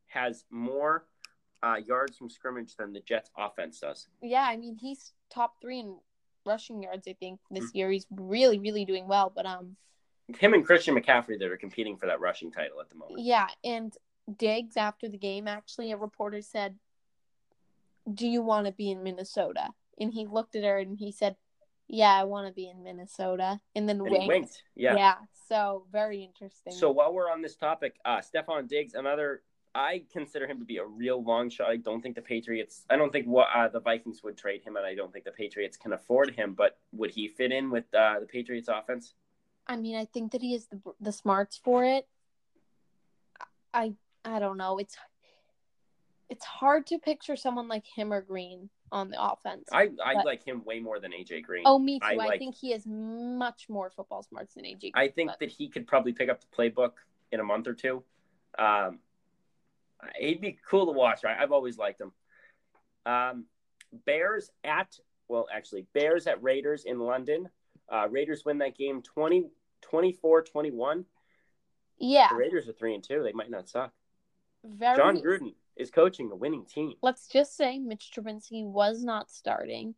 has 0.07 0.45
more 0.51 1.07
uh, 1.63 1.77
yards 1.85 2.17
from 2.17 2.29
scrimmage 2.31 2.77
than 2.77 2.93
the 2.93 3.01
Jets' 3.01 3.31
offense 3.37 3.81
does. 3.81 4.09
Yeah, 4.23 4.47
I 4.49 4.57
mean 4.57 4.77
he's 4.77 5.13
top 5.31 5.55
three 5.61 5.81
in 5.81 5.97
rushing 6.45 6.83
yards, 6.83 7.07
I 7.09 7.15
think, 7.15 7.41
this 7.51 7.65
Mm-hmm. 7.67 7.77
year. 7.79 7.91
He's 7.91 8.07
really, 8.11 8.59
really 8.59 8.85
doing 8.85 9.09
well. 9.09 9.33
But 9.35 9.47
um 9.47 9.77
Him 10.39 10.55
and 10.55 10.65
Christian 10.65 10.95
McCaffrey 10.95 11.39
that 11.39 11.51
are 11.51 11.57
competing 11.57 11.97
for 11.97 12.07
that 12.07 12.21
rushing 12.21 12.51
title 12.51 12.81
at 12.81 12.89
the 12.91 12.97
moment. 12.97 13.21
Yeah, 13.21 13.49
and 13.65 13.93
Diggs 14.37 14.77
after 14.77 15.09
the 15.09 15.19
game, 15.19 15.49
actually, 15.49 15.93
a 15.93 15.97
reporter 15.97 16.43
said, 16.43 16.79
"Do 18.13 18.27
you 18.27 18.43
want 18.43 18.67
to 18.67 18.73
be 18.73 18.91
in 18.91 19.03
Minnesota?" 19.03 19.69
And 19.99 20.13
he 20.13 20.27
looked 20.27 20.55
at 20.57 20.65
her 20.65 20.79
and 20.79 20.99
he 20.99 21.13
said, 21.13 21.37
"Yeah, 21.89 22.13
I 22.13 22.25
want 22.25 22.47
to 22.47 22.53
be 22.53 22.69
in 22.69 22.83
Minnesota." 22.83 23.61
And 23.75 23.89
then 23.89 24.01
And 24.01 24.11
winked. 24.11 24.29
winked. 24.29 24.63
Yeah. 24.75 24.97
Yeah. 24.97 25.15
So 25.49 25.87
very 25.91 26.23
interesting. 26.23 26.73
So 26.73 26.91
while 26.91 27.13
we're 27.13 27.31
on 27.31 27.43
this 27.43 27.57
topic, 27.57 27.97
uh, 28.05 28.19
Stefon 28.19 28.69
Diggs, 28.69 28.95
another. 28.95 29.43
I 29.75 30.05
consider 30.13 30.47
him 30.47 30.59
to 30.59 30.67
be 30.67 30.77
a 30.77 30.85
real 30.85 31.25
long 31.25 31.49
shot. 31.49 31.71
I 31.71 31.79
don't 31.79 32.03
think 32.03 32.15
the 32.15 32.21
Patriots. 32.21 32.85
I 32.91 32.97
don't 32.97 33.11
think 33.11 33.27
what 33.27 33.49
uh, 33.57 33.69
the 33.69 33.81
Vikings 33.81 34.23
would 34.23 34.37
trade 34.37 34.63
him, 34.63 34.77
and 34.77 34.85
I 34.85 34.95
don't 34.95 35.11
think 35.11 35.25
the 35.25 35.31
Patriots 35.31 35.79
can 35.79 35.95
afford 35.95 36.35
him. 36.35 36.53
But 36.53 36.77
would 36.93 37.11
he 37.11 37.27
fit 37.27 37.53
in 37.53 37.71
with 37.71 37.85
uh, 37.95 38.21
the 38.21 38.27
Patriots' 38.27 38.69
offense? 38.69 39.15
I 39.67 39.77
mean, 39.77 39.97
I 39.97 40.05
think 40.05 40.33
that 40.33 40.43
he 40.43 40.53
has 40.53 40.67
the 40.67 40.81
the 41.01 41.13
smarts 41.13 41.57
for 41.63 41.85
it. 41.85 42.07
I 43.73 43.95
I 44.25 44.39
don't 44.39 44.57
know. 44.57 44.79
It's 44.79 44.97
it's 46.29 46.45
hard 46.45 46.87
to 46.87 46.99
picture 46.99 47.37
someone 47.37 47.69
like 47.69 47.85
him 47.87 48.13
or 48.13 48.23
Green 48.23 48.71
on 48.91 49.11
the 49.11 49.23
offense. 49.23 49.69
I, 49.73 49.91
I 50.05 50.15
But- 50.15 50.25
like 50.27 50.45
him 50.45 50.65
way 50.65 50.81
more 50.81 50.99
than 50.99 51.13
AJ 51.13 51.43
Green. 51.45 51.63
oh, 51.67 51.79
me 51.79 51.99
too. 51.99 52.07
I 52.07 52.13
I, 52.13 52.15
like- 52.15 52.39
think 52.39 52.55
he 52.55 52.71
has 52.73 52.87
much 52.87 53.69
more 53.69 53.91
football 53.91 54.23
smarts 54.23 54.55
than 54.55 54.65
AJ. 54.65 54.93
I 54.95 55.09
think 55.09 55.31
but- 55.31 55.41
that 55.41 55.51
he 55.51 55.69
could 55.69 55.87
probably 55.87 56.13
pick 56.13 56.29
up 56.31 56.41
the 56.41 56.47
playbook 56.57 56.93
in 57.33 57.41
a 57.41 57.45
month 57.45 57.67
or 57.67 57.75
two. 57.75 58.03
Um, 58.59 58.99
he'd 60.19 60.41
be 60.41 60.59
cool 60.69 60.87
to 60.87 60.93
watch. 60.93 61.25
I, 61.25 61.43
I've 61.43 61.53
always 61.53 61.79
liked 61.79 62.01
him. 62.01 62.13
Um, 63.07 63.45
Bears 64.07 64.51
at 64.65 64.99
well, 65.29 65.47
actually, 65.53 65.87
Bears 65.95 66.27
at 66.27 66.43
Raiders 66.43 66.85
in 66.85 66.99
London. 66.99 67.49
Uh, 67.93 68.09
Raiders 68.09 68.43
win 68.45 68.59
that 68.59 68.77
game 68.77 69.03
20, 69.03 69.51
24-21. 69.93 71.05
yeah, 71.99 72.29
The 72.31 72.37
Raiders 72.37 72.69
are 72.69 72.73
three 72.73 72.95
and 72.95 73.05
two. 73.05 73.23
They 73.23 73.33
might 73.33 73.51
not 73.51 73.69
suck. 73.69 73.93
very. 74.65 74.97
Jon 74.97 75.19
Gruden 75.19 75.55
is 75.77 75.91
coaching 75.91 76.31
a 76.31 76.35
winning 76.37 76.65
team, 76.65 76.95
Let's 77.03 77.27
just 77.29 77.57
say 77.57 77.79
Mitch 77.79 78.11
Trubisky 78.15 78.65
was 78.65 79.03
not 79.03 79.31
starting, 79.31 79.95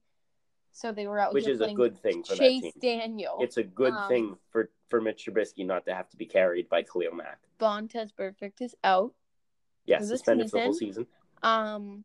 so 0.72 0.92
they 0.92 1.06
were 1.06 1.18
out 1.18 1.34
which 1.34 1.46
is 1.48 1.60
a 1.60 1.72
good 1.72 1.96
thing 1.98 2.22
for 2.24 2.34
Chase 2.36 2.62
that 2.62 2.80
team. 2.80 2.98
Daniel. 3.00 3.38
It's 3.40 3.56
a 3.56 3.64
good 3.64 3.92
Um, 3.92 4.08
thing 4.08 4.36
for 4.50 4.70
for 4.88 5.00
Mitch 5.00 5.26
Trubisky 5.26 5.66
not 5.66 5.84
to 5.86 5.94
have 5.94 6.08
to 6.10 6.16
be 6.16 6.26
carried 6.26 6.68
by 6.68 6.82
Khalil 6.82 7.14
Mack. 7.14 7.40
Vontaze 7.60 8.12
Burfict 8.12 8.60
is 8.60 8.74
out. 8.84 9.12
Yes, 9.86 10.02
the 10.02 10.08
suspended 10.08 10.50
for 10.50 10.58
the 10.58 10.64
whole 10.64 10.74
season. 10.74 11.06
Um, 11.42 12.04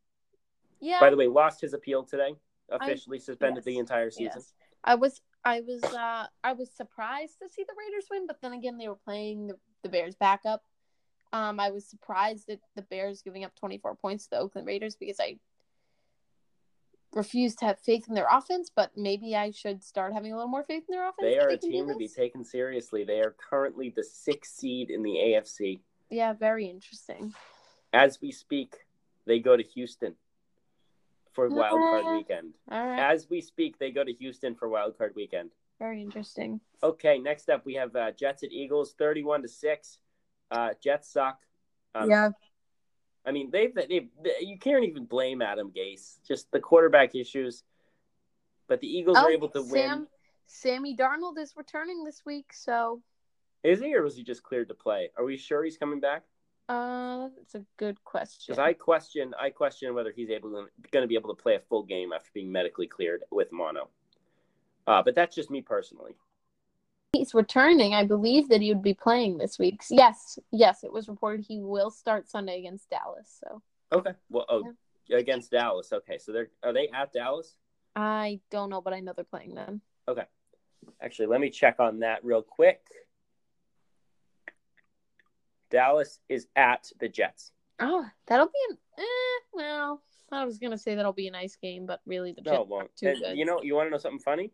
yeah. 0.80 1.00
By 1.00 1.10
the 1.12 1.16
way, 1.18 1.28
lost 1.28 1.62
his 1.62 1.74
appeal 1.74 2.04
today. 2.04 2.36
Officially 2.70 3.20
suspended 3.20 3.64
the 3.64 3.78
entire 3.78 4.10
season. 4.12 4.34
Yes. 4.36 4.54
I 4.84 4.96
was 4.96 5.22
I 5.46 5.62
was 5.62 5.84
uh 5.84 6.28
I 6.44 6.54
was 6.54 6.70
surprised 6.72 7.40
to 7.42 7.50
see 7.50 7.64
the 7.64 7.76
Raiders 7.78 8.08
win, 8.12 8.28
but 8.28 8.42
then 8.42 8.54
again 8.54 8.78
they 8.78 8.88
were 8.88 8.96
playing 8.96 9.48
the, 9.48 9.56
the 9.84 9.90
Bears 9.90 10.16
backup. 10.16 10.64
Um 11.34 11.60
I 11.60 11.70
was 11.70 11.86
surprised 11.86 12.50
at 12.50 12.60
the 12.76 12.82
Bears 12.84 13.22
giving 13.22 13.44
up 13.44 13.56
24 13.56 13.96
points 13.96 14.26
to 14.26 14.32
the 14.32 14.40
Oakland 14.40 14.68
Raiders 14.68 14.96
because 14.96 15.20
I 15.20 15.38
refuse 17.14 17.56
to 17.56 17.66
have 17.66 17.80
faith 17.80 18.06
in 18.08 18.14
their 18.14 18.28
offense, 18.32 18.72
but 18.74 18.92
maybe 18.96 19.36
I 19.36 19.52
should 19.52 19.84
start 19.84 20.14
having 20.14 20.32
a 20.32 20.36
little 20.36 20.50
more 20.50 20.64
faith 20.64 20.84
in 20.88 20.96
their 20.96 21.10
offense. 21.10 21.22
They 21.22 21.36
that 21.36 21.46
are 21.46 21.50
a 21.50 21.58
team 21.58 21.88
to 21.88 21.96
be 21.96 22.08
taken 22.08 22.44
seriously. 22.44 23.04
They 23.04 23.20
are 23.22 23.36
currently 23.50 23.90
the 23.96 24.04
sixth 24.04 24.56
seed 24.56 24.90
in 24.92 25.02
the 25.02 25.12
AFC. 25.12 25.80
Yeah, 26.10 26.34
very 26.34 26.68
interesting. 26.68 27.34
As 27.94 28.22
we 28.22 28.32
speak, 28.32 28.76
they 29.26 29.40
go 29.40 29.58
to 29.58 29.64
Houston 29.64 30.16
for 31.48 31.56
wild 31.56 31.80
card 31.80 32.18
weekend. 32.18 32.54
All 32.70 32.86
right. 32.86 33.00
As 33.00 33.30
we 33.30 33.42
speak, 33.42 33.80
they 33.80 33.92
go 33.92 34.04
to 34.04 34.12
Houston 34.14 34.56
for 34.56 34.68
wild 34.68 34.98
card 34.98 35.14
weekend. 35.16 35.52
Very 35.80 36.02
interesting. 36.02 36.60
Okay, 36.84 37.20
next 37.20 37.50
up 37.50 37.66
we 37.66 37.76
have 37.76 37.96
uh, 37.96 38.12
Jets 38.12 38.44
at 38.44 38.52
Eagles, 38.52 38.94
thirty-one 38.98 39.42
to 39.44 39.48
six. 39.48 40.00
Uh, 40.52 40.72
Jets 40.84 41.12
suck. 41.14 41.40
Um, 41.96 42.10
yeah. 42.10 42.30
I 43.26 43.32
mean, 43.32 43.52
they've, 43.52 43.74
they 43.74 44.10
you 44.42 44.58
can't 44.60 44.84
even 44.84 45.06
blame 45.06 45.42
Adam 45.42 45.72
Gase. 45.72 46.18
Just 46.28 46.52
the 46.52 46.60
quarterback 46.60 47.16
issues. 47.16 47.64
But 48.68 48.82
the 48.82 48.88
Eagles 48.88 49.18
Oh, 49.20 49.26
were 49.26 49.32
able 49.32 49.50
to 49.50 49.64
Sam 49.64 50.00
win. 50.00 50.08
Sammy 50.48 50.96
Darnold 50.96 51.38
is 51.38 51.54
returning 51.56 52.04
this 52.04 52.24
week, 52.26 52.54
so 52.54 53.02
Is 53.64 53.80
he, 53.80 53.96
or 53.96 54.04
was 54.04 54.16
he 54.16 54.24
just 54.24 54.44
cleared 54.44 54.68
to 54.70 54.74
play? 54.74 55.10
Are 55.18 55.24
we 55.24 55.38
sure 55.38 55.64
he's 55.64 55.78
coming 55.78 56.00
back? 56.00 56.24
Uh, 56.70 57.30
that's 57.36 57.56
a 57.56 57.66
good 57.78 58.02
question. 58.04 58.46
Because 58.48 58.60
I 58.60 58.74
question, 58.74 59.34
I 59.40 59.50
question 59.50 59.94
whether 59.96 60.14
he's 60.16 60.30
able 60.30 60.52
to, 60.52 60.68
going 60.92 61.04
to 61.04 61.08
be 61.08 61.16
able 61.16 61.36
to 61.36 61.42
play 61.42 61.56
a 61.56 61.60
full 61.60 61.84
game 61.84 62.14
after 62.14 62.30
being 62.32 62.52
medically 62.52 62.86
cleared 62.86 63.24
with 63.32 63.52
mono. 63.52 63.90
Uh, 64.86 65.02
but 65.02 65.16
that's 65.16 65.36
just 65.36 65.50
me 65.50 65.62
personally. 65.62 66.14
He's 67.14 67.34
returning. 67.34 67.96
I 67.96 68.06
believe 68.06 68.50
that 68.50 68.62
he 68.62 68.72
would 68.72 68.84
be 68.84 68.94
playing 68.94 69.40
this 69.40 69.58
week. 69.58 69.82
Yes, 69.90 70.38
yes, 70.52 70.84
it 70.84 70.94
was 70.94 71.10
reported 71.10 71.44
he 71.48 71.60
will 71.60 71.90
start 71.90 72.30
Sunday 72.30 72.60
against 72.60 72.88
Dallas. 72.92 73.40
So 73.44 73.64
Okay. 73.92 74.12
Well, 74.30 74.46
oh, 74.50 74.74
against 75.12 75.52
Dallas. 75.52 75.92
Okay, 75.92 76.18
so 76.20 76.32
they're 76.32 76.50
are 76.64 76.74
they 76.74 76.90
at 76.90 77.12
Dallas? 77.12 77.56
I 77.96 78.40
don't 78.52 78.70
know, 78.70 78.82
but 78.82 78.94
I 78.94 79.00
know 79.00 79.14
they're 79.16 79.26
playing 79.26 79.56
them. 79.56 79.82
Okay. 80.08 80.26
Actually, 81.02 81.28
let 81.28 81.42
me 81.42 81.50
check 81.50 81.80
on 81.80 82.00
that 82.00 82.24
real 82.24 82.42
quick. 82.42 82.82
Dallas 85.70 86.20
is 86.30 86.48
at 86.56 86.92
the 87.00 87.10
Jets. 87.10 87.52
Oh, 87.80 88.06
that'll 88.28 88.48
be 88.48 88.52
an. 88.70 88.78
Eh, 88.98 89.40
well, 89.54 90.02
I 90.32 90.46
was 90.46 90.58
gonna 90.60 90.78
say 90.78 90.96
that'll 90.96 91.14
be 91.14 91.28
a 91.28 91.32
nice 91.32 91.56
game, 91.56 91.86
but 91.86 92.02
really 92.06 92.34
the 92.34 92.42
Jets 92.42 92.70
No, 92.70 92.88
too 92.96 93.08
And 93.08 93.20
good. 93.20 93.38
you 93.38 93.46
know, 93.46 93.62
you 93.62 93.76
want 93.76 93.88
to 93.88 93.92
know 93.92 93.98
something 93.98 94.20
funny? 94.20 94.52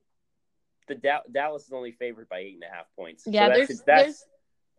The 0.87 0.95
da- 0.95 1.23
Dallas 1.31 1.65
is 1.65 1.73
only 1.73 1.91
favored 1.91 2.29
by 2.29 2.39
eight 2.39 2.53
and 2.53 2.63
a 2.63 2.73
half 2.73 2.85
points. 2.95 3.23
So 3.23 3.31
Yeah, 3.31 3.49
that's, 3.49 3.67
there's, 3.67 3.81
that's 3.81 3.85
there's. 3.85 4.25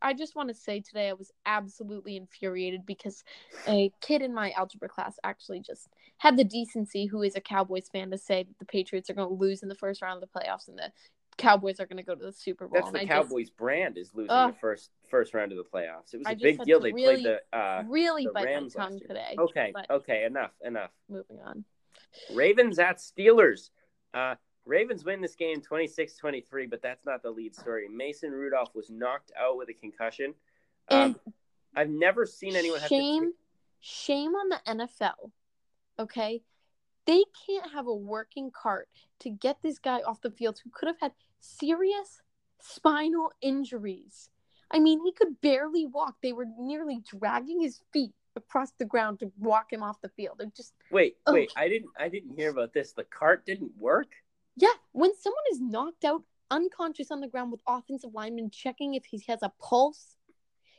I 0.02 0.12
just 0.12 0.36
want 0.36 0.50
to 0.50 0.54
say 0.54 0.80
today 0.80 1.08
I 1.08 1.14
was 1.14 1.32
absolutely 1.46 2.16
infuriated 2.16 2.84
because 2.84 3.24
a 3.66 3.90
kid 4.02 4.20
in 4.22 4.32
my 4.32 4.52
algebra 4.52 4.88
class 4.88 5.18
actually 5.24 5.60
just 5.60 5.88
had 6.18 6.36
the 6.36 6.44
decency, 6.44 7.06
who 7.06 7.22
is 7.22 7.34
a 7.34 7.40
Cowboys 7.40 7.88
fan, 7.90 8.10
to 8.10 8.18
say 8.18 8.42
that 8.42 8.58
the 8.58 8.66
Patriots 8.66 9.08
are 9.08 9.14
going 9.14 9.28
to 9.28 9.34
lose 9.34 9.62
in 9.62 9.68
the 9.68 9.74
first 9.74 10.02
round 10.02 10.22
of 10.22 10.28
the 10.28 10.38
playoffs 10.38 10.68
and 10.68 10.78
the 10.78 10.92
Cowboys 11.38 11.80
are 11.80 11.86
going 11.86 11.98
to 11.98 12.02
go 12.02 12.14
to 12.14 12.24
the 12.24 12.32
Super 12.32 12.66
Bowl. 12.66 12.80
that's 12.80 12.92
the 12.92 13.06
Cowboys 13.06 13.50
brand 13.50 13.98
is 13.98 14.14
losing 14.14 14.30
Ugh. 14.30 14.52
the 14.52 14.58
first 14.58 14.90
first 15.08 15.34
round 15.34 15.52
of 15.52 15.58
the 15.58 15.64
playoffs. 15.64 16.14
It 16.14 16.18
was 16.18 16.26
I 16.26 16.32
a 16.32 16.36
big 16.36 16.62
deal. 16.64 16.80
They 16.80 16.92
really- 16.92 17.22
played 17.22 17.38
the 17.52 17.58
uh, 17.58 17.82
really 17.86 18.24
the 18.24 18.32
Rams 18.42 18.76
my 18.76 18.84
tongue 18.84 19.00
today. 19.00 19.34
Okay, 19.38 19.72
okay, 19.90 20.24
enough, 20.24 20.52
enough. 20.64 20.90
moving 21.08 21.38
on. 21.44 21.64
Ravens 22.32 22.78
at 22.78 22.98
Steelers. 22.98 23.70
Uh, 24.14 24.36
Ravens 24.64 25.04
win 25.04 25.20
this 25.20 25.36
game 25.36 25.60
26-23, 25.60 26.68
but 26.68 26.82
that's 26.82 27.04
not 27.06 27.22
the 27.22 27.30
lead 27.30 27.54
story. 27.54 27.86
Mason 27.88 28.32
Rudolph 28.32 28.74
was 28.74 28.90
knocked 28.90 29.30
out 29.38 29.56
with 29.56 29.68
a 29.68 29.74
concussion. 29.74 30.34
And 30.88 31.14
Um, 31.14 31.20
I've 31.76 31.90
never 31.90 32.26
seen 32.26 32.56
anyone 32.56 32.80
have 32.80 32.88
to 32.88 32.94
shame, 32.94 33.32
shame 33.80 34.34
on 34.34 34.48
the 34.48 34.60
NFL. 34.66 35.30
Okay, 35.98 36.42
they 37.06 37.24
can't 37.46 37.70
have 37.72 37.86
a 37.86 37.94
working 37.94 38.50
cart 38.50 38.88
to 39.20 39.30
get 39.30 39.58
this 39.62 39.78
guy 39.78 40.00
off 40.00 40.20
the 40.22 40.30
field 40.30 40.58
who 40.62 40.70
could 40.70 40.86
have 40.88 41.00
had 41.00 41.12
serious 41.40 42.20
spinal 42.60 43.32
injuries. 43.40 44.30
I 44.70 44.78
mean, 44.80 45.00
he 45.04 45.12
could 45.12 45.40
barely 45.40 45.86
walk. 45.86 46.16
They 46.22 46.32
were 46.32 46.46
nearly 46.58 47.00
dragging 47.08 47.60
his 47.60 47.80
feet 47.92 48.12
across 48.34 48.72
the 48.72 48.84
ground 48.84 49.20
to 49.20 49.30
walk 49.38 49.72
him 49.72 49.82
off 49.82 50.00
the 50.02 50.08
field. 50.10 50.40
It 50.40 50.54
just 50.54 50.74
Wait, 50.90 51.16
Oh. 51.26 51.32
wait, 51.32 51.52
I 51.56 51.68
didn't 51.68 51.90
I 51.98 52.08
didn't 52.08 52.36
hear 52.36 52.50
about 52.50 52.72
this. 52.72 52.92
The 52.92 53.04
cart 53.04 53.46
didn't 53.46 53.72
work? 53.78 54.08
yeah, 54.56 54.74
when 54.92 55.14
someone 55.16 55.44
is 55.52 55.60
knocked 55.60 56.04
out 56.04 56.22
unconscious 56.50 57.10
on 57.10 57.20
the 57.20 57.28
ground 57.28 57.50
with 57.52 57.60
offensive 57.66 58.14
linemen 58.14 58.50
checking 58.50 58.94
if 58.94 59.04
he 59.04 59.22
has 59.28 59.42
a 59.42 59.52
pulse, 59.60 60.16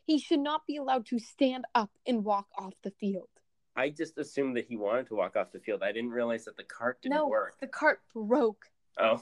he 0.06 0.18
should 0.18 0.40
not 0.40 0.66
be 0.66 0.78
allowed 0.78 1.06
to 1.08 1.20
stand 1.20 1.66
up 1.76 1.92
and 2.06 2.24
walk 2.24 2.48
off 2.58 2.74
the 2.84 2.92
field. 2.92 3.30
I 3.78 3.90
just 3.90 4.18
assumed 4.18 4.58
that 4.58 4.66
he 4.66 4.76
wanted 4.76 5.08
to 5.08 5.16
walk 5.16 5.36
off 5.36 5.52
the 5.52 5.60
field. 5.60 5.84
I 5.84 5.92
didn't 5.92 6.10
realize 6.10 6.46
that 6.46 6.58
the 6.58 6.63
cart 6.63 7.00
didn't 7.02 7.16
no, 7.16 7.28
work. 7.28 7.60
the 7.62 7.68
cart 7.68 8.02
broke. 8.13 8.66
Oh. 9.00 9.22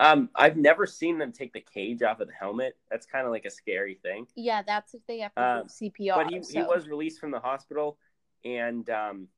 Um, 0.00 0.30
I've 0.34 0.56
never 0.56 0.86
seen 0.86 1.18
them 1.18 1.32
take 1.32 1.52
the 1.52 1.60
cage 1.60 2.02
off 2.02 2.20
of 2.20 2.28
the 2.28 2.34
helmet. 2.34 2.76
That's 2.90 3.04
kind 3.04 3.26
of 3.26 3.32
like 3.32 3.44
a 3.44 3.50
scary 3.50 3.98
thing. 4.02 4.26
Yeah, 4.34 4.62
that's 4.66 4.94
if 4.94 5.02
they 5.06 5.18
have 5.20 5.34
to 5.34 5.42
Um, 5.42 5.66
do 5.66 5.90
CPR. 5.90 6.14
But 6.14 6.30
he, 6.30 6.40
he 6.40 6.62
was 6.62 6.88
released 6.88 7.20
from 7.20 7.30
the 7.30 7.40
hospital, 7.40 7.98
and 8.44 8.88
um, 8.88 9.28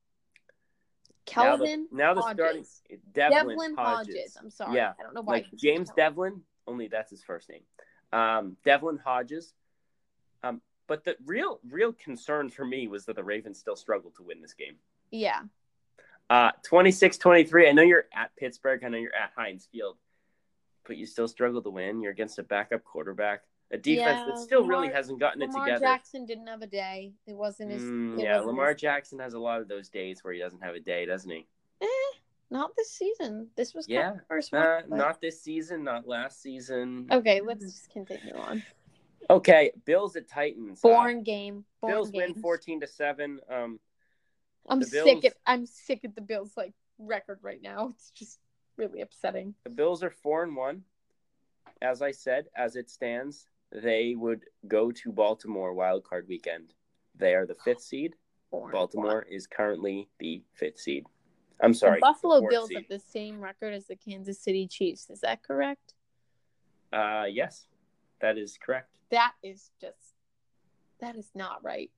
Kelvin 1.26 1.88
now 1.90 2.14
the, 2.14 2.14
now 2.14 2.14
the 2.14 2.20
Hodges. 2.20 2.36
starting 2.38 3.00
Devlin, 3.12 3.48
Devlin 3.48 3.74
Hodges. 3.76 4.14
Hodges. 4.14 4.36
I'm 4.40 4.50
sorry. 4.50 4.76
Yeah, 4.76 4.92
I 4.98 5.02
don't 5.02 5.14
know 5.14 5.22
why. 5.22 5.34
like 5.34 5.46
James 5.56 5.90
Develin, 5.96 6.40
only 6.66 6.88
that's 6.88 7.10
his 7.10 7.22
first 7.22 7.48
name. 7.50 7.62
Um, 8.12 8.56
Devlin 8.64 8.98
Hodges. 9.04 9.54
But 10.86 11.04
the 11.04 11.16
real 11.24 11.60
real 11.68 11.92
concern 11.92 12.50
for 12.50 12.64
me 12.64 12.88
was 12.88 13.06
that 13.06 13.16
the 13.16 13.24
Ravens 13.24 13.58
still 13.58 13.76
struggled 13.76 14.14
to 14.16 14.22
win 14.22 14.42
this 14.42 14.52
game. 14.54 14.76
Yeah. 15.10 15.42
Uh, 16.30 16.50
26-23. 16.68 17.68
I 17.68 17.72
know 17.72 17.82
you're 17.82 18.06
at 18.14 18.34
Pittsburgh. 18.36 18.82
I 18.84 18.88
know 18.88 18.96
you're 18.98 19.14
at 19.14 19.32
Heinz 19.36 19.68
Field, 19.70 19.96
but 20.86 20.96
you 20.96 21.04
still 21.06 21.28
struggle 21.28 21.60
to 21.62 21.70
win. 21.70 22.00
You're 22.00 22.12
against 22.12 22.38
a 22.38 22.42
backup 22.42 22.82
quarterback, 22.82 23.42
a 23.70 23.76
defense 23.76 24.20
Yeah, 24.20 24.26
that 24.26 24.38
still 24.38 24.66
really 24.66 24.88
hasn't 24.88 25.20
gotten 25.20 25.40
Lamar 25.40 25.56
it 25.56 25.64
together. 25.66 25.84
Lamar 25.84 25.96
Jackson 25.96 26.24
didn't 26.26 26.46
have 26.46 26.62
a 26.62 26.66
day. 26.66 27.12
It 27.26 27.34
wasn't 27.34 27.72
his. 27.72 27.82
Mm, 27.82 28.18
it 28.18 28.24
yeah, 28.24 28.32
wasn't 28.36 28.46
Lamar 28.48 28.72
his- 28.72 28.80
Jackson 28.80 29.18
has 29.18 29.34
a 29.34 29.38
lot 29.38 29.60
of 29.60 29.68
those 29.68 29.88
days 29.90 30.24
where 30.24 30.32
he 30.32 30.40
doesn't 30.40 30.62
have 30.62 30.74
a 30.74 30.80
day, 30.80 31.04
doesn't 31.06 31.30
he? 31.30 31.46
Eh, 31.82 31.86
not 32.50 32.74
this 32.76 32.90
season. 32.90 33.48
This 33.54 33.74
was 33.74 33.86
kind 33.86 33.94
Yeah, 33.94 34.16
first 34.26 34.50
one. 34.52 34.84
But- 34.88 34.96
not 34.96 35.20
this 35.20 35.42
season, 35.42 35.84
not 35.84 36.08
last 36.08 36.40
season. 36.42 37.06
Okay, 37.12 37.42
let's 37.42 37.64
just 37.64 37.90
continue 37.90 38.34
on. 38.34 38.62
Okay, 39.30 39.70
Bills 39.84 40.16
at 40.16 40.28
Titans. 40.28 40.80
Uh, 40.84 40.88
Boring 40.88 41.22
game. 41.22 41.64
Bills 41.86 42.10
win 42.12 42.34
fourteen 42.34 42.80
to 42.80 42.86
seven. 42.86 43.40
Um, 43.50 43.80
I'm 44.68 44.80
the 44.80 44.86
sick 44.86 45.24
at. 45.24 45.34
I'm 45.46 45.66
sick 45.66 46.04
at 46.04 46.14
the 46.14 46.20
Bills 46.20 46.52
like 46.56 46.72
record 46.98 47.38
right 47.42 47.62
now. 47.62 47.94
It's 47.96 48.10
just 48.10 48.38
really 48.76 49.00
upsetting. 49.00 49.54
the 49.64 49.70
Bills 49.70 50.02
are 50.02 50.10
four 50.10 50.42
and 50.42 50.56
one. 50.56 50.82
As 51.82 52.02
I 52.02 52.10
said, 52.10 52.46
as 52.56 52.76
it 52.76 52.90
stands, 52.90 53.46
they 53.72 54.14
would 54.16 54.44
go 54.68 54.90
to 54.90 55.12
Baltimore 55.12 55.74
wild 55.74 56.04
card 56.04 56.26
weekend. 56.28 56.72
They 57.16 57.34
are 57.34 57.46
the 57.46 57.54
fifth 57.54 57.82
seed. 57.82 58.14
Boring. 58.50 58.72
Baltimore 58.72 59.22
is 59.28 59.46
currently 59.46 60.08
the 60.18 60.42
fifth 60.52 60.78
seed. 60.78 61.06
I'm 61.60 61.74
sorry. 61.74 61.98
The 61.98 62.00
Buffalo 62.00 62.40
fourth 62.40 62.50
Bills 62.50 62.68
seed. 62.68 62.78
have 62.78 62.88
the 62.88 62.98
same 62.98 63.40
record 63.40 63.74
as 63.74 63.86
the 63.86 63.96
Kansas 63.96 64.40
City 64.40 64.66
Chiefs. 64.66 65.08
Is 65.10 65.20
that 65.20 65.42
correct? 65.42 65.94
Uh, 66.92 67.24
yes, 67.28 67.66
that 68.20 68.38
is 68.38 68.58
correct. 68.60 68.93
That 69.10 69.32
is 69.42 69.70
just. 69.80 70.14
That 71.00 71.16
is 71.16 71.28
not 71.34 71.62
right. 71.62 71.90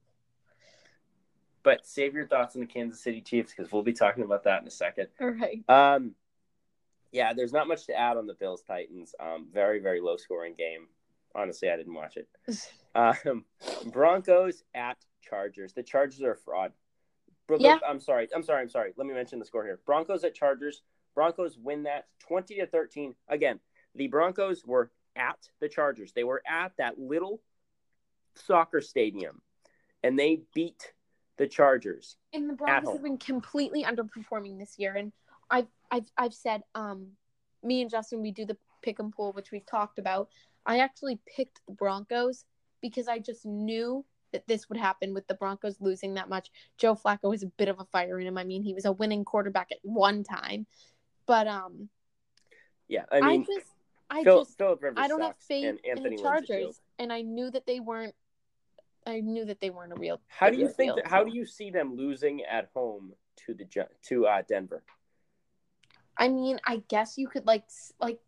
But 1.62 1.86
save 1.86 2.14
your 2.14 2.26
thoughts 2.26 2.54
on 2.54 2.60
the 2.60 2.66
Kansas 2.66 3.00
City 3.00 3.20
Chiefs 3.20 3.52
because 3.54 3.72
we'll 3.72 3.82
be 3.82 3.92
talking 3.92 4.22
about 4.24 4.44
that 4.44 4.62
in 4.62 4.68
a 4.68 4.70
second. 4.70 5.08
All 5.20 5.28
right. 5.28 5.62
Um, 5.68 6.14
yeah, 7.12 7.32
there's 7.32 7.52
not 7.52 7.66
much 7.68 7.86
to 7.86 7.98
add 7.98 8.16
on 8.16 8.26
the 8.26 8.34
Bills 8.34 8.62
Titans. 8.62 9.14
Um, 9.20 9.48
very 9.52 9.80
very 9.80 10.00
low 10.00 10.16
scoring 10.16 10.54
game. 10.56 10.86
Honestly, 11.34 11.68
I 11.70 11.76
didn't 11.76 11.94
watch 11.94 12.16
it. 12.16 12.28
Um, 12.96 13.44
Broncos 13.92 14.64
at 14.74 14.96
Chargers. 15.20 15.74
The 15.74 15.82
Chargers 15.82 16.22
are 16.22 16.32
a 16.32 16.36
fraud. 16.36 16.72
Bro- 17.46 17.58
Yeah. 17.60 17.78
I'm 17.86 18.00
sorry. 18.00 18.26
I'm 18.34 18.42
sorry. 18.42 18.62
I'm 18.62 18.70
sorry. 18.70 18.94
Let 18.96 19.06
me 19.06 19.12
mention 19.12 19.38
the 19.38 19.44
score 19.44 19.64
here. 19.64 19.80
Broncos 19.84 20.24
at 20.24 20.34
Chargers. 20.34 20.80
Broncos 21.14 21.58
win 21.58 21.82
that 21.82 22.06
20 22.20 22.54
to 22.54 22.66
13. 22.66 23.14
Again, 23.28 23.60
the 23.94 24.06
Broncos 24.06 24.64
were 24.64 24.90
at 25.16 25.38
the 25.60 25.68
Chargers. 25.68 26.12
They 26.12 26.24
were 26.24 26.42
at 26.48 26.72
that 26.78 26.98
little 26.98 27.40
soccer 28.34 28.80
stadium 28.80 29.40
and 30.02 30.18
they 30.18 30.42
beat 30.54 30.92
the 31.36 31.46
Chargers. 31.46 32.16
And 32.32 32.48
the 32.48 32.54
Broncos 32.54 32.94
have 32.94 33.02
been 33.02 33.18
completely 33.18 33.84
underperforming 33.84 34.58
this 34.58 34.78
year. 34.78 34.94
And 34.94 35.12
I've 35.50 35.68
I've 35.90 36.06
I've 36.16 36.34
said, 36.34 36.62
um, 36.74 37.08
me 37.62 37.82
and 37.82 37.90
Justin, 37.90 38.22
we 38.22 38.30
do 38.30 38.44
the 38.44 38.56
pick 38.82 38.98
and 38.98 39.12
pool, 39.12 39.32
which 39.32 39.50
we've 39.50 39.66
talked 39.66 39.98
about. 39.98 40.28
I 40.64 40.78
actually 40.80 41.20
picked 41.36 41.60
the 41.66 41.72
Broncos 41.72 42.44
because 42.80 43.08
I 43.08 43.18
just 43.18 43.44
knew 43.44 44.04
that 44.32 44.46
this 44.46 44.68
would 44.68 44.78
happen 44.78 45.14
with 45.14 45.26
the 45.28 45.34
Broncos 45.34 45.76
losing 45.80 46.14
that 46.14 46.28
much. 46.28 46.50
Joe 46.78 46.94
Flacco 46.94 47.32
has 47.32 47.42
a 47.42 47.46
bit 47.46 47.68
of 47.68 47.80
a 47.80 47.84
fire 47.86 48.18
in 48.20 48.26
him. 48.26 48.38
I 48.38 48.44
mean, 48.44 48.62
he 48.62 48.74
was 48.74 48.84
a 48.84 48.92
winning 48.92 49.24
quarterback 49.24 49.68
at 49.70 49.78
one 49.82 50.24
time, 50.24 50.66
but 51.26 51.46
um, 51.46 51.88
Yeah, 52.88 53.04
I 53.10 53.18
I, 53.18 53.20
mean, 53.20 53.46
just 53.46 53.66
I 54.08 54.22
Phil, 54.22 54.44
just 54.44 54.56
Philip 54.56 54.82
Rivers 54.82 54.98
I 54.98 55.08
don't 55.08 55.20
have 55.20 55.36
faith 55.36 55.66
and 55.66 55.78
in 55.84 55.90
Anthony 55.98 56.16
the 56.16 56.22
Chargers, 56.22 56.80
and 56.98 57.12
I 57.12 57.22
knew 57.22 57.50
that 57.50 57.66
they 57.66 57.80
weren't. 57.80 58.14
I 59.06 59.20
knew 59.20 59.44
that 59.44 59.60
they 59.60 59.70
weren't 59.70 59.92
a 59.92 59.96
real. 59.96 60.20
How 60.28 60.50
do 60.50 60.56
you 60.56 60.68
think? 60.68 60.96
That, 60.96 61.06
how 61.06 61.24
do 61.24 61.32
you 61.32 61.46
see 61.46 61.70
them 61.70 61.96
losing 61.96 62.42
at 62.42 62.70
home 62.74 63.12
to 63.46 63.54
the 63.54 63.66
to 64.08 64.26
uh, 64.26 64.42
Denver? 64.48 64.82
I 66.18 66.28
mean, 66.28 66.58
I 66.64 66.82
guess 66.88 67.18
you 67.18 67.28
could 67.28 67.46
like 67.46 67.64
like 68.00 68.18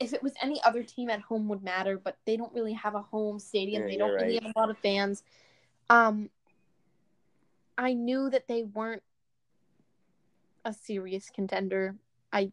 if 0.00 0.12
it 0.12 0.22
was 0.22 0.32
any 0.42 0.62
other 0.62 0.82
team 0.82 1.10
at 1.10 1.20
home 1.20 1.48
would 1.48 1.62
matter, 1.62 1.98
but 1.98 2.16
they 2.26 2.36
don't 2.36 2.52
really 2.52 2.72
have 2.74 2.94
a 2.94 3.02
home 3.02 3.38
stadium. 3.38 3.82
Yeah, 3.82 3.88
they 3.88 3.96
don't 3.96 4.10
you're 4.10 4.18
really 4.18 4.34
have 4.34 4.52
a 4.54 4.58
lot 4.58 4.70
of 4.70 4.78
fans. 4.78 5.22
Um 5.88 6.30
I 7.76 7.94
knew 7.94 8.30
that 8.30 8.46
they 8.48 8.64
weren't 8.64 9.02
a 10.64 10.72
serious 10.72 11.30
contender. 11.30 11.96
I 12.32 12.52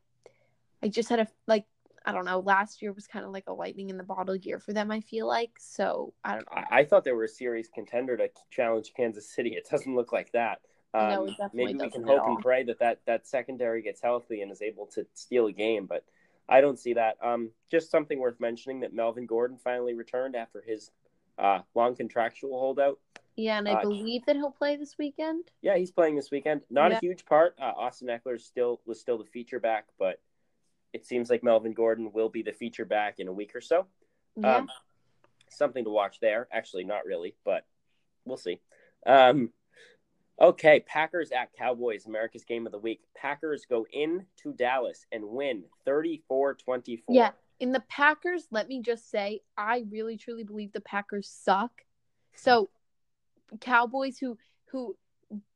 I 0.84 0.88
just 0.88 1.10
had 1.10 1.20
a 1.20 1.28
like 1.48 1.66
I 2.06 2.12
don't 2.12 2.26
know, 2.26 2.39
last 2.39 2.82
year 2.82 2.91
was 2.93 3.06
kind 3.08 3.26
of 3.26 3.32
like 3.32 3.47
a 3.47 3.54
lightning 3.54 3.89
in 3.89 3.97
the 3.97 4.04
bottle 4.04 4.36
year 4.36 4.60
for 4.60 4.74
them, 4.74 4.91
I 4.91 5.02
feel 5.02 5.28
like. 5.28 5.52
So, 5.60 6.14
I 6.24 6.32
don't 6.34 6.45
know. 6.52 6.64
I, 6.72 6.84
thought 6.84 7.04
they 7.04 7.12
were 7.12 7.26
a 7.26 7.30
serious 7.30 7.68
contender 7.74 8.18
to 8.18 8.30
challenge 8.49 8.93
Kansas 8.95 9.30
City. 9.30 9.52
It 9.52 9.68
doesn't 9.70 9.95
look 9.95 10.12
like 10.12 10.32
that. 10.32 10.62
Um, 10.93 11.10
No, 11.10 11.26
it 11.26 11.38
definitely 11.38 11.74
maybe 11.74 11.80
we 11.86 11.89
can 11.91 12.04
hope 12.04 12.26
and 12.26 12.39
pray 12.39 12.64
that, 12.64 12.80
that 12.80 12.99
that 13.06 13.28
secondary 13.28 13.82
gets 13.82 14.02
healthy 14.02 14.41
and 14.41 14.52
is 14.52 14.62
able 14.62 14.88
to 14.88 15.06
steal 15.14 15.47
a 15.47 15.52
game, 15.54 15.86
but 15.86 16.04
I 16.49 16.60
don't 16.60 16.78
see 16.80 16.93
that. 16.95 17.18
Um, 17.24 17.52
just 17.70 17.91
something 17.91 18.20
worth 18.20 18.39
mentioning 18.39 18.82
that 18.82 18.93
Melvin 18.93 19.26
Gordon 19.26 19.58
finally 19.58 19.93
returned 19.93 20.36
after 20.36 20.62
his 20.66 20.91
uh, 21.38 21.60
long 21.76 21.95
contractual 21.95 22.60
holdout. 22.60 22.99
Yeah, 23.38 23.58
and 23.60 23.70
I 23.70 23.74
Uh, 23.76 23.82
believe 23.82 24.26
that 24.26 24.36
he'll 24.36 24.52
play 24.52 24.76
this 24.76 24.97
weekend. 24.97 25.45
Yeah, 25.62 25.78
he's 25.78 25.91
playing 25.91 26.16
this 26.16 26.30
weekend. 26.32 26.62
Not 26.70 26.91
Yeah. 26.91 26.97
a 26.97 26.99
huge 26.99 27.26
part. 27.26 27.56
Uh, 27.60 27.72
Austin 27.78 28.10
Ekeler 28.10 28.39
still 28.41 28.82
was 28.86 28.99
still 28.99 29.18
the 29.18 29.26
feature 29.26 29.60
back, 29.60 29.88
but 29.97 30.20
it 30.94 31.06
seems 31.06 31.30
like 31.30 31.44
Melvin 31.44 31.74
Gordon 31.74 32.12
will 32.12 32.30
be 32.30 32.42
the 32.42 32.54
feature 32.54 32.86
back 32.86 33.20
in 33.20 33.28
a 33.28 33.34
week 33.34 33.56
or 33.56 33.62
so. 33.62 33.86
Yeah. 34.36 34.58
Um, 34.58 34.70
something 35.50 35.84
to 35.84 35.89
watch 35.89 36.20
there. 36.20 36.48
Actually, 36.52 36.84
not 36.84 37.06
really, 37.06 37.36
but 37.44 37.66
we'll 38.26 38.38
see. 38.38 38.60
Um, 39.06 39.52
okay, 40.39 40.82
Packers 40.82 41.32
at 41.32 41.54
Cowboys, 41.54 42.06
America's 42.06 42.46
game 42.46 42.66
of 42.66 42.72
the 42.72 42.80
week. 42.80 43.02
Packers 43.16 43.66
go 43.70 43.86
in 43.92 44.26
to 44.44 44.54
Dallas 44.54 45.06
and 45.12 45.24
win 45.26 45.64
34 45.86 46.56
24. 46.56 47.16
Yeah. 47.16 47.32
In 47.60 47.72
the 47.72 47.84
Packers, 47.89 48.48
let 48.50 48.68
me 48.68 48.82
just 48.82 49.12
say, 49.12 49.42
I 49.56 49.86
really 49.89 50.18
truly 50.18 50.44
believe 50.44 50.74
the 50.74 50.82
Packers 50.82 51.30
suck. 51.30 51.72
So 52.34 52.70
Cowboys 53.60 54.18
who 54.18 54.38
who 54.72 54.96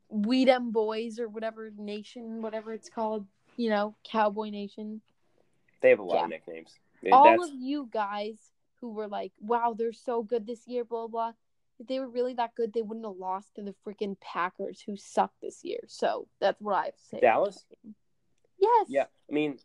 we 0.09 0.45
them 0.45 0.71
boys 0.71 1.19
or 1.19 1.27
whatever 1.27 1.71
nation, 1.77 2.41
whatever 2.41 2.73
it's 2.73 2.89
called, 2.89 3.25
you 3.57 3.69
know, 3.69 3.95
Cowboy 4.03 4.49
Nation. 4.49 5.01
They 5.85 5.91
have 5.91 5.99
a 5.99 6.03
lot 6.03 6.15
Yeah. 6.15 6.23
of 6.23 6.29
nicknames. 6.31 6.79
All 7.11 7.23
That's, 7.37 7.49
of 7.49 7.53
you 7.53 7.87
guys 7.93 8.39
who 8.81 8.89
were 8.91 9.07
like, 9.07 9.31
Wow, 9.39 9.75
they're 9.77 9.93
so 9.93 10.23
good 10.23 10.47
this 10.47 10.67
year, 10.67 10.83
blah 10.83 11.05
blah. 11.05 11.33
If 11.77 11.85
they 11.85 11.99
were 11.99 12.07
really 12.07 12.33
that 12.33 12.55
good, 12.55 12.73
they 12.73 12.81
wouldn't 12.81 13.05
have 13.05 13.17
lost 13.17 13.53
to 13.55 13.61
the 13.61 13.75
freaking 13.85 14.19
Packers 14.19 14.81
who 14.81 14.97
suck 14.97 15.31
this 15.43 15.63
year. 15.63 15.81
So 15.87 16.27
that's 16.39 16.59
what 16.59 16.73
I 16.73 16.85
have 16.85 16.95
to 16.95 17.03
say. 17.03 17.19
Dallas? 17.19 17.63
Yes. 18.57 18.87
Yeah, 18.89 19.05
I 19.29 19.31
mean, 19.33 19.59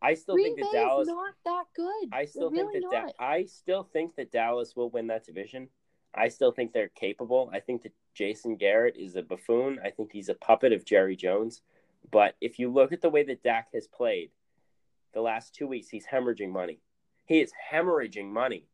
I 0.00 0.14
still 0.14 0.36
Green 0.36 0.54
think 0.56 0.60
Bay 0.72 0.78
that 0.78 0.84
Dallas. 0.86 1.08
is 1.08 1.14
not 1.14 1.34
that 1.44 1.64
good. 1.76 2.08
I 2.10 2.24
still 2.24 2.48
They're 2.48 2.64
think 2.64 2.84
really 2.84 2.86
that 2.90 3.14
da- 3.18 3.24
I 3.24 3.44
still 3.44 3.82
think 3.82 4.16
that 4.16 4.32
Dallas 4.32 4.74
will 4.74 4.88
win 4.88 5.08
that 5.08 5.26
division. 5.26 5.68
I 6.14 6.28
still 6.28 6.52
think 6.52 6.72
they're 6.72 6.88
capable. 6.88 7.50
I 7.52 7.60
think 7.60 7.82
that 7.82 7.92
Jason 8.14 8.56
Garrett 8.56 8.96
is 8.96 9.16
a 9.16 9.22
buffoon. 9.22 9.78
I 9.84 9.90
think 9.90 10.10
he's 10.10 10.30
a 10.30 10.34
puppet 10.34 10.72
of 10.72 10.86
Jerry 10.86 11.16
Jones. 11.16 11.60
But 12.10 12.34
if 12.40 12.58
you 12.58 12.70
look 12.70 12.92
at 12.92 13.02
the 13.02 13.10
way 13.10 13.24
that 13.24 13.42
Dak 13.42 13.68
has 13.74 13.86
played 13.86 14.30
the 15.12 15.20
last 15.20 15.54
two 15.54 15.66
weeks, 15.66 15.88
he's 15.88 16.06
hemorrhaging 16.06 16.50
money. 16.50 16.80
He 17.26 17.40
is 17.40 17.52
hemorrhaging 17.72 18.30
money. 18.30 18.66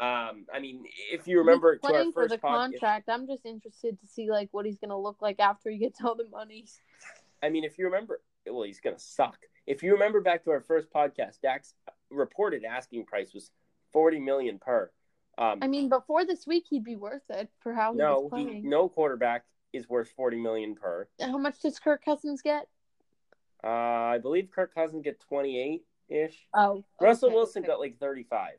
Um, 0.00 0.46
I 0.52 0.58
mean, 0.60 0.84
if 1.12 1.28
you 1.28 1.38
remember 1.38 1.74
He's 1.74 1.80
to 1.82 1.86
our 1.86 1.92
playing 1.92 2.12
for 2.12 2.22
first 2.22 2.34
the 2.34 2.38
contract. 2.38 3.08
I'm 3.08 3.26
just 3.26 3.46
interested 3.46 4.00
to 4.00 4.06
see 4.06 4.30
like 4.30 4.48
what 4.50 4.66
he's 4.66 4.78
gonna 4.78 4.98
look 4.98 5.18
like 5.20 5.38
after 5.38 5.70
he 5.70 5.78
gets 5.78 6.00
all 6.02 6.14
the 6.14 6.28
money. 6.28 6.64
I 7.42 7.50
mean, 7.50 7.64
if 7.64 7.78
you 7.78 7.86
remember, 7.86 8.20
well, 8.46 8.62
he's 8.62 8.80
going 8.80 8.96
to 8.96 9.02
suck. 9.02 9.38
If 9.66 9.82
you 9.82 9.92
remember 9.92 10.20
back 10.20 10.44
to 10.44 10.50
our 10.50 10.60
first 10.60 10.92
podcast, 10.92 11.40
Dak's 11.42 11.74
reported 12.10 12.64
asking 12.64 13.06
price 13.06 13.34
was 13.34 13.50
forty 13.92 14.20
million 14.20 14.58
per. 14.58 14.90
Um, 15.38 15.58
I 15.62 15.66
mean, 15.66 15.88
before 15.88 16.24
this 16.24 16.46
week, 16.46 16.64
he'd 16.68 16.84
be 16.84 16.96
worth 16.96 17.22
it 17.30 17.48
for 17.60 17.72
how 17.72 17.92
he 17.92 17.98
no, 17.98 18.28
was 18.30 18.40
he, 18.40 18.60
no 18.60 18.88
quarterback 18.88 19.44
is 19.72 19.88
worth 19.88 20.10
forty 20.16 20.40
million 20.40 20.74
per. 20.74 21.08
How 21.20 21.38
much 21.38 21.60
does 21.60 21.78
Kirk 21.78 22.04
Cousins 22.04 22.42
get? 22.42 22.68
Uh, 23.64 23.68
I 23.68 24.18
believe 24.18 24.50
Kirk 24.50 24.74
Cousins 24.74 25.02
get 25.02 25.20
twenty 25.20 25.58
eight 25.60 25.84
ish. 26.08 26.46
Oh, 26.54 26.84
Russell 27.00 27.28
okay, 27.28 27.36
Wilson 27.36 27.62
got 27.62 27.78
like 27.78 27.98
thirty 27.98 28.24
five, 28.24 28.54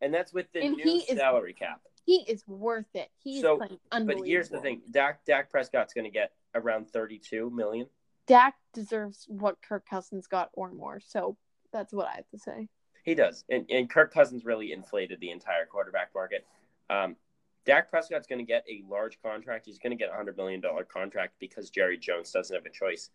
and 0.00 0.12
that's 0.12 0.32
with 0.32 0.50
the 0.52 0.60
And 0.62 0.76
new 0.76 1.02
is- 1.08 1.16
salary 1.18 1.52
cap. 1.52 1.80
He 2.04 2.24
is 2.26 2.42
worth 2.48 2.92
it. 2.94 3.10
He's 3.22 3.42
So, 3.42 3.58
playing 3.58 3.78
But 4.06 4.26
here's 4.26 4.48
the 4.48 4.58
thing: 4.58 4.82
Dak 4.90 5.24
Dak 5.24 5.50
Prescott's 5.50 5.94
going 5.94 6.04
to 6.04 6.10
get 6.10 6.32
around 6.54 6.90
thirty 6.90 7.18
two 7.18 7.50
million. 7.50 7.86
Dak 8.26 8.56
deserves 8.72 9.26
what 9.28 9.60
Kirk 9.62 9.84
Cousins 9.88 10.26
got 10.26 10.50
or 10.54 10.72
more. 10.72 10.98
So 11.00 11.36
that's 11.72 11.92
what 11.92 12.08
I 12.08 12.14
have 12.16 12.28
to 12.30 12.38
say. 12.38 12.68
He 13.04 13.14
does, 13.14 13.44
and, 13.48 13.68
and 13.70 13.90
Kirk 13.90 14.14
Cousins 14.14 14.44
really 14.44 14.72
inflated 14.72 15.20
the 15.20 15.30
entire 15.30 15.66
quarterback 15.66 16.10
market. 16.14 16.46
Um, 16.88 17.16
Dak 17.64 17.90
Prescott's 17.90 18.26
going 18.26 18.38
to 18.38 18.44
get 18.44 18.64
a 18.68 18.82
large 18.88 19.20
contract. 19.22 19.66
He's 19.66 19.78
going 19.78 19.90
to 19.90 19.96
get 19.96 20.10
a 20.12 20.16
hundred 20.16 20.36
million 20.36 20.60
dollar 20.60 20.84
contract 20.84 21.34
because 21.38 21.70
Jerry 21.70 21.98
Jones 21.98 22.32
doesn't 22.32 22.54
have 22.54 22.66
a 22.66 22.70
choice. 22.70 23.10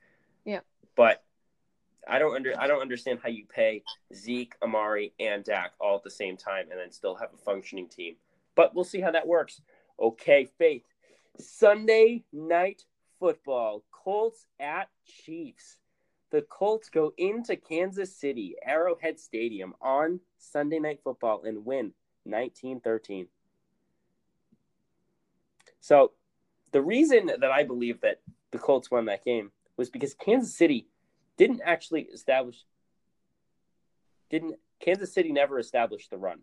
Yeah. 0.45 0.59
But 0.97 1.23
I 2.05 2.19
don't 2.19 2.35
under 2.35 2.59
I 2.59 2.67
don't 2.67 2.81
understand 2.81 3.19
how 3.23 3.29
you 3.29 3.45
pay 3.45 3.83
Zeke, 4.13 4.55
Amari, 4.61 5.13
and 5.19 5.45
Dak 5.45 5.71
all 5.79 5.95
at 5.95 6.03
the 6.03 6.11
same 6.11 6.35
time 6.35 6.65
and 6.71 6.79
then 6.79 6.91
still 6.91 7.15
have 7.15 7.29
a 7.33 7.37
functioning 7.37 7.87
team. 7.87 8.15
But 8.55 8.75
we'll 8.75 8.83
see 8.83 8.99
how 8.99 9.11
that 9.11 9.27
works. 9.27 9.61
Okay, 9.99 10.49
Faith. 10.57 10.83
Sunday 11.39 12.23
night 12.33 12.83
football. 13.19 13.83
Colts 13.91 14.45
at 14.59 14.89
Chiefs. 15.05 15.77
The 16.31 16.41
Colts 16.41 16.89
go 16.89 17.13
into 17.17 17.55
Kansas 17.55 18.13
City, 18.13 18.55
Arrowhead 18.65 19.19
Stadium 19.19 19.73
on 19.81 20.19
Sunday 20.37 20.79
Night 20.79 20.99
Football 21.03 21.43
and 21.45 21.65
win 21.65 21.93
1913. 22.23 23.27
So, 25.79 26.11
the 26.73 26.81
reason 26.81 27.27
that 27.27 27.51
I 27.51 27.63
believe 27.63 28.01
that 28.01 28.19
the 28.51 28.57
Colts 28.57 28.91
won 28.91 29.05
that 29.05 29.23
game 29.23 29.51
was 29.77 29.89
because 29.89 30.13
Kansas 30.13 30.55
City 30.55 30.87
didn't 31.37 31.61
actually 31.63 32.03
establish, 32.13 32.65
didn't, 34.29 34.55
Kansas 34.79 35.13
City 35.13 35.31
never 35.31 35.59
established 35.59 36.09
the 36.09 36.17
run. 36.17 36.39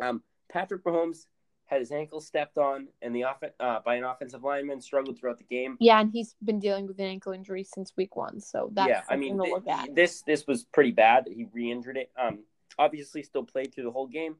Um, 0.00 0.22
Patrick 0.50 0.84
Mahomes 0.84 1.26
had 1.66 1.80
his 1.80 1.92
ankle 1.92 2.20
stepped 2.20 2.58
on 2.58 2.88
and 3.00 3.14
the 3.14 3.24
off, 3.24 3.42
uh, 3.58 3.78
by 3.84 3.94
an 3.94 4.04
offensive 4.04 4.42
lineman, 4.42 4.80
struggled 4.80 5.18
throughout 5.18 5.38
the 5.38 5.44
game. 5.44 5.76
Yeah, 5.80 6.00
and 6.00 6.10
he's 6.12 6.34
been 6.44 6.58
dealing 6.58 6.86
with 6.86 6.98
an 6.98 7.06
ankle 7.06 7.32
injury 7.32 7.64
since 7.64 7.92
week 7.96 8.14
one. 8.14 8.40
So 8.40 8.70
that's 8.74 8.88
yeah, 8.88 9.02
I 9.08 9.16
mean, 9.16 9.38
to 9.38 9.44
th- 9.44 9.54
look 9.54 9.68
at. 9.68 9.94
this 9.94 10.22
this 10.22 10.46
was 10.46 10.64
pretty 10.64 10.90
bad. 10.90 11.26
He 11.26 11.46
re-injured 11.52 11.96
it. 11.96 12.10
Um, 12.20 12.40
obviously, 12.78 13.22
still 13.22 13.44
played 13.44 13.72
through 13.74 13.84
the 13.84 13.90
whole 13.90 14.06
game. 14.06 14.36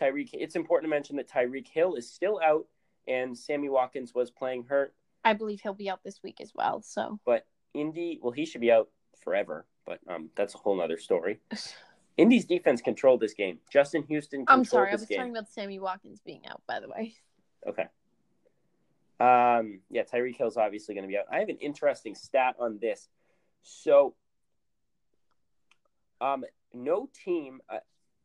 Tyreek. 0.00 0.30
It's 0.32 0.56
important 0.56 0.90
to 0.90 0.96
mention 0.96 1.16
that 1.16 1.30
Tyreek 1.30 1.68
Hill 1.68 1.94
is 1.94 2.10
still 2.10 2.40
out, 2.44 2.66
and 3.06 3.36
Sammy 3.36 3.68
Watkins 3.68 4.14
was 4.14 4.30
playing 4.30 4.64
hurt. 4.68 4.94
I 5.24 5.34
believe 5.34 5.60
he'll 5.60 5.74
be 5.74 5.90
out 5.90 6.02
this 6.04 6.22
week 6.22 6.40
as 6.40 6.52
well. 6.54 6.82
So 6.82 7.18
But 7.26 7.46
Indy, 7.74 8.18
well, 8.22 8.32
he 8.32 8.46
should 8.46 8.60
be 8.60 8.72
out 8.72 8.88
forever. 9.22 9.66
But 9.86 10.00
um, 10.08 10.30
that's 10.36 10.54
a 10.54 10.58
whole 10.58 10.76
nother 10.76 10.98
story. 10.98 11.40
Indy's 12.18 12.44
defense 12.44 12.82
controlled 12.82 13.20
this 13.20 13.32
game. 13.32 13.58
Justin 13.72 14.02
Houston 14.08 14.40
controlled 14.40 14.58
I'm 14.58 14.64
sorry, 14.64 14.88
I 14.90 14.92
was 14.92 15.04
game. 15.06 15.18
talking 15.18 15.32
about 15.32 15.48
Sammy 15.48 15.78
Watkins 15.78 16.20
being 16.24 16.42
out. 16.46 16.62
By 16.66 16.80
the 16.80 16.88
way, 16.88 17.14
Okay. 17.66 17.84
Um, 19.20 19.80
yeah, 19.90 20.02
Tyreek 20.04 20.36
Hill's 20.36 20.56
obviously 20.56 20.94
going 20.94 21.02
to 21.02 21.08
be 21.08 21.16
out. 21.16 21.24
I 21.30 21.38
have 21.38 21.48
an 21.48 21.58
interesting 21.58 22.14
stat 22.14 22.54
on 22.60 22.78
this. 22.80 23.08
So, 23.62 24.14
um, 26.20 26.44
no 26.72 27.08
team, 27.24 27.60
uh, 27.68 27.78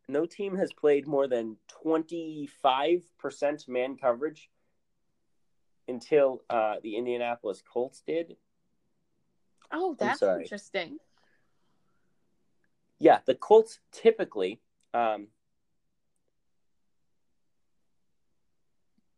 no 0.07 0.25
team 0.25 0.55
has 0.57 0.71
played 0.71 1.07
more 1.07 1.27
than 1.27 1.57
twenty 1.67 2.47
five 2.61 3.03
percent 3.17 3.67
man 3.67 3.95
coverage 3.95 4.49
until 5.87 6.41
uh, 6.49 6.75
the 6.81 6.95
Indianapolis 6.95 7.61
Colts 7.61 8.01
did. 8.05 8.35
oh, 9.71 9.95
that's 9.99 10.21
interesting. 10.21 10.97
Yeah, 12.99 13.19
the 13.25 13.35
Colts 13.35 13.79
typically, 13.91 14.61
um, 14.93 15.27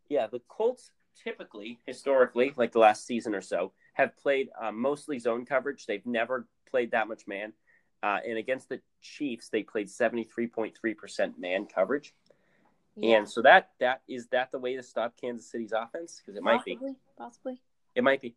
yeah, 0.10 0.28
the 0.28 0.42
Colts 0.48 0.92
typically, 1.24 1.80
historically, 1.86 2.54
like 2.56 2.72
the 2.72 2.80
last 2.80 3.06
season 3.06 3.36
or 3.36 3.42
so, 3.42 3.74
have 3.94 4.18
played 4.18 4.50
uh, 4.60 4.72
mostly 4.72 5.20
zone 5.20 5.46
coverage. 5.46 5.86
They've 5.86 6.06
never 6.06 6.48
played 6.70 6.92
that 6.92 7.08
much 7.08 7.28
man. 7.28 7.54
Uh, 8.04 8.20
and 8.28 8.38
against 8.38 8.70
the 8.70 8.82
Chiefs, 9.02 9.50
they 9.50 9.64
played 9.64 9.88
73.3% 9.88 10.74
man 11.40 11.66
coverage. 11.66 12.14
Yeah, 12.98 13.18
And 13.18 13.30
so 13.30 13.42
that 13.42 13.72
that 13.80 14.02
is 14.08 14.28
that 14.28 14.52
the 14.52 14.60
way 14.60 14.76
to 14.76 14.84
stop 14.84 15.14
Kansas 15.20 15.50
City's 15.50 15.74
offense? 15.74 16.22
Because 16.22 16.38
it 16.38 16.44
might 16.44 16.64
be. 16.64 16.76
possibly, 16.76 16.96
possibly. 17.18 17.62
It 17.96 18.04
might 18.04 18.22
be. 18.22 18.36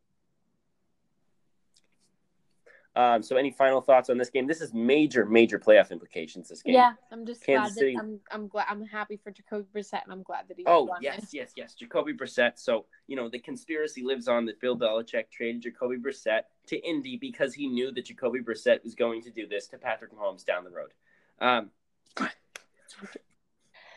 Um, 2.96 3.22
so, 3.22 3.36
any 3.36 3.52
final 3.52 3.80
thoughts 3.80 4.10
on 4.10 4.18
this 4.18 4.30
game? 4.30 4.48
This 4.48 4.60
is 4.60 4.74
major, 4.74 5.24
major 5.24 5.60
playoff 5.60 5.92
implications. 5.92 6.48
This 6.48 6.62
game. 6.62 6.74
Yeah, 6.74 6.94
I'm 7.12 7.24
just 7.24 7.44
Kansas 7.44 7.74
glad 7.74 7.80
City- 7.80 7.94
that 7.94 8.02
I'm 8.02 8.20
I'm 8.32 8.48
glad 8.48 8.66
I'm 8.68 8.84
happy 8.84 9.16
for 9.22 9.30
Jacoby 9.30 9.66
Brissett 9.72 10.02
and 10.02 10.12
I'm 10.12 10.24
glad 10.24 10.48
that 10.48 10.56
he 10.56 10.64
Oh 10.66 10.88
yes, 11.00 11.20
this. 11.20 11.34
yes, 11.34 11.52
yes. 11.54 11.74
Jacoby 11.74 12.12
Brissett. 12.12 12.52
So 12.58 12.86
you 13.06 13.14
know 13.14 13.28
the 13.28 13.38
conspiracy 13.38 14.02
lives 14.02 14.26
on 14.26 14.46
that 14.46 14.60
Bill 14.60 14.76
Belichick 14.76 15.30
traded 15.30 15.62
Jacoby 15.62 15.96
Brissett 15.98 16.42
to 16.66 16.76
Indy 16.78 17.16
because 17.16 17.54
he 17.54 17.68
knew 17.68 17.92
that 17.92 18.06
Jacoby 18.06 18.40
Brissett 18.40 18.82
was 18.82 18.96
going 18.96 19.22
to 19.22 19.30
do 19.30 19.46
this 19.46 19.68
to 19.68 19.78
Patrick 19.78 20.12
Mahomes 20.12 20.44
down 20.44 20.64
the 20.64 20.70
road. 20.70 20.90
Um, 21.40 21.70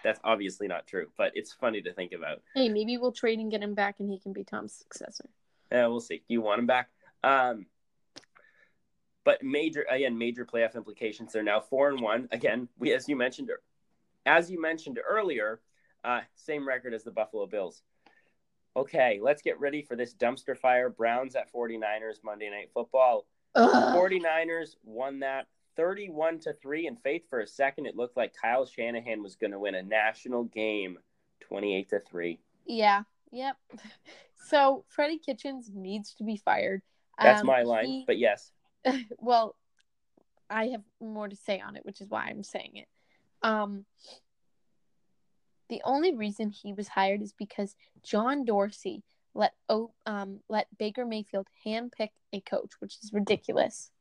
that's 0.04 0.20
obviously 0.24 0.68
not 0.68 0.88
true, 0.88 1.08
but 1.18 1.32
it's 1.36 1.54
funny 1.54 1.82
to 1.82 1.94
think 1.94 2.12
about. 2.14 2.42
Hey, 2.56 2.70
maybe 2.70 2.98
we'll 2.98 3.12
trade 3.12 3.40
and 3.40 3.52
get 3.52 3.62
him 3.62 3.74
back 3.74 3.96
and 4.00 4.10
he 4.10 4.20
can 4.20 4.34
be 4.34 4.44
Tom's 4.44 4.74
successor. 4.74 5.30
Yeah, 5.72 5.88
we'll 5.88 6.00
see. 6.02 6.18
Do 6.18 6.24
you 6.34 6.42
want 6.42 6.60
him 6.60 6.68
back? 6.68 6.90
Um, 7.24 7.66
but 9.24 9.44
major 9.44 9.86
again, 9.90 10.18
major 10.18 10.46
playoff 10.46 10.76
implications. 10.76 11.34
They're 11.34 11.44
now 11.44 11.60
four 11.60 11.90
and 11.90 12.02
one. 12.02 12.28
Again, 12.32 12.68
we 12.78 12.94
as 12.94 13.08
you 13.08 13.16
mentioned, 13.16 13.52
as 14.26 14.50
you 14.50 14.60
mentioned 14.60 15.00
earlier, 15.08 15.62
uh, 16.04 16.22
same 16.36 16.68
record 16.68 16.94
as 16.94 17.04
the 17.04 17.12
Buffalo 17.12 17.46
Bills. 17.46 17.84
Okay, 18.76 19.20
let's 19.22 19.42
get 19.42 19.60
ready 19.60 19.82
for 19.82 19.96
this 19.96 20.14
dumpster 20.14 20.58
fire. 20.58 20.90
Browns 20.90 21.36
at 21.36 21.52
49ers 21.52 22.24
Monday 22.24 22.50
Night 22.50 22.70
Football. 22.74 23.28
Ugh. 23.56 23.96
49ers 23.96 24.76
won 24.84 25.20
that 25.20 25.48
31 25.86 26.38
to 26.38 26.54
3 26.62 26.86
and 26.86 27.02
faith 27.02 27.24
for 27.28 27.40
a 27.40 27.48
second 27.48 27.88
it 27.88 27.96
looked 27.96 28.16
like 28.16 28.36
Kyle 28.40 28.68
Shanahan 28.68 29.24
was 29.24 29.36
going 29.36 29.50
to 29.50 29.58
win 29.58 29.74
a 29.74 29.82
national 29.82 30.44
game 30.44 31.00
28 31.40 31.90
to 31.90 32.00
3. 32.00 32.40
Yeah. 32.66 33.04
Yep. 33.32 33.58
So 34.44 34.84
Freddie 34.90 35.20
Kitchens 35.20 35.70
needs 35.74 36.14
to 36.16 36.24
be 36.26 36.36
fired. 36.36 36.82
That's 37.22 37.42
Um, 37.42 37.48
my 37.48 37.62
line, 37.62 37.86
he- 37.86 38.04
but 38.06 38.18
yes. 38.18 38.52
well, 39.20 39.56
I 40.50 40.70
have 40.70 40.82
more 41.00 41.30
to 41.30 41.36
say 41.36 41.60
on 41.62 41.76
it, 41.78 41.86
which 41.86 42.02
is 42.02 42.10
why 42.10 42.26
I'm 42.26 42.44
saying 42.44 42.72
it. 42.76 42.88
Um, 43.44 43.86
the 45.70 45.82
only 45.86 46.14
reason 46.16 46.50
he 46.50 46.74
was 46.74 46.88
hired 46.90 47.22
is 47.22 47.34
because 47.34 47.76
John 48.04 48.44
Dorsey 48.44 49.04
let 49.36 49.54
um 50.06 50.40
let 50.50 50.68
Baker 50.78 51.06
Mayfield 51.06 51.48
handpick 51.66 52.10
a 52.34 52.42
coach, 52.42 52.72
which 52.80 52.98
is 53.04 53.14
ridiculous. 53.14 53.92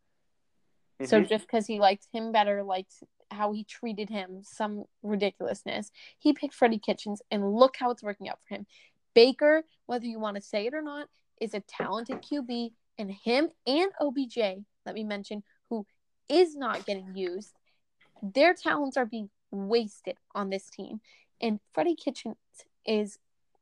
So 1.06 1.20
Mhm. 1.20 1.28
just 1.28 1.46
because 1.46 1.66
he 1.66 1.78
liked 1.80 2.08
him 2.12 2.32
better, 2.32 2.62
liked 2.62 3.02
how 3.30 3.52
he 3.52 3.64
treated 3.64 4.08
him, 4.10 4.42
some 4.42 4.84
ridiculousness, 5.02 5.90
he 6.18 6.32
picked 6.32 6.54
Freddie 6.54 6.78
Kitchens, 6.78 7.22
and 7.30 7.54
look 7.54 7.76
how 7.76 7.90
it's 7.90 8.02
working 8.02 8.28
out 8.28 8.40
for 8.42 8.54
him. 8.56 8.66
Baker, 9.14 9.64
whether 9.86 10.06
you 10.06 10.18
want 10.18 10.36
to 10.36 10.42
say 10.42 10.66
it 10.66 10.74
or 10.74 10.82
not, 10.82 11.08
is 11.40 11.54
a 11.54 11.60
talented 11.60 12.22
QB, 12.22 12.74
and 12.98 13.10
him 13.10 13.50
and 13.66 13.92
OBJ, 14.00 14.64
let 14.84 14.94
me 14.94 15.04
mention, 15.04 15.42
who 15.68 15.86
is 16.28 16.54
not 16.54 16.84
getting 16.84 17.14
used, 17.14 17.54
their 18.22 18.52
talents 18.52 18.96
are 18.96 19.06
being 19.06 19.30
wasted 19.50 20.18
on 20.34 20.50
this 20.50 20.68
team. 20.68 21.00
And 21.40 21.60
Freddie 21.72 21.96
Kitchens 21.96 22.36
is 22.84 23.18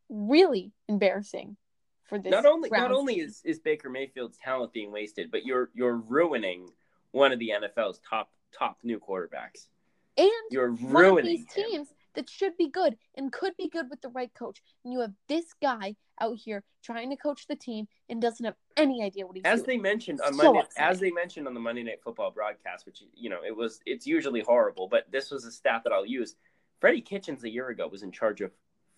really 0.09 0.73
embarrassing 0.89 1.57
for 2.05 2.19
this. 2.19 2.31
not 2.31 2.47
only 2.47 2.71
not 2.71 2.91
only 2.91 3.21
is, 3.21 3.43
is 3.45 3.59
Baker 3.59 3.91
Mayfield's 3.91 4.39
talent 4.39 4.73
being 4.73 4.91
wasted, 4.91 5.31
but 5.31 5.45
you're 5.45 5.71
you're 5.75 5.97
ruining 5.97 6.71
one 7.13 7.33
of 7.33 7.39
the 7.39 7.51
NFL's 7.51 8.01
top 8.09 8.31
top 8.57 8.79
new 8.83 8.99
quarterbacks. 8.99 9.69
and 10.17 10.31
You're 10.51 10.71
ruining 10.71 11.25
these 11.25 11.47
teams 11.55 11.89
that 12.15 12.29
should 12.29 12.57
be 12.57 12.69
good 12.69 12.97
and 13.17 13.31
could 13.31 13.57
be 13.57 13.69
good 13.69 13.91
with 13.91 14.01
the 14.01 14.09
right 14.09 14.33
coach. 14.35 14.63
And 14.85 14.93
you 14.93 15.01
have 15.01 15.13
this 15.29 15.45
guy 15.63 15.95
out 16.21 16.37
here 16.39 16.65
trying 16.83 17.11
to 17.11 17.17
coach 17.17 17.47
the 17.47 17.55
team 17.55 17.87
and 18.09 18.21
doesn't 18.21 18.45
have 18.45 18.57
any 18.77 19.05
idea 19.05 19.27
what 19.27 19.37
he's 19.37 19.45
As 19.45 19.63
doing. 19.63 19.67
they 19.79 19.83
mentioned 19.83 20.21
on 20.23 20.33
So 20.35 20.43
Monday, 20.45 20.61
upsetting. 20.61 20.91
as 20.91 21.01
they 21.01 21.11
mentioned 21.11 21.47
on 21.47 21.55
the 21.55 21.61
Monday 21.61 21.83
Night 21.83 22.03
Football 22.03 22.31
broadcast, 22.31 22.87
which 22.87 23.03
you 23.15 23.29
know 23.31 23.41
it 23.47 23.55
was 23.55 23.81
it's 23.87 24.07
usually 24.07 24.41
horrible, 24.41 24.89
but 24.89 25.11
this 25.13 25.31
was 25.31 25.45
a 25.45 25.53
stat 25.53 25.83
that 25.85 25.93
I'll 25.93 26.07
use. 26.07 26.35
Freddie 26.81 27.01
Kitchens 27.03 27.45
a 27.45 27.51
year 27.51 27.69
ago 27.69 27.87
was 27.89 28.03
in 28.03 28.11
charge 28.13 28.41
of 28.41 28.53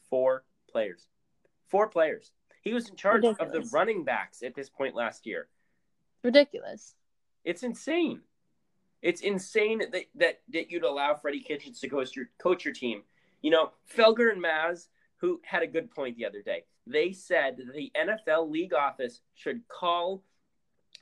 four 0.09 0.45
players, 0.71 1.09
four 1.69 1.89
players. 1.89 2.31
He 2.63 2.73
was 2.75 2.89
in 2.89 2.97
charge 2.97 3.25
of 3.25 3.39
the 3.39 3.69
running 3.73 4.05
backs 4.05 4.43
at 4.43 4.55
this 4.55 4.69
point 4.71 4.95
last 4.95 5.27
year. 5.27 5.49
Ridiculous. 6.23 6.95
It's 7.45 7.63
insane. 7.63 8.21
It's 9.03 9.23
insane 9.23 9.79
that, 9.79 10.05
that 10.17 10.41
that 10.51 10.71
you'd 10.71 10.85
allow 10.85 11.15
Freddie 11.15 11.41
Kitchens 11.41 11.81
to 11.81 11.89
coach 11.89 12.15
your 12.15 12.27
coach 12.39 12.65
your 12.65 12.75
team. 12.75 13.03
You 13.41 13.51
know, 13.51 13.71
Felger 13.97 14.31
and 14.31 14.43
Maz, 14.43 14.89
who 15.17 15.41
had 15.45 15.63
a 15.63 15.67
good 15.67 15.91
point 15.91 16.17
the 16.17 16.27
other 16.27 16.43
day, 16.43 16.65
they 16.87 17.13
said 17.13 17.57
that 17.57 17.73
the 17.73 17.91
NFL 17.97 18.51
league 18.51 18.75
office 18.75 19.21
should 19.35 19.67
call 19.69 20.23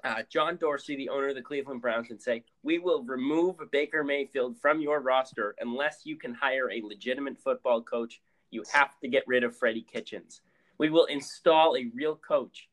uh, 0.04 0.22
John 0.30 0.56
Dorsey, 0.56 0.94
the 0.94 1.08
owner 1.08 1.28
of 1.28 1.34
the 1.34 1.42
Cleveland 1.42 1.82
Browns, 1.82 2.10
and 2.10 2.22
say, 2.22 2.44
"We 2.62 2.78
will 2.78 3.02
remove 3.02 3.56
Baker 3.72 4.04
Mayfield 4.04 4.56
from 4.60 4.80
your 4.80 5.00
roster 5.00 5.56
unless 5.60 6.02
you 6.04 6.16
can 6.16 6.34
hire 6.34 6.70
a 6.70 6.82
legitimate 6.82 7.38
football 7.38 7.82
coach. 7.82 8.20
You 8.50 8.62
have 8.72 8.98
to 9.00 9.08
get 9.08 9.26
rid 9.26 9.42
of 9.42 9.56
Freddie 9.56 9.86
Kitchens. 9.92 10.40
We 10.78 10.90
will 10.90 11.06
install 11.06 11.76
a 11.76 11.90
real 11.92 12.14
coach. 12.14 12.67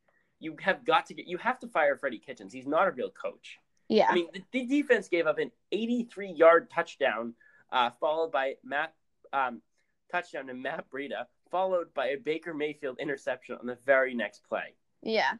You 0.45 0.55
have 0.61 0.85
got 0.85 1.07
to 1.07 1.13
get. 1.13 1.27
You 1.27 1.37
have 1.39 1.59
to 1.59 1.67
fire 1.67 1.97
Freddie 1.97 2.19
Kitchens. 2.19 2.53
He's 2.53 2.67
not 2.67 2.87
a 2.87 2.91
real 2.91 3.09
coach." 3.09 3.59
Yeah. 3.89 4.07
I 4.09 4.13
mean, 4.13 4.27
the, 4.33 4.43
the 4.51 4.65
defense 4.65 5.07
gave 5.09 5.27
up 5.27 5.39
an 5.39 5.51
83 5.71 6.31
yard 6.31 6.69
touchdown, 6.69 7.33
uh, 7.71 7.89
followed 7.99 8.31
by 8.31 8.55
Matt 8.63 8.93
um, 9.33 9.61
touchdown 10.11 10.47
to 10.47 10.53
Matt 10.53 10.85
Breida, 10.91 11.25
followed 11.51 11.93
by 11.93 12.07
a 12.09 12.17
Baker 12.17 12.53
Mayfield 12.53 12.99
interception 12.99 13.57
on 13.59 13.65
the 13.65 13.77
very 13.85 14.13
next 14.13 14.43
play. 14.47 14.73
yeah. 15.01 15.33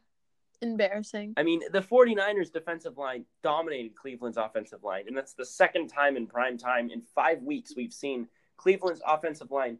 Embarrassing. 0.62 1.34
I 1.36 1.42
mean, 1.42 1.60
the 1.70 1.82
49ers 1.82 2.50
defensive 2.50 2.96
line 2.96 3.26
dominated 3.42 3.94
Cleveland's 3.94 4.38
offensive 4.38 4.82
line, 4.82 5.04
and 5.06 5.14
that's 5.14 5.34
the 5.34 5.44
second 5.44 5.88
time 5.88 6.16
in 6.16 6.26
prime 6.26 6.56
time 6.56 6.88
in 6.88 7.02
five 7.14 7.42
weeks 7.42 7.74
we've 7.76 7.92
seen 7.92 8.26
Cleveland's 8.56 9.02
offensive 9.06 9.50
line 9.50 9.76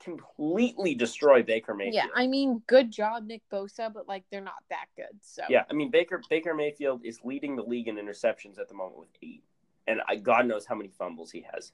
completely 0.00 0.94
destroy 0.94 1.42
Baker 1.42 1.74
Mayfield. 1.74 1.94
Yeah. 1.94 2.06
I 2.14 2.26
mean, 2.26 2.62
good 2.66 2.90
job, 2.90 3.26
Nick 3.26 3.42
Bosa, 3.52 3.92
but 3.92 4.06
like 4.08 4.24
they're 4.30 4.40
not 4.40 4.62
that 4.70 4.86
good. 4.96 5.18
So 5.22 5.42
Yeah, 5.48 5.64
I 5.70 5.74
mean 5.74 5.90
Baker 5.90 6.20
Baker 6.30 6.54
Mayfield 6.54 7.02
is 7.04 7.20
leading 7.24 7.56
the 7.56 7.62
league 7.62 7.88
in 7.88 7.96
interceptions 7.96 8.58
at 8.58 8.68
the 8.68 8.74
moment 8.74 8.98
with 8.98 9.08
eight, 9.22 9.42
and 9.86 10.00
I, 10.08 10.16
God 10.16 10.46
knows 10.46 10.66
how 10.66 10.74
many 10.74 10.90
fumbles 10.98 11.30
he 11.30 11.46
has. 11.52 11.72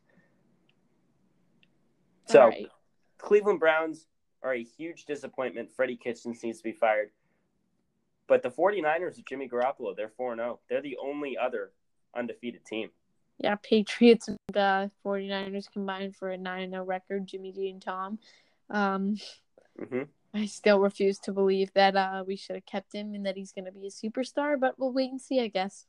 So 2.26 2.46
right. 2.46 2.68
Cleveland 3.18 3.60
Browns 3.60 4.06
are 4.42 4.54
a 4.54 4.62
huge 4.62 5.04
disappointment. 5.04 5.70
Freddie 5.74 5.96
Kitchens 5.96 6.42
needs 6.42 6.58
to 6.58 6.64
be 6.64 6.72
fired, 6.72 7.10
but 8.26 8.42
the 8.42 8.50
49ers 8.50 9.18
of 9.18 9.24
Jimmy 9.26 9.48
Garoppolo, 9.48 9.94
they're 9.94 10.08
4 10.08 10.36
0. 10.36 10.60
They're 10.68 10.82
the 10.82 10.96
only 11.02 11.36
other 11.36 11.72
undefeated 12.16 12.64
team. 12.64 12.90
Yeah, 13.38 13.56
Patriots 13.62 14.28
and 14.28 14.38
uh, 14.56 14.88
49ers 15.04 15.70
combined 15.70 16.16
for 16.16 16.30
a 16.30 16.38
9 16.38 16.70
0 16.70 16.84
record, 16.84 17.26
Jimmy 17.26 17.52
G 17.52 17.70
and 17.70 17.82
Tom. 17.82 18.18
Um, 18.70 19.16
hmm 19.78 20.02
I 20.36 20.46
still 20.46 20.80
refuse 20.80 21.20
to 21.20 21.32
believe 21.32 21.72
that 21.74 21.94
uh, 21.94 22.24
we 22.26 22.34
should 22.34 22.56
have 22.56 22.66
kept 22.66 22.92
him 22.92 23.14
and 23.14 23.24
that 23.24 23.36
he's 23.36 23.52
going 23.52 23.66
to 23.66 23.70
be 23.70 23.86
a 23.86 23.90
superstar, 23.90 24.58
but 24.58 24.76
we'll 24.76 24.90
wait 24.92 25.12
and 25.12 25.20
see, 25.20 25.40
I 25.40 25.46
guess. 25.46 25.86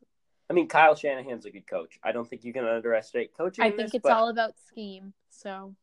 I 0.47 0.53
mean, 0.53 0.67
Kyle 0.67 0.93
Shanahan's 0.93 1.47
a 1.47 1.49
good 1.49 1.65
coach. 1.65 1.97
I 2.03 2.11
don't 2.11 2.29
think 2.29 2.43
you 2.43 2.53
can 2.53 2.63
underestimate 2.63 3.35
coaching. 3.35 3.63
I 3.63 3.69
think 3.69 3.87
this, 3.87 3.95
it's 3.95 4.03
but- 4.03 4.11
all 4.11 4.29
about 4.29 4.53
scheme. 4.67 5.13
So, 5.31 5.73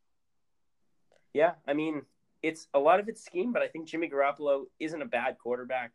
Yeah, 1.34 1.54
I 1.66 1.72
mean, 1.72 2.02
it's 2.42 2.68
a 2.72 2.78
lot 2.78 3.00
of 3.00 3.08
it's 3.08 3.24
scheme, 3.24 3.52
but 3.52 3.62
I 3.62 3.68
think 3.68 3.88
Jimmy 3.88 4.08
Garoppolo 4.08 4.66
isn't 4.78 5.02
a 5.02 5.06
bad 5.06 5.38
quarterback. 5.38 5.94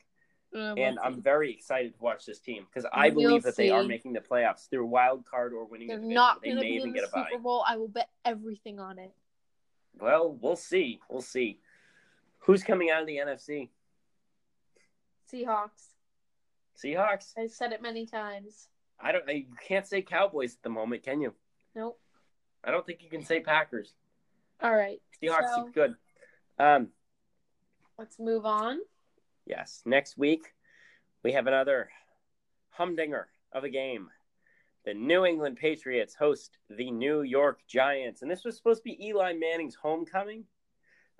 Uh, 0.55 0.73
we'll 0.75 0.77
and. 0.77 0.99
I'm 1.03 1.21
very 1.21 1.51
excited 1.51 1.93
to 1.95 2.03
watch 2.03 2.25
this 2.25 2.39
team 2.39 2.65
because 2.67 2.89
I 2.93 3.09
We'll 3.09 3.27
believe 3.27 3.43
that 3.43 3.55
they 3.55 3.69
are 3.69 3.83
making 3.83 4.13
the 4.13 4.19
playoffs 4.21 4.69
through 4.69 4.85
wild 4.85 5.25
card 5.25 5.53
or 5.53 5.65
winning. 5.65 5.87
They're 5.89 5.97
a 5.99 6.01
not 6.01 6.41
They 6.41 6.49
going 6.49 6.57
to 6.57 6.63
may 6.63 6.69
be 6.69 6.75
even 6.75 6.87
in 6.89 6.93
get 6.95 7.01
the 7.11 7.17
a 7.19 7.23
bye. 7.23 7.27
Super 7.31 7.43
Bowl. 7.43 7.63
I 7.67 7.77
will 7.77 7.87
bet 7.89 8.09
everything 8.25 8.79
on 8.79 8.97
it. 8.99 9.11
Well, 9.99 10.37
we'll 10.41 10.55
see. 10.55 10.99
We'll 11.09 11.21
see. 11.21 11.59
Who's 12.39 12.63
coming 12.63 12.89
out 12.91 13.01
of 13.01 13.07
the 13.07 13.17
NFC? 13.17 13.69
Seahawks. 15.33 15.93
Seahawks. 16.81 17.33
I've 17.37 17.51
said 17.51 17.71
it 17.73 17.81
many 17.81 18.05
times. 18.05 18.69
I 18.99 19.11
don't. 19.11 19.27
You 19.27 19.45
can't 19.67 19.85
say 19.85 20.01
Cowboys 20.01 20.55
at 20.55 20.63
the 20.63 20.69
moment, 20.69 21.03
can 21.03 21.21
you? 21.21 21.33
Nope. 21.75 21.99
I 22.63 22.71
don't 22.71 22.85
think 22.85 23.03
you 23.03 23.09
can 23.09 23.23
say 23.23 23.39
Packers. 23.41 23.93
All 24.61 24.73
right. 24.75 25.01
Seahawks 25.21 25.55
So- 25.55 25.69
good. 25.73 25.95
Um. 26.59 26.89
Let's 27.99 28.19
move 28.19 28.45
on. 28.45 28.79
Yes. 29.47 29.81
Next 29.85 30.17
week, 30.17 30.53
we 31.23 31.31
have 31.31 31.47
another 31.47 31.89
humdinger 32.69 33.27
of 33.53 33.63
a 33.63 33.69
game. 33.69 34.09
The 34.83 34.93
New 34.93 35.25
England 35.25 35.57
Patriots 35.57 36.15
host 36.15 36.57
the 36.69 36.91
New 36.91 37.21
York 37.21 37.61
Giants, 37.67 38.21
and 38.21 38.29
this 38.29 38.43
was 38.43 38.57
supposed 38.57 38.79
to 38.79 38.83
be 38.83 39.07
Eli 39.07 39.33
Manning's 39.33 39.75
homecoming. 39.75 40.43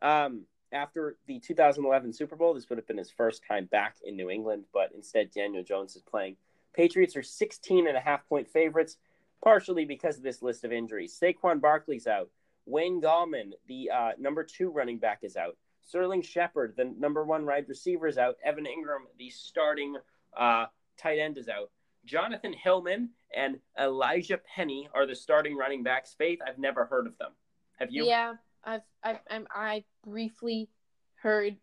Um, 0.01 0.45
after 0.73 1.17
the 1.25 1.39
2011 1.39 2.13
Super 2.13 2.35
Bowl, 2.35 2.53
this 2.53 2.69
would 2.69 2.77
have 2.77 2.87
been 2.87 2.97
his 2.97 3.11
first 3.11 3.43
time 3.47 3.65
back 3.65 3.95
in 4.03 4.17
New 4.17 4.29
England, 4.29 4.65
but 4.73 4.91
instead 4.93 5.31
Daniel 5.31 5.63
Jones 5.63 5.95
is 5.95 6.01
playing. 6.01 6.35
Patriots 6.73 7.15
are 7.15 7.23
16 7.23 7.87
and 7.87 7.97
a 7.97 8.01
half 8.01 8.27
point 8.27 8.49
favorites, 8.49 8.97
partially 9.41 9.85
because 9.85 10.17
of 10.17 10.23
this 10.23 10.41
list 10.41 10.65
of 10.65 10.73
injuries. 10.73 11.17
Saquon 11.17 11.61
Barkley's 11.61 12.07
out. 12.07 12.29
Wayne 12.65 13.01
Gallman, 13.01 13.51
the 13.67 13.89
uh, 13.89 14.11
number 14.19 14.43
two 14.43 14.69
running 14.69 14.97
back, 14.97 15.19
is 15.23 15.37
out. 15.37 15.55
Sterling 15.87 16.21
Shepard, 16.21 16.73
the 16.75 16.93
number 16.99 17.23
one 17.23 17.45
wide 17.45 17.65
receiver, 17.67 18.07
is 18.07 18.17
out. 18.17 18.35
Evan 18.43 18.65
Engram, 18.65 19.05
the 19.17 19.29
starting 19.29 19.95
uh, 20.37 20.65
tight 20.97 21.17
end, 21.17 21.37
is 21.37 21.47
out. 21.47 21.71
Jonathan 22.05 22.53
Hilliman 22.53 23.09
and 23.35 23.57
Elijhaa 23.79 24.39
Penny 24.55 24.89
are 24.93 25.05
the 25.05 25.15
starting 25.15 25.55
running 25.55 25.83
backs. 25.83 26.13
Faith, 26.17 26.39
I've 26.45 26.59
never 26.59 26.85
heard 26.85 27.07
of 27.07 27.17
them. 27.17 27.31
Have 27.79 27.89
you? 27.91 28.05
Yeah, 28.05 28.35
I've 28.63 28.81
I've 29.03 29.19
I'm, 29.29 29.47
I 29.53 29.83
briefly 30.05 30.69
heard 31.15 31.55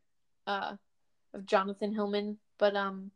uh 0.47 0.77
of 1.35 1.47
Jonathan 1.47 1.95
Hilliman, 1.95 2.37
but 2.59 2.75
um, 2.77 3.11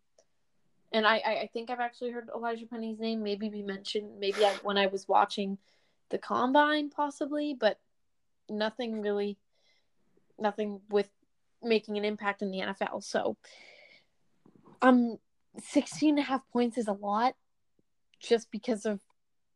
and 0.92 1.06
I 1.06 1.16
I 1.16 1.50
think 1.52 1.70
I've 1.70 1.80
actually 1.80 2.10
heard 2.10 2.28
Elijhaa 2.28 2.68
Penny's 2.68 2.98
name 2.98 3.22
maybe 3.22 3.48
be 3.48 3.62
mentioned 3.62 4.18
maybe 4.18 4.44
I, 4.44 4.52
when 4.62 4.76
I 4.76 4.86
was 4.86 5.08
watching 5.08 5.56
the 6.10 6.18
combine 6.18 6.90
possibly, 6.90 7.54
but 7.58 7.78
nothing 8.50 9.00
really, 9.00 9.38
nothing 10.38 10.80
with 10.90 11.08
making 11.62 11.96
an 11.98 12.04
impact 12.04 12.42
in 12.42 12.50
the 12.50 12.58
NFL. 12.58 13.02
So, 13.02 13.36
um, 14.82 15.18
16 15.62 16.10
and 16.10 16.18
a 16.18 16.22
half 16.22 16.42
points 16.52 16.78
is 16.78 16.88
a 16.88 16.92
lot, 16.92 17.34
just 18.20 18.50
because 18.50 18.86
of 18.86 19.00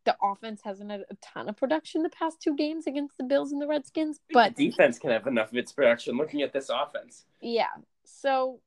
the 0.05 0.17
offense 0.23 0.63
hasn't 0.65 0.91
had 0.91 1.05
a 1.11 1.15
ton 1.23 1.49
of 1.49 1.57
production 1.57 2.03
the 2.03 2.09
past 2.11 2.41
two 2.41 2.57
games 2.57 2.87
against 2.87 3.17
the 3.17 3.25
Bills 3.25 3.53
and 3.53 3.63
the 3.63 3.69
Redskins. 3.69 4.19
But 4.33 4.57
the 4.57 4.71
defense 4.71 4.99
can 4.99 5.11
have 5.11 5.27
enough 5.27 5.53
of 5.53 5.57
its 5.57 5.73
production. 5.73 6.17
Looking 6.17 6.43
at 6.43 6.53
this 6.53 6.71
offense, 6.71 7.25
yeah, 7.41 7.69
so 8.05 8.61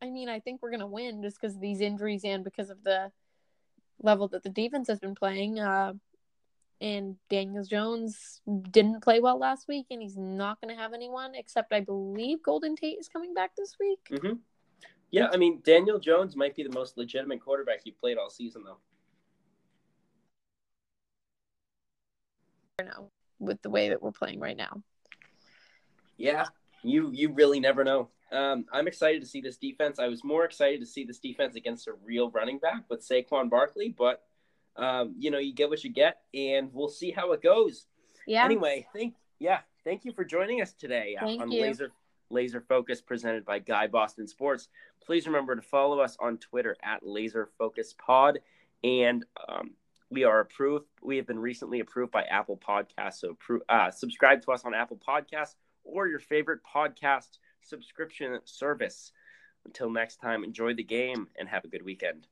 I 0.00 0.10
mean, 0.10 0.28
I 0.28 0.40
think 0.40 0.62
we're 0.62 0.70
gonna 0.70 0.86
win 0.86 1.22
just 1.22 1.40
because 1.40 1.54
of 1.54 1.60
these 1.60 1.80
injuries 1.80 2.24
and 2.24 2.42
because 2.44 2.70
of 2.70 2.82
the 2.84 3.12
level 4.02 4.28
that 4.28 4.42
the 4.42 4.50
defense 4.50 4.88
has 4.88 4.98
been 4.98 5.14
playing. 5.14 5.58
Uh, 5.58 5.94
and 6.80 7.16
Daniel 7.28 7.64
Jones 7.64 8.40
didn't 8.70 9.02
play 9.02 9.20
well 9.20 9.38
last 9.38 9.68
week, 9.68 9.86
and 9.90 10.02
he's 10.02 10.16
not 10.16 10.60
going 10.60 10.74
to 10.74 10.80
have 10.80 10.92
anyone 10.92 11.34
except 11.34 11.72
I 11.72 11.80
believe 11.80 12.42
Golden 12.42 12.76
Tate 12.76 12.98
is 12.98 13.08
coming 13.08 13.34
back 13.34 13.52
this 13.56 13.76
week. 13.80 14.00
Mm-hmm. 14.10 14.34
Yeah, 15.10 15.28
I 15.32 15.36
mean 15.36 15.60
Daniel 15.64 15.98
Jones 15.98 16.36
might 16.36 16.54
be 16.54 16.62
the 16.62 16.72
most 16.72 16.98
legitimate 16.98 17.40
quarterback 17.40 17.80
you 17.84 17.92
played 17.92 18.18
all 18.18 18.30
season, 18.30 18.64
though. 18.64 18.78
know 22.84 23.10
with 23.38 23.60
the 23.62 23.70
way 23.70 23.88
that 23.88 24.02
we're 24.02 24.12
playing 24.12 24.40
right 24.40 24.56
now. 24.56 24.82
Yeah, 26.16 26.46
you 26.82 27.10
you 27.12 27.32
really 27.32 27.60
never 27.60 27.84
know. 27.84 28.08
Um, 28.32 28.66
I'm 28.72 28.88
excited 28.88 29.20
to 29.22 29.26
see 29.26 29.40
this 29.40 29.56
defense. 29.56 29.98
I 29.98 30.08
was 30.08 30.24
more 30.24 30.44
excited 30.44 30.80
to 30.80 30.86
see 30.86 31.04
this 31.04 31.18
defense 31.18 31.54
against 31.54 31.86
a 31.86 31.92
real 32.04 32.30
running 32.30 32.58
back 32.58 32.84
with 32.88 33.06
Saquon 33.06 33.48
Barkley, 33.48 33.94
but 33.96 34.25
um, 34.76 35.14
you 35.18 35.30
know, 35.30 35.38
you 35.38 35.54
get 35.54 35.68
what 35.70 35.82
you 35.84 35.90
get, 35.90 36.20
and 36.34 36.70
we'll 36.72 36.88
see 36.88 37.10
how 37.10 37.32
it 37.32 37.42
goes. 37.42 37.86
Yeah. 38.26 38.44
Anyway, 38.44 38.86
thank 38.94 39.14
yeah, 39.38 39.60
thank 39.84 40.04
you 40.04 40.12
for 40.12 40.24
joining 40.24 40.60
us 40.60 40.72
today 40.72 41.16
thank 41.20 41.40
on 41.40 41.50
you. 41.50 41.62
Laser 41.62 41.92
Laser 42.30 42.60
Focus 42.60 43.00
presented 43.00 43.44
by 43.44 43.58
Guy 43.58 43.86
Boston 43.86 44.26
Sports. 44.26 44.68
Please 45.04 45.26
remember 45.26 45.54
to 45.54 45.62
follow 45.62 46.00
us 46.00 46.16
on 46.20 46.38
Twitter 46.38 46.76
at 46.82 47.06
Laser 47.06 47.48
Focus 47.58 47.94
Pod, 47.96 48.40
and 48.82 49.24
um, 49.48 49.72
we 50.10 50.24
are 50.24 50.40
approved. 50.40 50.86
We 51.02 51.16
have 51.16 51.26
been 51.26 51.38
recently 51.38 51.80
approved 51.80 52.12
by 52.12 52.24
Apple 52.24 52.58
Podcasts, 52.58 53.20
so 53.20 53.36
uh, 53.68 53.90
subscribe 53.90 54.42
to 54.42 54.52
us 54.52 54.64
on 54.64 54.74
Apple 54.74 54.98
Podcasts 55.06 55.54
or 55.84 56.08
your 56.08 56.18
favorite 56.18 56.60
podcast 56.64 57.38
subscription 57.62 58.40
service. 58.44 59.12
Until 59.64 59.90
next 59.90 60.16
time, 60.16 60.44
enjoy 60.44 60.74
the 60.74 60.84
game 60.84 61.28
and 61.38 61.48
have 61.48 61.64
a 61.64 61.68
good 61.68 61.84
weekend. 61.84 62.26